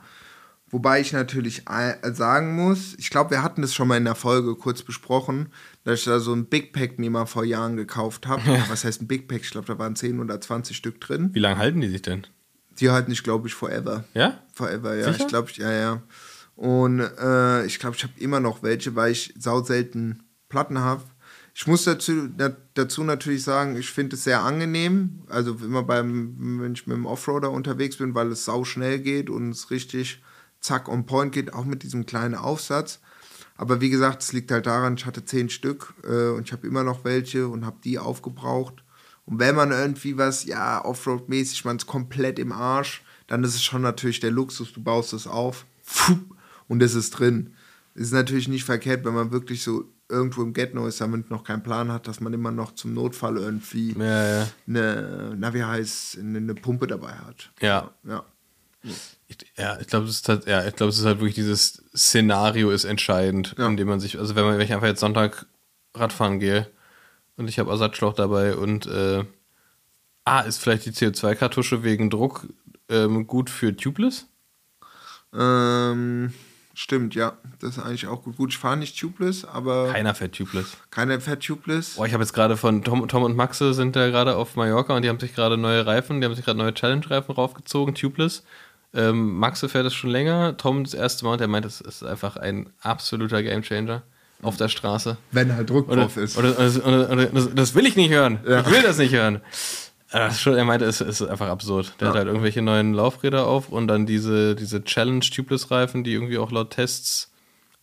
[0.74, 4.16] Wobei ich natürlich äh, sagen muss, ich glaube, wir hatten das schon mal in der
[4.16, 5.50] Folge kurz besprochen,
[5.84, 8.42] dass ich da so ein Big Pack mir mal vor Jahren gekauft habe.
[8.70, 9.42] Was heißt ein Big Pack?
[9.44, 11.30] Ich glaube, da waren 10 oder 20 Stück drin.
[11.34, 12.26] Wie lange halten die sich denn?
[12.80, 14.04] Die halten nicht, glaube ich, forever.
[14.16, 14.40] Ja?
[14.52, 15.12] Forever, ja.
[15.12, 15.20] Sicher?
[15.20, 16.02] Ich glaube, ja, ja.
[16.56, 21.04] Und äh, ich glaube, ich habe immer noch welche, weil ich sau selten Platten habe.
[21.56, 25.22] Ich muss dazu, da, dazu natürlich sagen, ich finde es sehr angenehm.
[25.30, 29.30] Also immer beim, wenn ich mit dem Offroader unterwegs bin, weil es sau schnell geht
[29.30, 30.24] und es richtig
[30.60, 33.00] zack on point geht, auch mit diesem kleinen Aufsatz.
[33.56, 36.66] Aber wie gesagt, es liegt halt daran, ich hatte zehn Stück äh, und ich habe
[36.66, 38.84] immer noch welche und habe die aufgebraucht.
[39.26, 43.64] Und wenn man irgendwie was, ja, Offroad-mäßig, man ist komplett im Arsch, dann ist es
[43.64, 46.20] schon natürlich der Luxus, du baust es auf pfup,
[46.68, 47.54] und es ist drin.
[47.96, 51.64] Ist natürlich nicht verkehrt, wenn man wirklich so irgendwo im Ghetto ist, damit noch keinen
[51.64, 54.48] Plan hat, dass man immer noch zum Notfall irgendwie Ja, ja.
[54.68, 57.52] eine, na wie heißt, eine, eine Pumpe dabei hat.
[57.62, 57.92] Ja.
[58.04, 58.24] Ja.
[59.28, 61.82] Ich, ja, ich glaube, es ist halt, ja, ich glaube, es ist halt wirklich dieses
[61.96, 63.68] Szenario ist entscheidend, Ja.
[63.68, 65.46] in dem man sich, also wenn man, wenn ich einfach jetzt Sonntag
[65.96, 66.68] Radfahren gehe
[67.38, 69.24] und ich habe Ersatzschlauch dabei und äh,
[70.26, 72.48] ah, ist vielleicht die CO2-Kartusche wegen Druck
[72.90, 74.28] ähm, gut für Tubeless?
[75.34, 76.34] Ähm,
[76.74, 77.34] stimmt, ja.
[77.60, 78.38] Das ist eigentlich auch gut.
[78.38, 80.78] Gut, ich fahre nicht tubeless, aber Keiner fährt Tubeless.
[80.92, 81.96] keine fährt tubeless.
[81.96, 84.96] Boah, ich habe jetzt gerade von Tom, Tom und Maxe sind da gerade auf Mallorca
[84.96, 88.44] und die haben sich gerade neue Reifen, die haben sich gerade neue Challenge-Reifen raufgezogen, Tubeless.
[88.96, 92.04] Ähm, Maxe fährt es schon länger, Tom das erste Mal und der meint, es ist
[92.04, 94.04] einfach ein absoluter Gamechanger
[94.44, 95.18] auf der Straße.
[95.32, 96.38] Wenn halt Druck Oder, drauf ist.
[96.38, 98.40] oder, oder, oder, oder das, das will ich nicht hören.
[98.44, 99.42] Ich will das nicht hören.
[100.32, 101.94] Schon, er meinte, es ist einfach absurd.
[102.00, 106.14] Der hat halt irgendwelche neuen Laufräder auf und dann diese, diese Challenge Tubeless Reifen, die
[106.14, 107.32] irgendwie auch laut Tests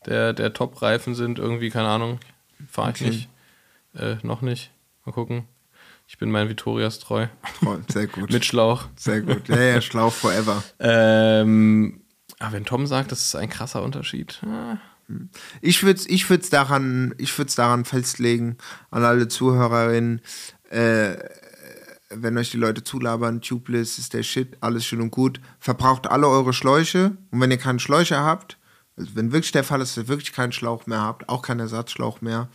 [0.07, 1.39] der, der Top-Reifen sind.
[1.39, 2.20] Irgendwie, keine Ahnung,
[2.70, 3.11] fahre ich Okay.
[3.11, 3.28] nicht.
[3.97, 4.70] Äh, noch nicht.
[5.05, 5.45] Mal gucken.
[6.07, 7.26] Ich bin mein Vitorias treu.
[7.62, 8.31] Toll, sehr gut.
[8.33, 8.85] Mit Schlauch.
[8.97, 9.49] sehr gut.
[9.49, 10.62] Ja, ja, Schlauch forever.
[10.78, 12.01] Ähm,
[12.39, 14.41] aber wenn Tom sagt, das ist ein krasser Unterschied.
[14.45, 14.78] ah,
[15.61, 18.57] Ich würde es ich würd's daran, ich würd's daran festlegen,
[18.91, 20.20] an alle Zuhörerinnen,
[20.70, 21.16] äh,
[22.11, 25.40] wenn euch die Leute zulabern, Tubeless ist der Shit, alles schön und gut.
[25.58, 28.58] Verbraucht alle eure Schläuche und wenn ihr keine Schläuche habt,
[28.96, 31.61] also wenn wirklich der Fall ist, dass ihr wirklich keinen Schlauch mehr habt, auch keinen
[31.61, 32.48] Ersatzschlauch mehr,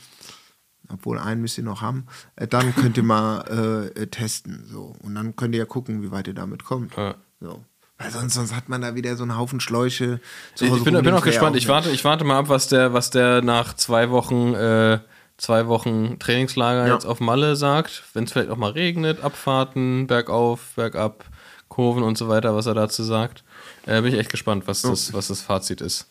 [0.92, 4.66] obwohl einen müsst ihr noch haben, äh, dann könnt ihr mal äh, äh, testen.
[4.68, 4.96] So.
[5.02, 6.96] Und dann könnt ihr ja gucken, wie weit ihr damit kommt.
[6.96, 7.16] Ja.
[7.40, 7.64] So.
[7.98, 10.20] Weil sonst, sonst hat man da wieder so einen Haufen Schläuche.
[10.60, 11.56] Ich bin, bin auch gespannt.
[11.56, 15.00] Ich warte, ich warte mal ab, was der, was der nach zwei Wochen, äh,
[15.38, 16.94] zwei Wochen Trainingslager Ja.
[16.94, 18.04] jetzt auf Malle sagt.
[18.14, 21.26] Wenn es vielleicht auch mal regnet, Abfahrten, bergauf, bergab,
[21.68, 23.44] Kurven und so weiter, was er dazu sagt.
[23.86, 26.10] Äh, bin ich echt gespannt, was, das, was das Fazit ist.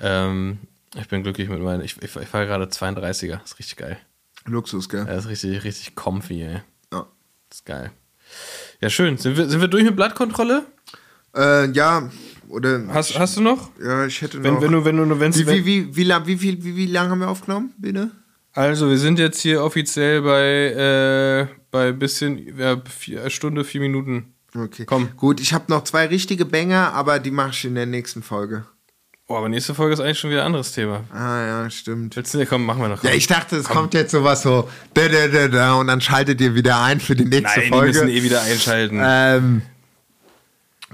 [0.00, 0.58] Ähm,
[0.94, 1.82] ich bin glücklich mit meinen.
[1.82, 3.42] Ich, ich, ich fahre gerade 32er.
[3.44, 3.98] Ist richtig geil.
[4.46, 5.06] Luxus, gell?
[5.06, 6.60] Er ist richtig, richtig comfy, ey.
[6.92, 7.06] Ja.
[7.50, 7.90] ist geil.
[8.80, 9.16] Ja, schön.
[9.18, 10.64] Sind wir, sind wir durch mit Blattkontrolle?
[11.36, 12.10] Äh, ja,
[12.48, 12.82] oder.
[12.88, 13.70] Hast, hast du noch?
[13.82, 14.62] ja, ich hätte Wenn, noch.
[14.62, 17.10] wenn du, wenn du, wenn's, wie, wie, wie, wie, lang, wie, viel, wie, wie lange
[17.10, 18.10] haben wir aufgenommen, bitte?
[18.56, 24.32] Also, wir sind jetzt hier offiziell bei, äh, bei bisschen, ja, vier, Stunde, vier Minuten.
[24.56, 24.86] Okay.
[24.86, 25.10] Komm.
[25.16, 28.64] Gut, ich habe noch zwei richtige Banger, aber die mache ich in der nächsten Folge.
[29.28, 31.04] Oh, aber nächste Folge ist eigentlich schon wieder ein anderes Thema.
[31.12, 32.16] Ah, ja, stimmt.
[32.16, 33.02] Willst du, komm, machen wir noch.
[33.02, 36.40] Ja, ich dachte, es kommt jetzt sowas so, da, da, da, da, und dann schaltet
[36.40, 37.86] ihr wieder ein für die nächste Nein, Folge.
[37.88, 39.00] müssen eh wieder einschalten.
[39.04, 39.62] ähm,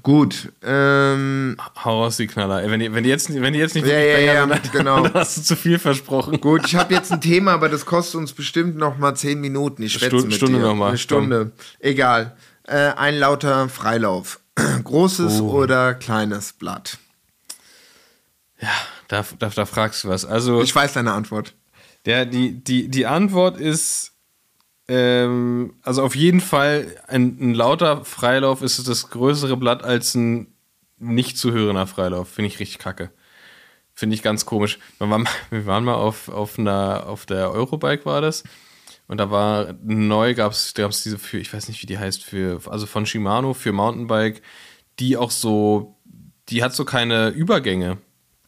[0.02, 2.68] gut, ähm, Hau raus, die Knaller.
[2.70, 5.02] Wenn, die, wenn, die jetzt, wenn die jetzt nicht Ja, ja, ja, dann, genau.
[5.02, 6.40] dann hast du zu viel versprochen.
[6.40, 9.82] gut, ich habe jetzt ein Thema, aber das kostet uns bestimmt noch mal zehn Minuten.
[9.82, 10.64] Ich schätze Stunde- mit Stunde dir.
[10.66, 11.52] noch mal, Eine Stunde.
[11.80, 12.36] Egal.
[12.64, 14.40] Äh, ein lauter Freilauf.
[14.84, 15.50] Großes Oh.
[15.50, 16.98] oder kleines Blatt?
[19.08, 20.24] Da, da, da fragst du was.
[20.24, 21.54] Also, Ich weiß deine Antwort.
[22.06, 24.11] Der, die, die, die Antwort ist,
[24.88, 30.48] ähm, also auf jeden Fall, ein, ein lauter Freilauf ist das größere Blatt als ein
[30.98, 32.28] nicht zu hörender Freilauf.
[32.28, 33.10] Finde ich richtig kacke.
[33.94, 34.78] Finde ich ganz komisch.
[34.98, 38.44] Wir waren, wir waren mal auf, auf, einer, auf der Eurobike, war das.
[39.08, 42.60] Und da war neu, gab es diese für, ich weiß nicht, wie die heißt, für,
[42.66, 44.42] also von Shimano für Mountainbike,
[44.98, 45.96] die auch so,
[46.48, 47.98] die hat so keine Übergänge,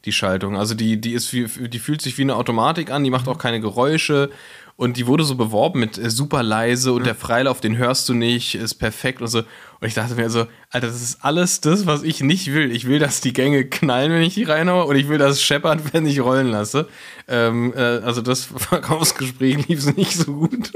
[0.05, 0.57] die Schaltung.
[0.57, 3.39] Also die, die ist wie, die fühlt sich wie eine Automatik an, die macht auch
[3.39, 4.31] keine Geräusche
[4.77, 8.15] und die wurde so beworben mit äh, super leise und der Freilauf, den hörst du
[8.15, 9.39] nicht, ist perfekt und so.
[9.39, 12.73] Und ich dachte mir so, Alter, das ist alles das, was ich nicht will.
[12.73, 15.43] Ich will, dass die Gänge knallen, wenn ich die reinhaue und ich will, dass es
[15.43, 16.89] scheppert, wenn ich rollen lasse.
[17.29, 20.73] Ähm, äh, also das Verkaufsgespräch lief nicht so gut.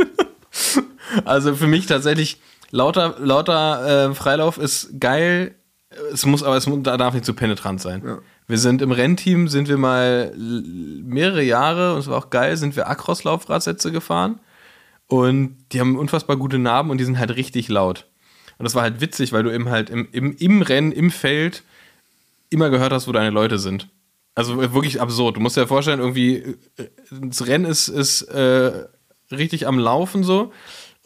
[1.25, 2.41] also für mich tatsächlich
[2.71, 5.57] lauter, lauter äh, Freilauf ist geil.
[6.13, 8.21] Es muss, aber es darf nicht zu penetrant sein.
[8.49, 12.77] Wir sind im Rennteam, sind wir mal mehrere Jahre, und es war auch geil, sind
[12.77, 14.41] wir Acros-Laufradsätze gefahren.
[15.07, 18.07] Und die haben unfassbar gute Narben und die sind halt richtig laut.
[18.59, 21.63] Und das war halt witzig, weil du eben halt im, im, im Rennen, im Feld
[22.51, 23.89] immer gehört hast, wo deine Leute sind.
[24.35, 25.37] Also wirklich absurd.
[25.37, 28.87] Du musst dir vorstellen, irgendwie, äh, das Rennen ist, ist äh,
[29.31, 30.53] richtig am Laufen so.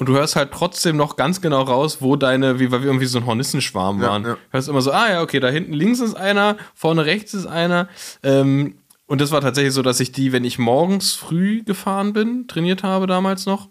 [0.03, 3.07] Und du hörst halt trotzdem noch ganz genau raus, wo deine, wie weil wir irgendwie
[3.07, 4.25] so ein Hornissenschwarm Ja, waren.
[4.25, 4.37] ja.
[4.51, 7.87] Hörst immer so, ah ja, okay, da hinten links ist einer, vorne rechts ist einer.
[8.25, 12.49] Ähm, und das war tatsächlich so, dass ich die, wenn ich morgens früh gefahren bin,
[12.49, 13.69] trainiert habe damals noch,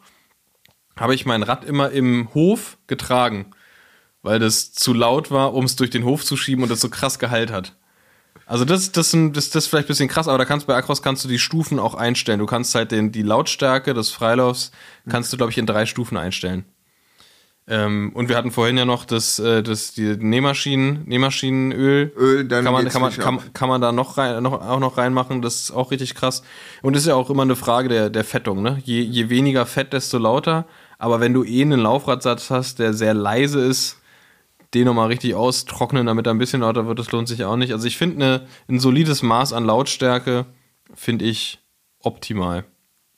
[0.97, 3.47] habe ich mein Rad immer im Hof getragen,
[4.21, 6.87] weil das zu laut war, um es durch den Hof zu schieben und das so
[6.87, 7.75] krass Gehalt hat.
[8.51, 10.67] Also das, das, sind- das, das ist vielleicht ein bisschen krass, aber da kannst du
[10.67, 12.39] bei Acros kannst du die Stufen auch einstellen.
[12.39, 14.71] Du kannst halt den, die Lautstärke des Freilaufs
[15.09, 16.65] kannst du, glaube ich, in drei Stufen einstellen.
[17.67, 22.11] Ähm, und wir hatten vorhin ja noch das, äh, das die Nähmaschinen, Nähmaschinenöl.
[22.17, 24.97] Öl, dann kann man, kann man, kann, kann man da noch, rein, noch auch noch
[24.97, 25.41] reinmachen.
[25.41, 26.43] Das ist auch richtig krass.
[26.81, 28.61] Und das ist ja auch immer eine Frage der, der Fettung.
[28.61, 28.81] Ne?
[28.83, 30.65] Je, je weniger Fett, desto lauter.
[30.97, 34.00] Aber wenn du eh einen Laufradsatz hast, der sehr leise ist,
[34.73, 37.73] den nochmal richtig austrocknen, damit er ein bisschen lauter wird, das lohnt sich auch nicht.
[37.73, 40.45] Also ich finde ne, ein solides Maß an Lautstärke,
[40.93, 41.59] finde ich
[41.99, 42.65] optimal.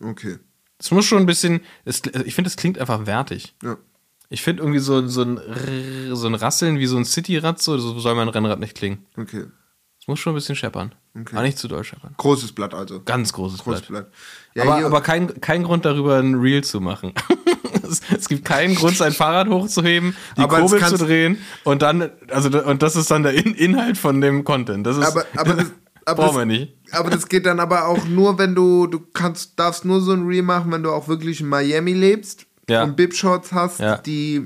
[0.01, 0.39] Okay.
[0.79, 3.55] Es muss schon ein bisschen, es, ich finde, es klingt einfach wertig.
[3.63, 3.77] Ja.
[4.29, 5.39] Ich finde irgendwie so, so, ein,
[6.13, 9.05] so ein Rasseln wie so ein Cityrad, so, so soll mein Rennrad nicht klingen.
[9.15, 9.45] Okay.
[10.03, 10.93] Es muss schon ein bisschen scheppern.
[11.17, 11.33] Okay.
[11.33, 12.13] Aber nicht zu doll scheppern.
[12.17, 13.01] Großes Blatt also.
[13.05, 14.11] Ganz großes, Großes Blatt.
[14.11, 14.13] Blatt.
[14.53, 17.13] Ja, aber aber kein, kein Grund darüber, ein Reel zu machen.
[17.83, 22.09] es, es gibt keinen Grund, sein Fahrrad hochzuheben, die Aber Kurbel zu drehen und dann,
[22.29, 24.85] also und das ist dann der In Inhalt von dem Content.
[24.85, 25.71] Das ist, aber, aber, das,
[26.05, 26.73] aber, brauchen wir nicht.
[26.91, 30.27] aber das geht dann aber auch nur, wenn du, du kannst, darfst nur so ein
[30.27, 32.83] Reel machen, wenn du auch wirklich in Miami lebst Ja.
[32.83, 33.99] und Bib-Shorts hast, Ja.
[33.99, 34.43] die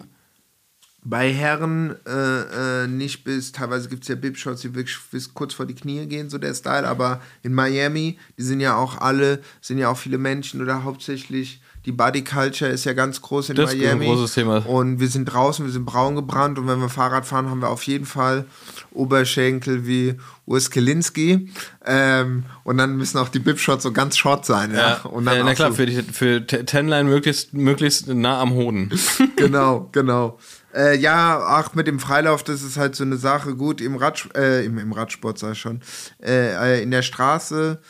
[1.10, 5.54] bei Herren äh, äh, nicht bis, teilweise gibt es ja Bib-Shorts, die wirklich bis kurz
[5.54, 9.40] vor die Knie gehen, so der Style, aber in Miami, die sind ja auch alle,
[9.62, 13.56] sind ja auch viele Menschen oder hauptsächlich, Die Body Culture ist ja ganz groß in
[13.56, 14.08] Das ist ein Miami.
[14.08, 14.58] großes Thema.
[14.58, 17.70] Und wir sind draußen, wir sind braun gebrannt und wenn wir Fahrrad fahren, haben wir
[17.70, 18.44] auf jeden Fall
[18.92, 20.16] Oberschenkel wie
[20.46, 21.50] Urs Kelinski.
[21.86, 24.74] Ähm, und dann müssen auch die Bip-Shots so ganz short sein.
[24.74, 24.98] Ja.
[25.04, 28.92] Und dann äh, na klar, so, für, die, für Tenline möglichst, möglichst nah am Hoden.
[29.38, 30.38] genau, genau.
[30.74, 33.56] Äh, ja, ach, mit dem Freilauf, das ist halt so eine Sache.
[33.56, 35.82] Gut, im, Rad, äh, im, im Radsport sag ich schon.
[36.22, 37.82] Äh, äh, in der Straße,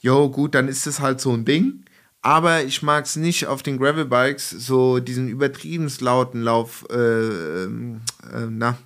[0.00, 1.84] jo, gut, dann ist es halt so ein Ding.
[2.22, 8.00] Aber ich mag es nicht auf den Gravelbikes, so diesen übertrieben lauten Lauf, äh, ähm,
[8.32, 8.76] äh, na,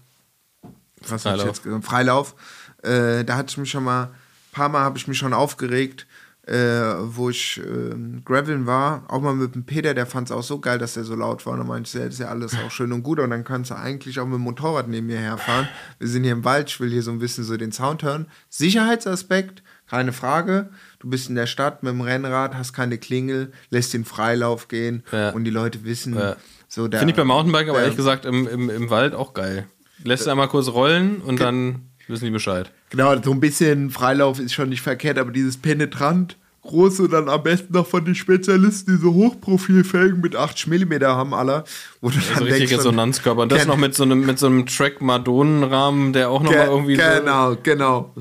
[1.01, 1.47] was hab ich Freilauf.
[1.47, 1.85] jetzt gesagt?
[1.85, 2.35] Freilauf.
[2.83, 4.11] Da hatte ich mich schon mal, ein
[4.53, 6.07] paar Mal habe ich mich schon aufgeregt,
[6.47, 6.55] äh,
[7.03, 10.59] wo ich ähm, Graveln war, auch mal mit dem Peter, der fand es auch so
[10.59, 11.53] geil, dass der so laut war.
[11.53, 13.21] Und dann meinte ich, das ist ja alles auch schön und gut.
[13.21, 15.69] Und dann kannst du eigentlich auch mit dem Motorrad neben mir herfahren.
[15.99, 18.27] Wir sind hier im Wald, ich will hier so ein bisschen so den Sound hören.
[18.49, 20.71] Sicherheitsaspekt, keine Frage.
[20.99, 25.03] Du bist in der Stadt mit dem Rennrad, hast keine Klingel, lässt den Freilauf gehen
[25.13, 25.31] Ja.
[25.31, 26.37] und die Leute wissen, Ja.
[26.69, 26.85] so.
[26.85, 29.67] Finde ich beim Mountainbike aber ehrlich gesagt im, im, im Wald auch geil.
[30.03, 32.71] Lässt einmal kurz rollen und dann wissen die Bescheid.
[32.91, 37.43] Genau, so ein bisschen Freilauf ist schon nicht verkehrt, aber dieses penetrant große dann am
[37.43, 41.65] besten noch von den Spezialisten diese Hochprofilfelgen mit 80 mm haben alle,
[42.01, 43.43] wo du So dann richtig denkst, Resonanzkörper.
[43.43, 46.97] Und das noch mit so einem, mit so einem Track-Madonnenrahmen, der auch nochmal Ge irgendwie
[46.97, 47.03] so.
[47.03, 48.15] genau, genau,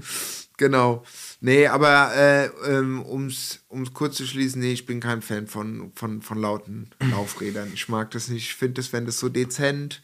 [0.58, 1.04] genau.
[1.42, 5.92] Nee, aber äh, ähm, ums, ums kurz zu schließen, nee, ich bin kein Fan von,
[5.96, 7.72] von, von lauten Laufrädern.
[7.74, 8.44] Ich mag das nicht.
[8.44, 10.02] Ich finde das, wenn das so dezent,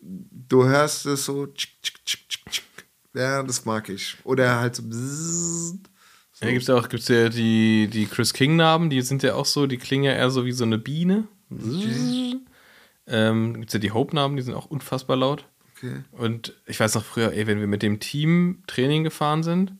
[0.00, 2.64] du hörst es so, tschik, tschik, tschik.
[3.16, 4.16] Ja, das mag ich.
[4.24, 5.90] Oder halt so, bzzzt.
[6.40, 9.66] Ja, gibt's ja auch gibt's ja die, die Chris King-Narben, die sind ja auch so,
[9.66, 11.26] die klingen ja eher so wie so eine Biene.
[13.08, 15.46] Ähm, gibt's ja die Hope-Narben, die sind auch unfassbar laut.
[15.76, 16.02] Okay.
[16.12, 19.72] Und ich weiß noch früher, ey, wenn wir mit dem Team Training gefahren sind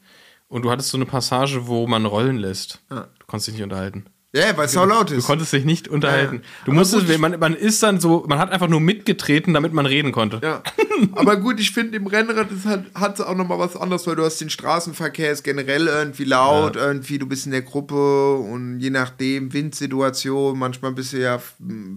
[0.48, 2.80] und du hattest so eine Passage, wo man rollen lässt.
[2.90, 3.08] Ja.
[3.18, 4.06] Du konntest dich nicht unterhalten.
[4.36, 5.26] Ja, weil es so laut Du ist.
[5.26, 6.36] konntest dich nicht unterhalten.
[6.36, 6.40] Ja.
[6.66, 9.72] Du Aber musstest, gut, man, man ist dann so, man hat einfach nur mitgetreten, damit
[9.72, 10.40] man reden konnte.
[10.42, 10.62] Ja,
[11.12, 14.24] aber gut, ich finde, im Rennrad halt, hat es auch nochmal was anderes, weil du
[14.24, 18.90] hast den Straßenverkehr, ist generell irgendwie laut, irgendwie, du bist in der Gruppe und je
[18.90, 21.40] nachdem, Windsituation, manchmal bist du ja,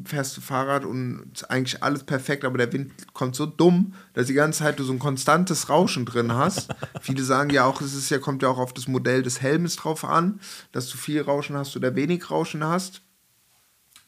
[0.06, 4.28] fährst du Fahrrad und ist eigentlich alles perfekt, aber der Wind kommt so dumm, dass
[4.28, 6.70] die ganze Zeit du so ein konstantes Rauschen drin hast.
[7.02, 9.76] Viele sagen ja auch, es ist ja, kommt ja auch auf das Modell des Helmes
[9.76, 10.40] drauf an,
[10.72, 13.02] dass du viel Rauschen hast oder wenig Rauschen hast.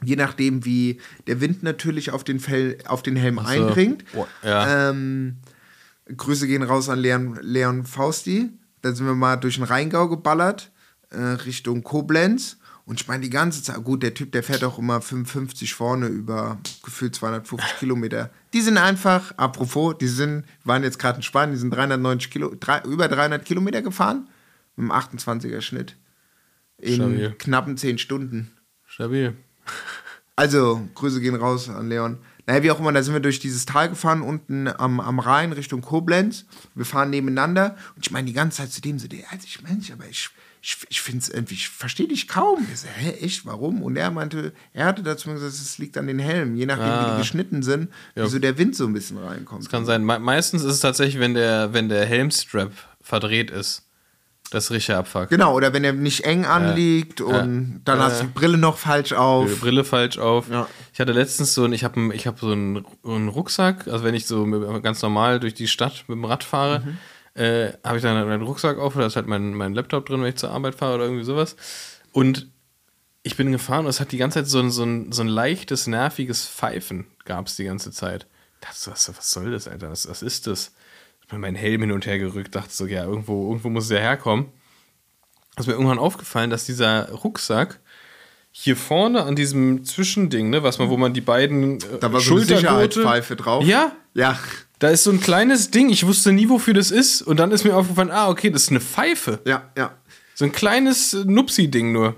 [0.03, 4.03] Je nachdem, wie der Wind natürlich auf den, Fell, auf den Helm eindringt.
[4.15, 4.89] Oh, ja.
[4.89, 5.37] Ähm,
[6.15, 8.49] Grüße gehen raus an Leon, Leon Fausti.
[8.81, 10.71] Da sind wir mal durch den Rheingau geballert,
[11.11, 12.57] äh, Richtung Koblenz.
[12.85, 16.07] Und ich meine, die ganze Zeit, gut, der Typ, der fährt auch immer 55 vorne
[16.07, 18.31] über gefühlt 250 Kilometer.
[18.53, 22.55] Die sind einfach, apropos, die sind, waren jetzt gerade in Spanien, die sind 390 Kilo,
[22.59, 24.27] drei, über 300 Kilometer gefahren
[24.75, 25.95] mit einem 28er Schnitt.
[26.81, 27.35] In Stabil.
[27.37, 28.51] knappen 10 Stunden.
[28.85, 29.33] Stabil.
[30.35, 32.17] Also, Grüße gehen raus an Leon.
[32.47, 35.53] Naja, wie auch immer, da sind wir durch dieses Tal gefahren, unten am, am Rhein
[35.53, 36.45] Richtung Koblenz.
[36.73, 37.75] Wir fahren nebeneinander.
[37.95, 40.29] Und ich meine die ganze Zeit zu dem so, also ich Mensch, aber ich,
[40.63, 42.65] ich, ich finde es irgendwie, ich verstehe dich kaum.
[42.73, 43.83] Ich so, hä, echt, warum?
[43.83, 47.11] Und er meinte, er hatte dazu gesagt, es liegt an den Helmen, je nachdem, wie
[47.13, 48.25] die geschnitten sind, Ja.
[48.25, 49.69] wie so der Wind so ein bisschen reinkommt.
[49.69, 50.03] Kann sein.
[50.03, 52.71] Me meistens ist es tatsächlich, wenn der, wenn der Helmstrap
[53.01, 53.87] verdreht ist.
[54.51, 55.29] Das ist richtig Abfuck.
[55.29, 59.13] Genau, oder wenn er nicht eng anliegt und dann hast du die Brille noch falsch
[59.13, 59.47] auf.
[59.49, 60.49] Die Brille falsch auf.
[60.49, 60.67] Ja.
[60.93, 64.13] Ich hatte letztens so ein, ich habe ich hab so einen, einen Rucksack, also wenn
[64.13, 64.45] ich so
[64.81, 66.83] ganz normal durch die Stadt mit dem Rad fahre,
[67.33, 70.29] äh, habe ich dann einen Rucksack auf, da ist halt mein, mein Laptop drin, wenn
[70.29, 71.55] ich zur Arbeit fahre oder irgendwie sowas.
[72.11, 72.51] Und
[73.23, 75.29] ich bin gefahren und es hat die ganze Zeit so ein, so ein, so ein
[75.29, 78.27] leichtes, nerviges Pfeifen gab es die ganze Zeit.
[78.55, 79.89] Ich dachte so, was, was soll das, Alter?
[79.91, 80.73] Was, was ist das?
[81.31, 83.87] Ich hab mir meinen Helm hin und her gerückt, dachte so, ja, irgendwo, irgendwo muss
[83.87, 84.47] der herkommen.
[85.57, 87.79] ist mir irgendwann aufgefallen, dass dieser Rucksack
[88.51, 92.19] hier vorne an diesem Zwischending, ne, was man, wo man die beiden äh, Da war
[92.19, 93.63] so eine Sicherheitspfeife drauf.
[93.63, 94.37] Ja, Ja.
[94.79, 95.89] da ist so ein kleines Ding.
[95.89, 97.21] Ich wusste nie, wofür das ist.
[97.21, 99.39] Und dann ist mir aufgefallen, ah, okay, das ist eine Pfeife.
[99.45, 99.95] Ja, ja.
[100.35, 102.17] So ein kleines Nupsi-Ding nur.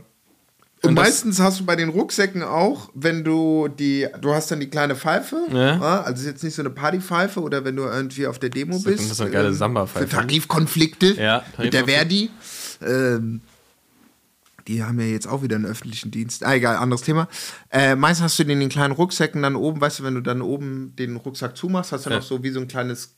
[0.84, 4.52] Und, Und das- meistens hast du bei den Rucksäcken auch, wenn du die, du hast
[4.52, 6.02] dann die kleine Pfeife, Ja.
[6.02, 8.84] also ist jetzt nicht so eine Partypfeife oder wenn du irgendwie auf der Demo ist-
[8.84, 9.00] bist.
[9.00, 10.08] das ist eine geile ähm, Samba-Pfeife.
[10.08, 11.86] Für Tarifkonflikte Ja, mit der.
[11.86, 12.30] Verdi.
[12.86, 13.40] Ähm,
[14.68, 16.44] die haben ja jetzt auch wieder einen öffentlichen Dienst.
[16.46, 17.28] Ah, egal, anderes Thema.
[17.70, 20.22] Äh, meist hast du den in den kleinen Rucksäcken dann oben, weißt du, wenn du
[20.22, 22.18] dann oben den Rucksack zumachst, hast du Ja.
[22.18, 23.16] noch so wie so ein kleines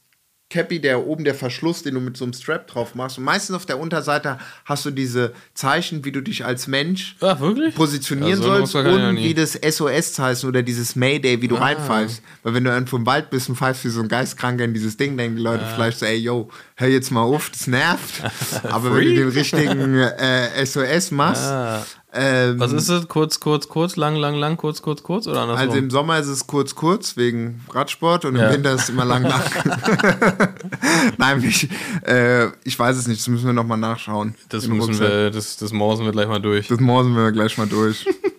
[0.55, 3.17] Cappy, der oben der Verschluss, den du mit so einem Strap drauf machst.
[3.17, 7.37] Und meistens auf der Unterseite hast du diese Zeichen, wie du dich als Mensch Ah,
[7.41, 7.75] wirklich?
[7.75, 11.65] positionieren Ja, so sollst und wie das SOS-Zeichen oder dieses Mayday, wie du Ah.
[11.65, 12.21] reinpfeifst.
[12.43, 14.95] Weil wenn du irgendwo im Wald bist und pfeifst wie so ein Geistkranker in dieses
[14.95, 18.23] Ding, denken die Leute vielleicht so, ey, yo, hör jetzt mal auf, das nervt.
[18.63, 21.85] Aber wenn du den richtigen äh, SOS machst, Ah.
[22.17, 23.07] Ähm, Was ist es?
[23.09, 25.67] Kurz, kurz, kurz, lang, lang, lang, kurz, kurz, kurz oder andersrum?
[25.67, 28.53] Also im Sommer ist es kurz, kurz wegen Radsport und im Ja.
[28.53, 29.41] Winter ist es immer lang, lang.
[31.17, 31.69] Nein, ich,
[32.05, 34.35] äh, ich weiß es nicht, das müssen wir nochmal nachschauen.
[34.49, 35.09] das Im müssen Rucksack.
[35.09, 36.67] wir, das, das morsen wir gleich mal durch.
[36.69, 38.05] Das morsen wir gleich mal durch.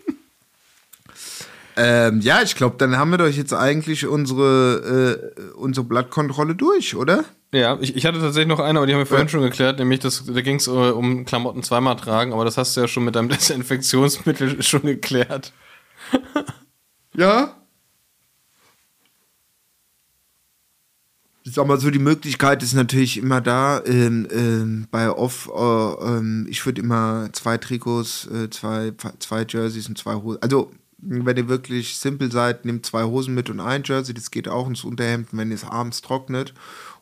[1.77, 6.97] ähm, ja, ich glaube, dann haben wir doch jetzt eigentlich unsere, äh, unsere Blattkontrolle durch,
[6.97, 7.25] oder?
[7.53, 10.01] Ja, ich, ich hatte tatsächlich noch eine, aber die haben wir vorhin schon geklärt, nämlich
[10.01, 13.15] das, da ging es um Klamotten zweimal tragen, aber das hast du ja schon mit
[13.15, 15.53] deinem Desinfektionsmittel schon geklärt.
[17.17, 17.55] Ja.
[21.45, 23.83] Ich sag mal so, die Möglichkeit ist natürlich immer da.
[23.87, 25.61] Ähm, ähm, bei Off, äh,
[26.05, 30.43] ähm, ich würde immer zwei Trikots, äh, zwei, zwei Jerseys und zwei Hosen.
[30.43, 30.73] Also,
[31.09, 34.15] wenn ihr wirklich simpel seid, nehmt zwei Hosen mit und ein Jersey.
[34.15, 36.55] Das geht auch ins Unterhemd, wenn ihr es abends trocknet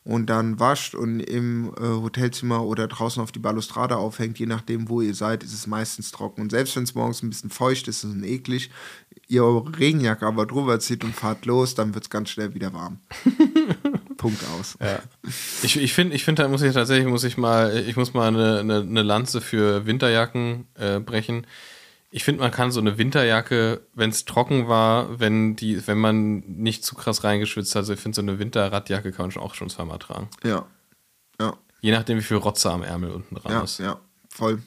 [0.05, 4.91] und dann wascht und im äh, Hotelzimmer oder draußen auf die Balustrade aufhängt, je nachdem,
[4.91, 6.43] wo ihr seid, ist es meistens trocken.
[6.43, 8.71] Und selbst wenn es morgens ein bisschen feucht ist, ist es eklig,
[9.29, 12.75] ihr eure Regenjacke aber drüber zieht und fahrt los, dann wird es ganz schnell wieder
[12.75, 12.99] warm.
[14.19, 14.77] Punkt aus.
[14.81, 15.01] Ja.
[15.63, 18.29] Ich, ich finde, ich find, da muss ich tatsächlich, muss ich mal, ich muss mal
[18.29, 21.47] eine, eine, eine Lanze für Winterjacken äh, brechen.
[22.17, 26.45] Ich finde, man kann so eine Winterjacke, wenn es trocken war, wenn die, wenn man
[26.47, 29.55] nicht zu krass reingeschwitzt hat, also ich finde, so eine Winterradjacke kann man schon auch
[29.57, 30.29] schon zweimal tragen.
[30.45, 30.65] Ja.
[31.41, 31.57] Ja.
[31.81, 33.79] Je nachdem, wie viel Rotze am Ärmel unten dran Ja, ist.
[33.79, 33.99] ja.
[34.29, 34.63] Voll.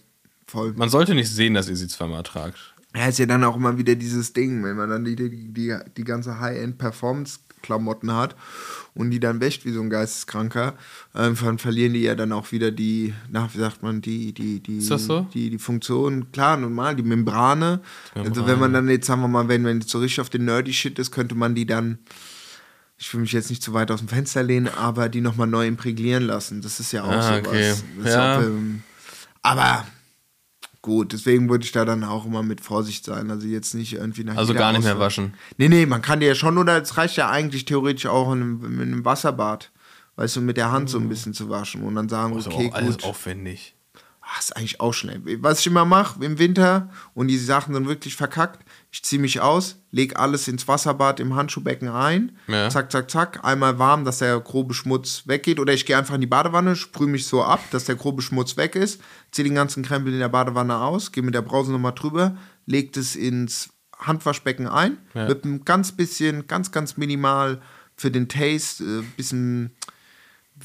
[0.45, 0.73] Voll.
[0.73, 2.75] Man sollte nicht sehen, dass ihr sie zweimal tragt.
[2.93, 5.73] Ja, ist ja dann auch immer wieder dieses Ding, wenn man dann die, die, die,
[5.95, 6.39] die ganze
[7.67, 8.35] High-End-Performance-Klamotten hat
[8.93, 10.73] und die dann wäscht wie so ein Geisteskranker,
[11.15, 14.59] ähm, dann verlieren die ja dann auch wieder die, nach, wie sagt man, die, die,
[14.59, 15.27] die, Ist das so?
[15.33, 17.81] die, die Funktion, klar, normal, die Membrane.
[18.15, 18.47] Die Also Membrane.
[18.47, 21.11] wenn man dann jetzt, sagen wir mal, wenn, es so richtig auf den Nerdy-Shit ist,
[21.11, 21.99] könnte man die dann,
[22.97, 25.67] ich will mich jetzt nicht zu weit aus dem Fenster lehnen, aber die nochmal neu
[25.67, 26.61] impräglieren lassen.
[26.61, 27.47] Das ist ja auch Ah, sowas.
[27.47, 27.73] okay.
[28.09, 28.37] Ja.
[28.37, 28.81] auch, ähm,
[29.43, 29.85] aber
[30.87, 33.29] gut, deswegen würde ich da dann auch immer mit Vorsicht sein.
[33.29, 35.33] Also jetzt nicht irgendwie nach Also gar nicht mehr waschen.
[35.57, 38.41] Nee, nee, man kann die ja schon, oder es reicht ja eigentlich theoretisch auch in
[38.41, 39.71] einem, in einem Wasserbad,
[40.15, 42.39] weißt du, mit der Hand so ein bisschen zu waschen und dann sagen, Mhm.
[42.39, 43.03] Ist aber okay, auch alles gut.
[43.03, 43.75] aufwendig.
[44.21, 45.21] Ah, ist eigentlich auch schnell.
[45.41, 49.41] Was ich immer mache im Winter und die Sachen sind wirklich verkackt, ich ziehe mich
[49.41, 52.69] aus, leg alles ins Wasserbad im Handschuhbecken ein, Ja.
[52.69, 55.59] zack, zack, zack, einmal warm, dass der grobe Schmutz weggeht.
[55.59, 58.55] Oder ich gehe einfach in die Badewanne, sprühe mich so ab, dass der grobe Schmutz
[58.57, 59.01] weg ist,
[59.31, 62.93] ziehe den ganzen Krempel in der Badewanne aus, gehe mit der Brause nochmal drüber, leg
[62.93, 65.27] das ins Handwaschbecken ein, Ja.
[65.27, 67.61] mit einem ganz bisschen, ganz, ganz minimal
[67.95, 69.75] für den Taste, äh, bisschen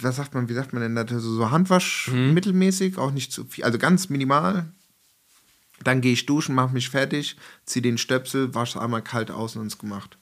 [0.01, 3.45] was sagt man, wie sagt man denn das, so, so Handwasch mittelmäßig, auch nicht zu
[3.45, 4.73] viel, also ganz minimal.
[5.85, 9.67] Dann gehe ich duschen, mache mich fertig, ziehe den Stöpsel, wasche einmal kalt aus und
[9.67, 10.19] ist gemacht.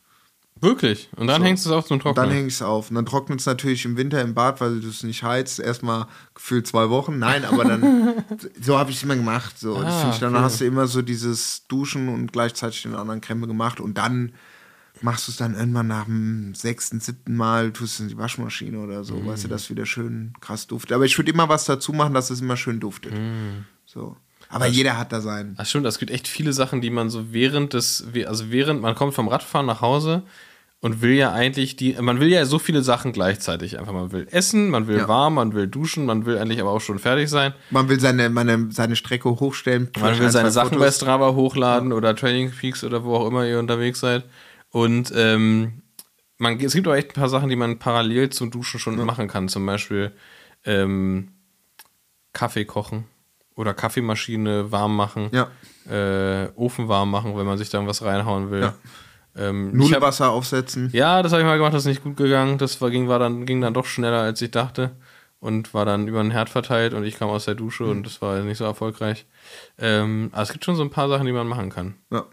[0.62, 1.08] Wirklich.
[1.16, 1.46] Und dann So.
[1.46, 2.22] hängst du es auf zum Trocknen.
[2.26, 2.90] dann hänge ich es auf.
[2.90, 5.58] Und dann trocknet es natürlich im Winter im Bad, weil du es nicht heizt.
[5.58, 7.18] Erstmal gefühlt zwei Wochen.
[7.18, 8.24] Nein, aber dann,
[8.60, 9.58] so habe ich es immer gemacht.
[9.58, 9.80] So.
[9.82, 10.44] das Ah, ich, dann okay.
[10.44, 13.80] hast du immer so dieses Duschen und gleichzeitig den anderen Krempel gemacht.
[13.80, 14.32] Und dann
[15.00, 18.78] machst du es dann irgendwann nach dem sechsten, siebten Mal, tust es in die Waschmaschine
[18.80, 19.52] oder so, weißt du, Mhm.
[19.52, 20.92] dass wieder schön krass duftet.
[20.92, 23.14] Aber ich würde immer was dazu machen, dass es immer schön duftet.
[23.14, 23.64] Mhm.
[23.86, 24.14] So.
[24.50, 25.54] Aber jeder hat da sein.
[25.56, 28.94] Das stimmt, es gibt echt viele Sachen, die man so während des, also während, man
[28.96, 30.22] kommt vom Radfahren nach Hause
[30.80, 33.92] und will ja eigentlich die, man will ja so viele Sachen gleichzeitig einfach.
[33.92, 35.08] Man will essen, man will Ja.
[35.08, 37.54] warm, man will duschen, man will eigentlich aber auch schon fertig sein.
[37.70, 39.88] Man will seine, meine, seine Strecke hochstellen.
[40.00, 40.96] Man will ein, seine Sachen bei Fotos.
[40.96, 44.24] Strava hochladen oder Training Peaks oder wo auch immer ihr unterwegs seid.
[44.70, 45.82] Und ähm,
[46.38, 49.28] man, es gibt auch echt ein paar Sachen, die man parallel zum Duschen schon machen
[49.28, 49.48] kann.
[49.48, 50.10] Zum Beispiel
[50.64, 51.28] ähm,
[52.32, 53.04] Kaffee kochen
[53.60, 55.30] oder Kaffeemaschine warm machen.
[55.32, 55.48] Ja.
[55.88, 58.62] Äh, Ofen warm machen, wenn man sich da was reinhauen will.
[58.62, 58.74] Ja.
[59.36, 60.90] Ähm, ich hab, Nudelwasser aufsetzen.
[60.92, 62.58] ja, das habe ich mal gemacht, das ist nicht gut gegangen.
[62.58, 64.96] Das war, ging, war dann, ging dann doch schneller, als ich dachte.
[65.38, 67.90] Und war dann über den Herd verteilt und ich kam aus der Dusche Mhm.
[67.90, 69.26] und das war nicht so erfolgreich.
[69.78, 71.94] Ähm, aber es gibt schon so ein paar Sachen, die man machen kann.
[72.10, 72.24] Ja.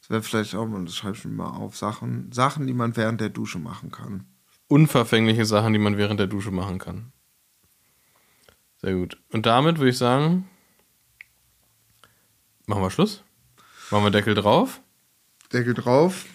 [0.00, 3.30] Das wäre vielleicht auch schreibe ich mir mal auf, Sachen, Sachen, die man während der
[3.30, 4.24] Dusche machen kann.
[4.68, 7.12] Unverfängliche Sachen, die man während der Dusche machen kann.
[8.84, 9.16] Sehr gut.
[9.32, 10.46] Und damit würde ich sagen,
[12.66, 13.22] machen wir Schluss.
[13.90, 14.82] Machen wir Deckel drauf.
[15.54, 16.26] Deckel drauf.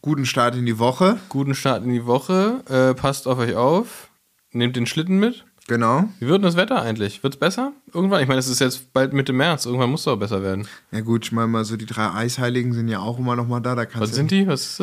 [0.00, 1.18] Guten Start in die Woche.
[1.28, 2.62] Guten Start in die Woche.
[2.66, 4.08] Äh, passt auf euch auf.
[4.52, 5.44] Nehmt den Schlitten mit.
[5.68, 6.08] Genau.
[6.18, 7.22] Wie wird denn das Wetter eigentlich?
[7.22, 7.72] Wird's besser?
[7.92, 8.22] Irgendwann?
[8.22, 9.66] Ich meine, es ist jetzt bald Mitte März.
[9.66, 10.66] Irgendwann muss es auch besser werden.
[10.92, 13.60] Ja gut, ich meine mal so die drei Eisheiligen sind ja auch immer noch mal
[13.60, 13.74] da.
[13.74, 14.46] da kannst Was sind die?
[14.46, 14.80] Was ist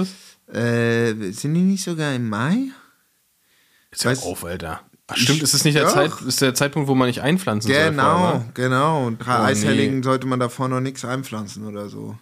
[0.48, 0.56] das?
[0.56, 2.68] Äh, sind die nicht sogar im Mai?
[4.00, 4.82] Hör weiß- auf, Alter.
[5.12, 5.88] Ach, stimmt, ist das nicht der.
[5.88, 7.90] Zeit, ist der Zeitpunkt, wo man nicht einpflanzen soll?
[7.90, 8.52] Genau, vorher, ne?
[8.54, 9.08] genau.
[9.08, 9.46] Und drei Oh, nee.
[9.52, 12.16] Eisheiligen sollte man davor noch nichts einpflanzen oder so.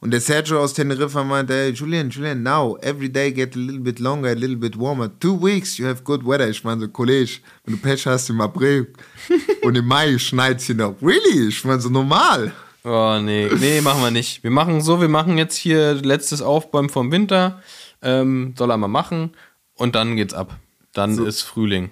[0.00, 3.80] Und der Sergio aus Teneriffa meinte, hey, Julian, Julian, now, every day get a little
[3.80, 5.10] bit longer, a little bit warmer.
[5.18, 6.48] Two weeks, you have good weather.
[6.48, 8.92] Ich meine so, Kollege, wenn du Pech hast im April
[9.62, 10.94] und im Mai schneit hier noch.
[11.02, 11.48] Really?
[11.48, 12.52] Ich meine so, normal.
[12.84, 13.50] Oh, nee.
[13.58, 14.44] Nee, machen wir nicht.
[14.44, 17.60] Wir machen so, wir machen jetzt hier letztes Aufbäumen vom Winter.
[18.00, 19.32] Ähm, soll er mal machen.
[19.74, 20.56] Und dann geht's ab.
[20.92, 21.24] Dann So.
[21.24, 21.90] ist Frühling.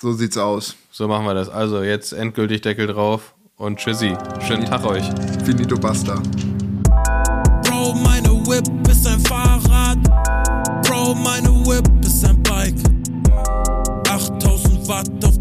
[0.00, 0.76] So sieht's aus.
[0.90, 1.48] So machen wir das.
[1.48, 4.16] Also jetzt endgültig Deckel drauf und tschüssi.
[4.46, 5.04] Schönen Tag euch.
[5.44, 6.20] Finito basta.
[7.62, 9.98] Bro, meine Whip ist ein Fahrrad.
[10.82, 12.74] Bro, meine Whip ist ein Bike.
[14.08, 15.33] 8000 Watt auf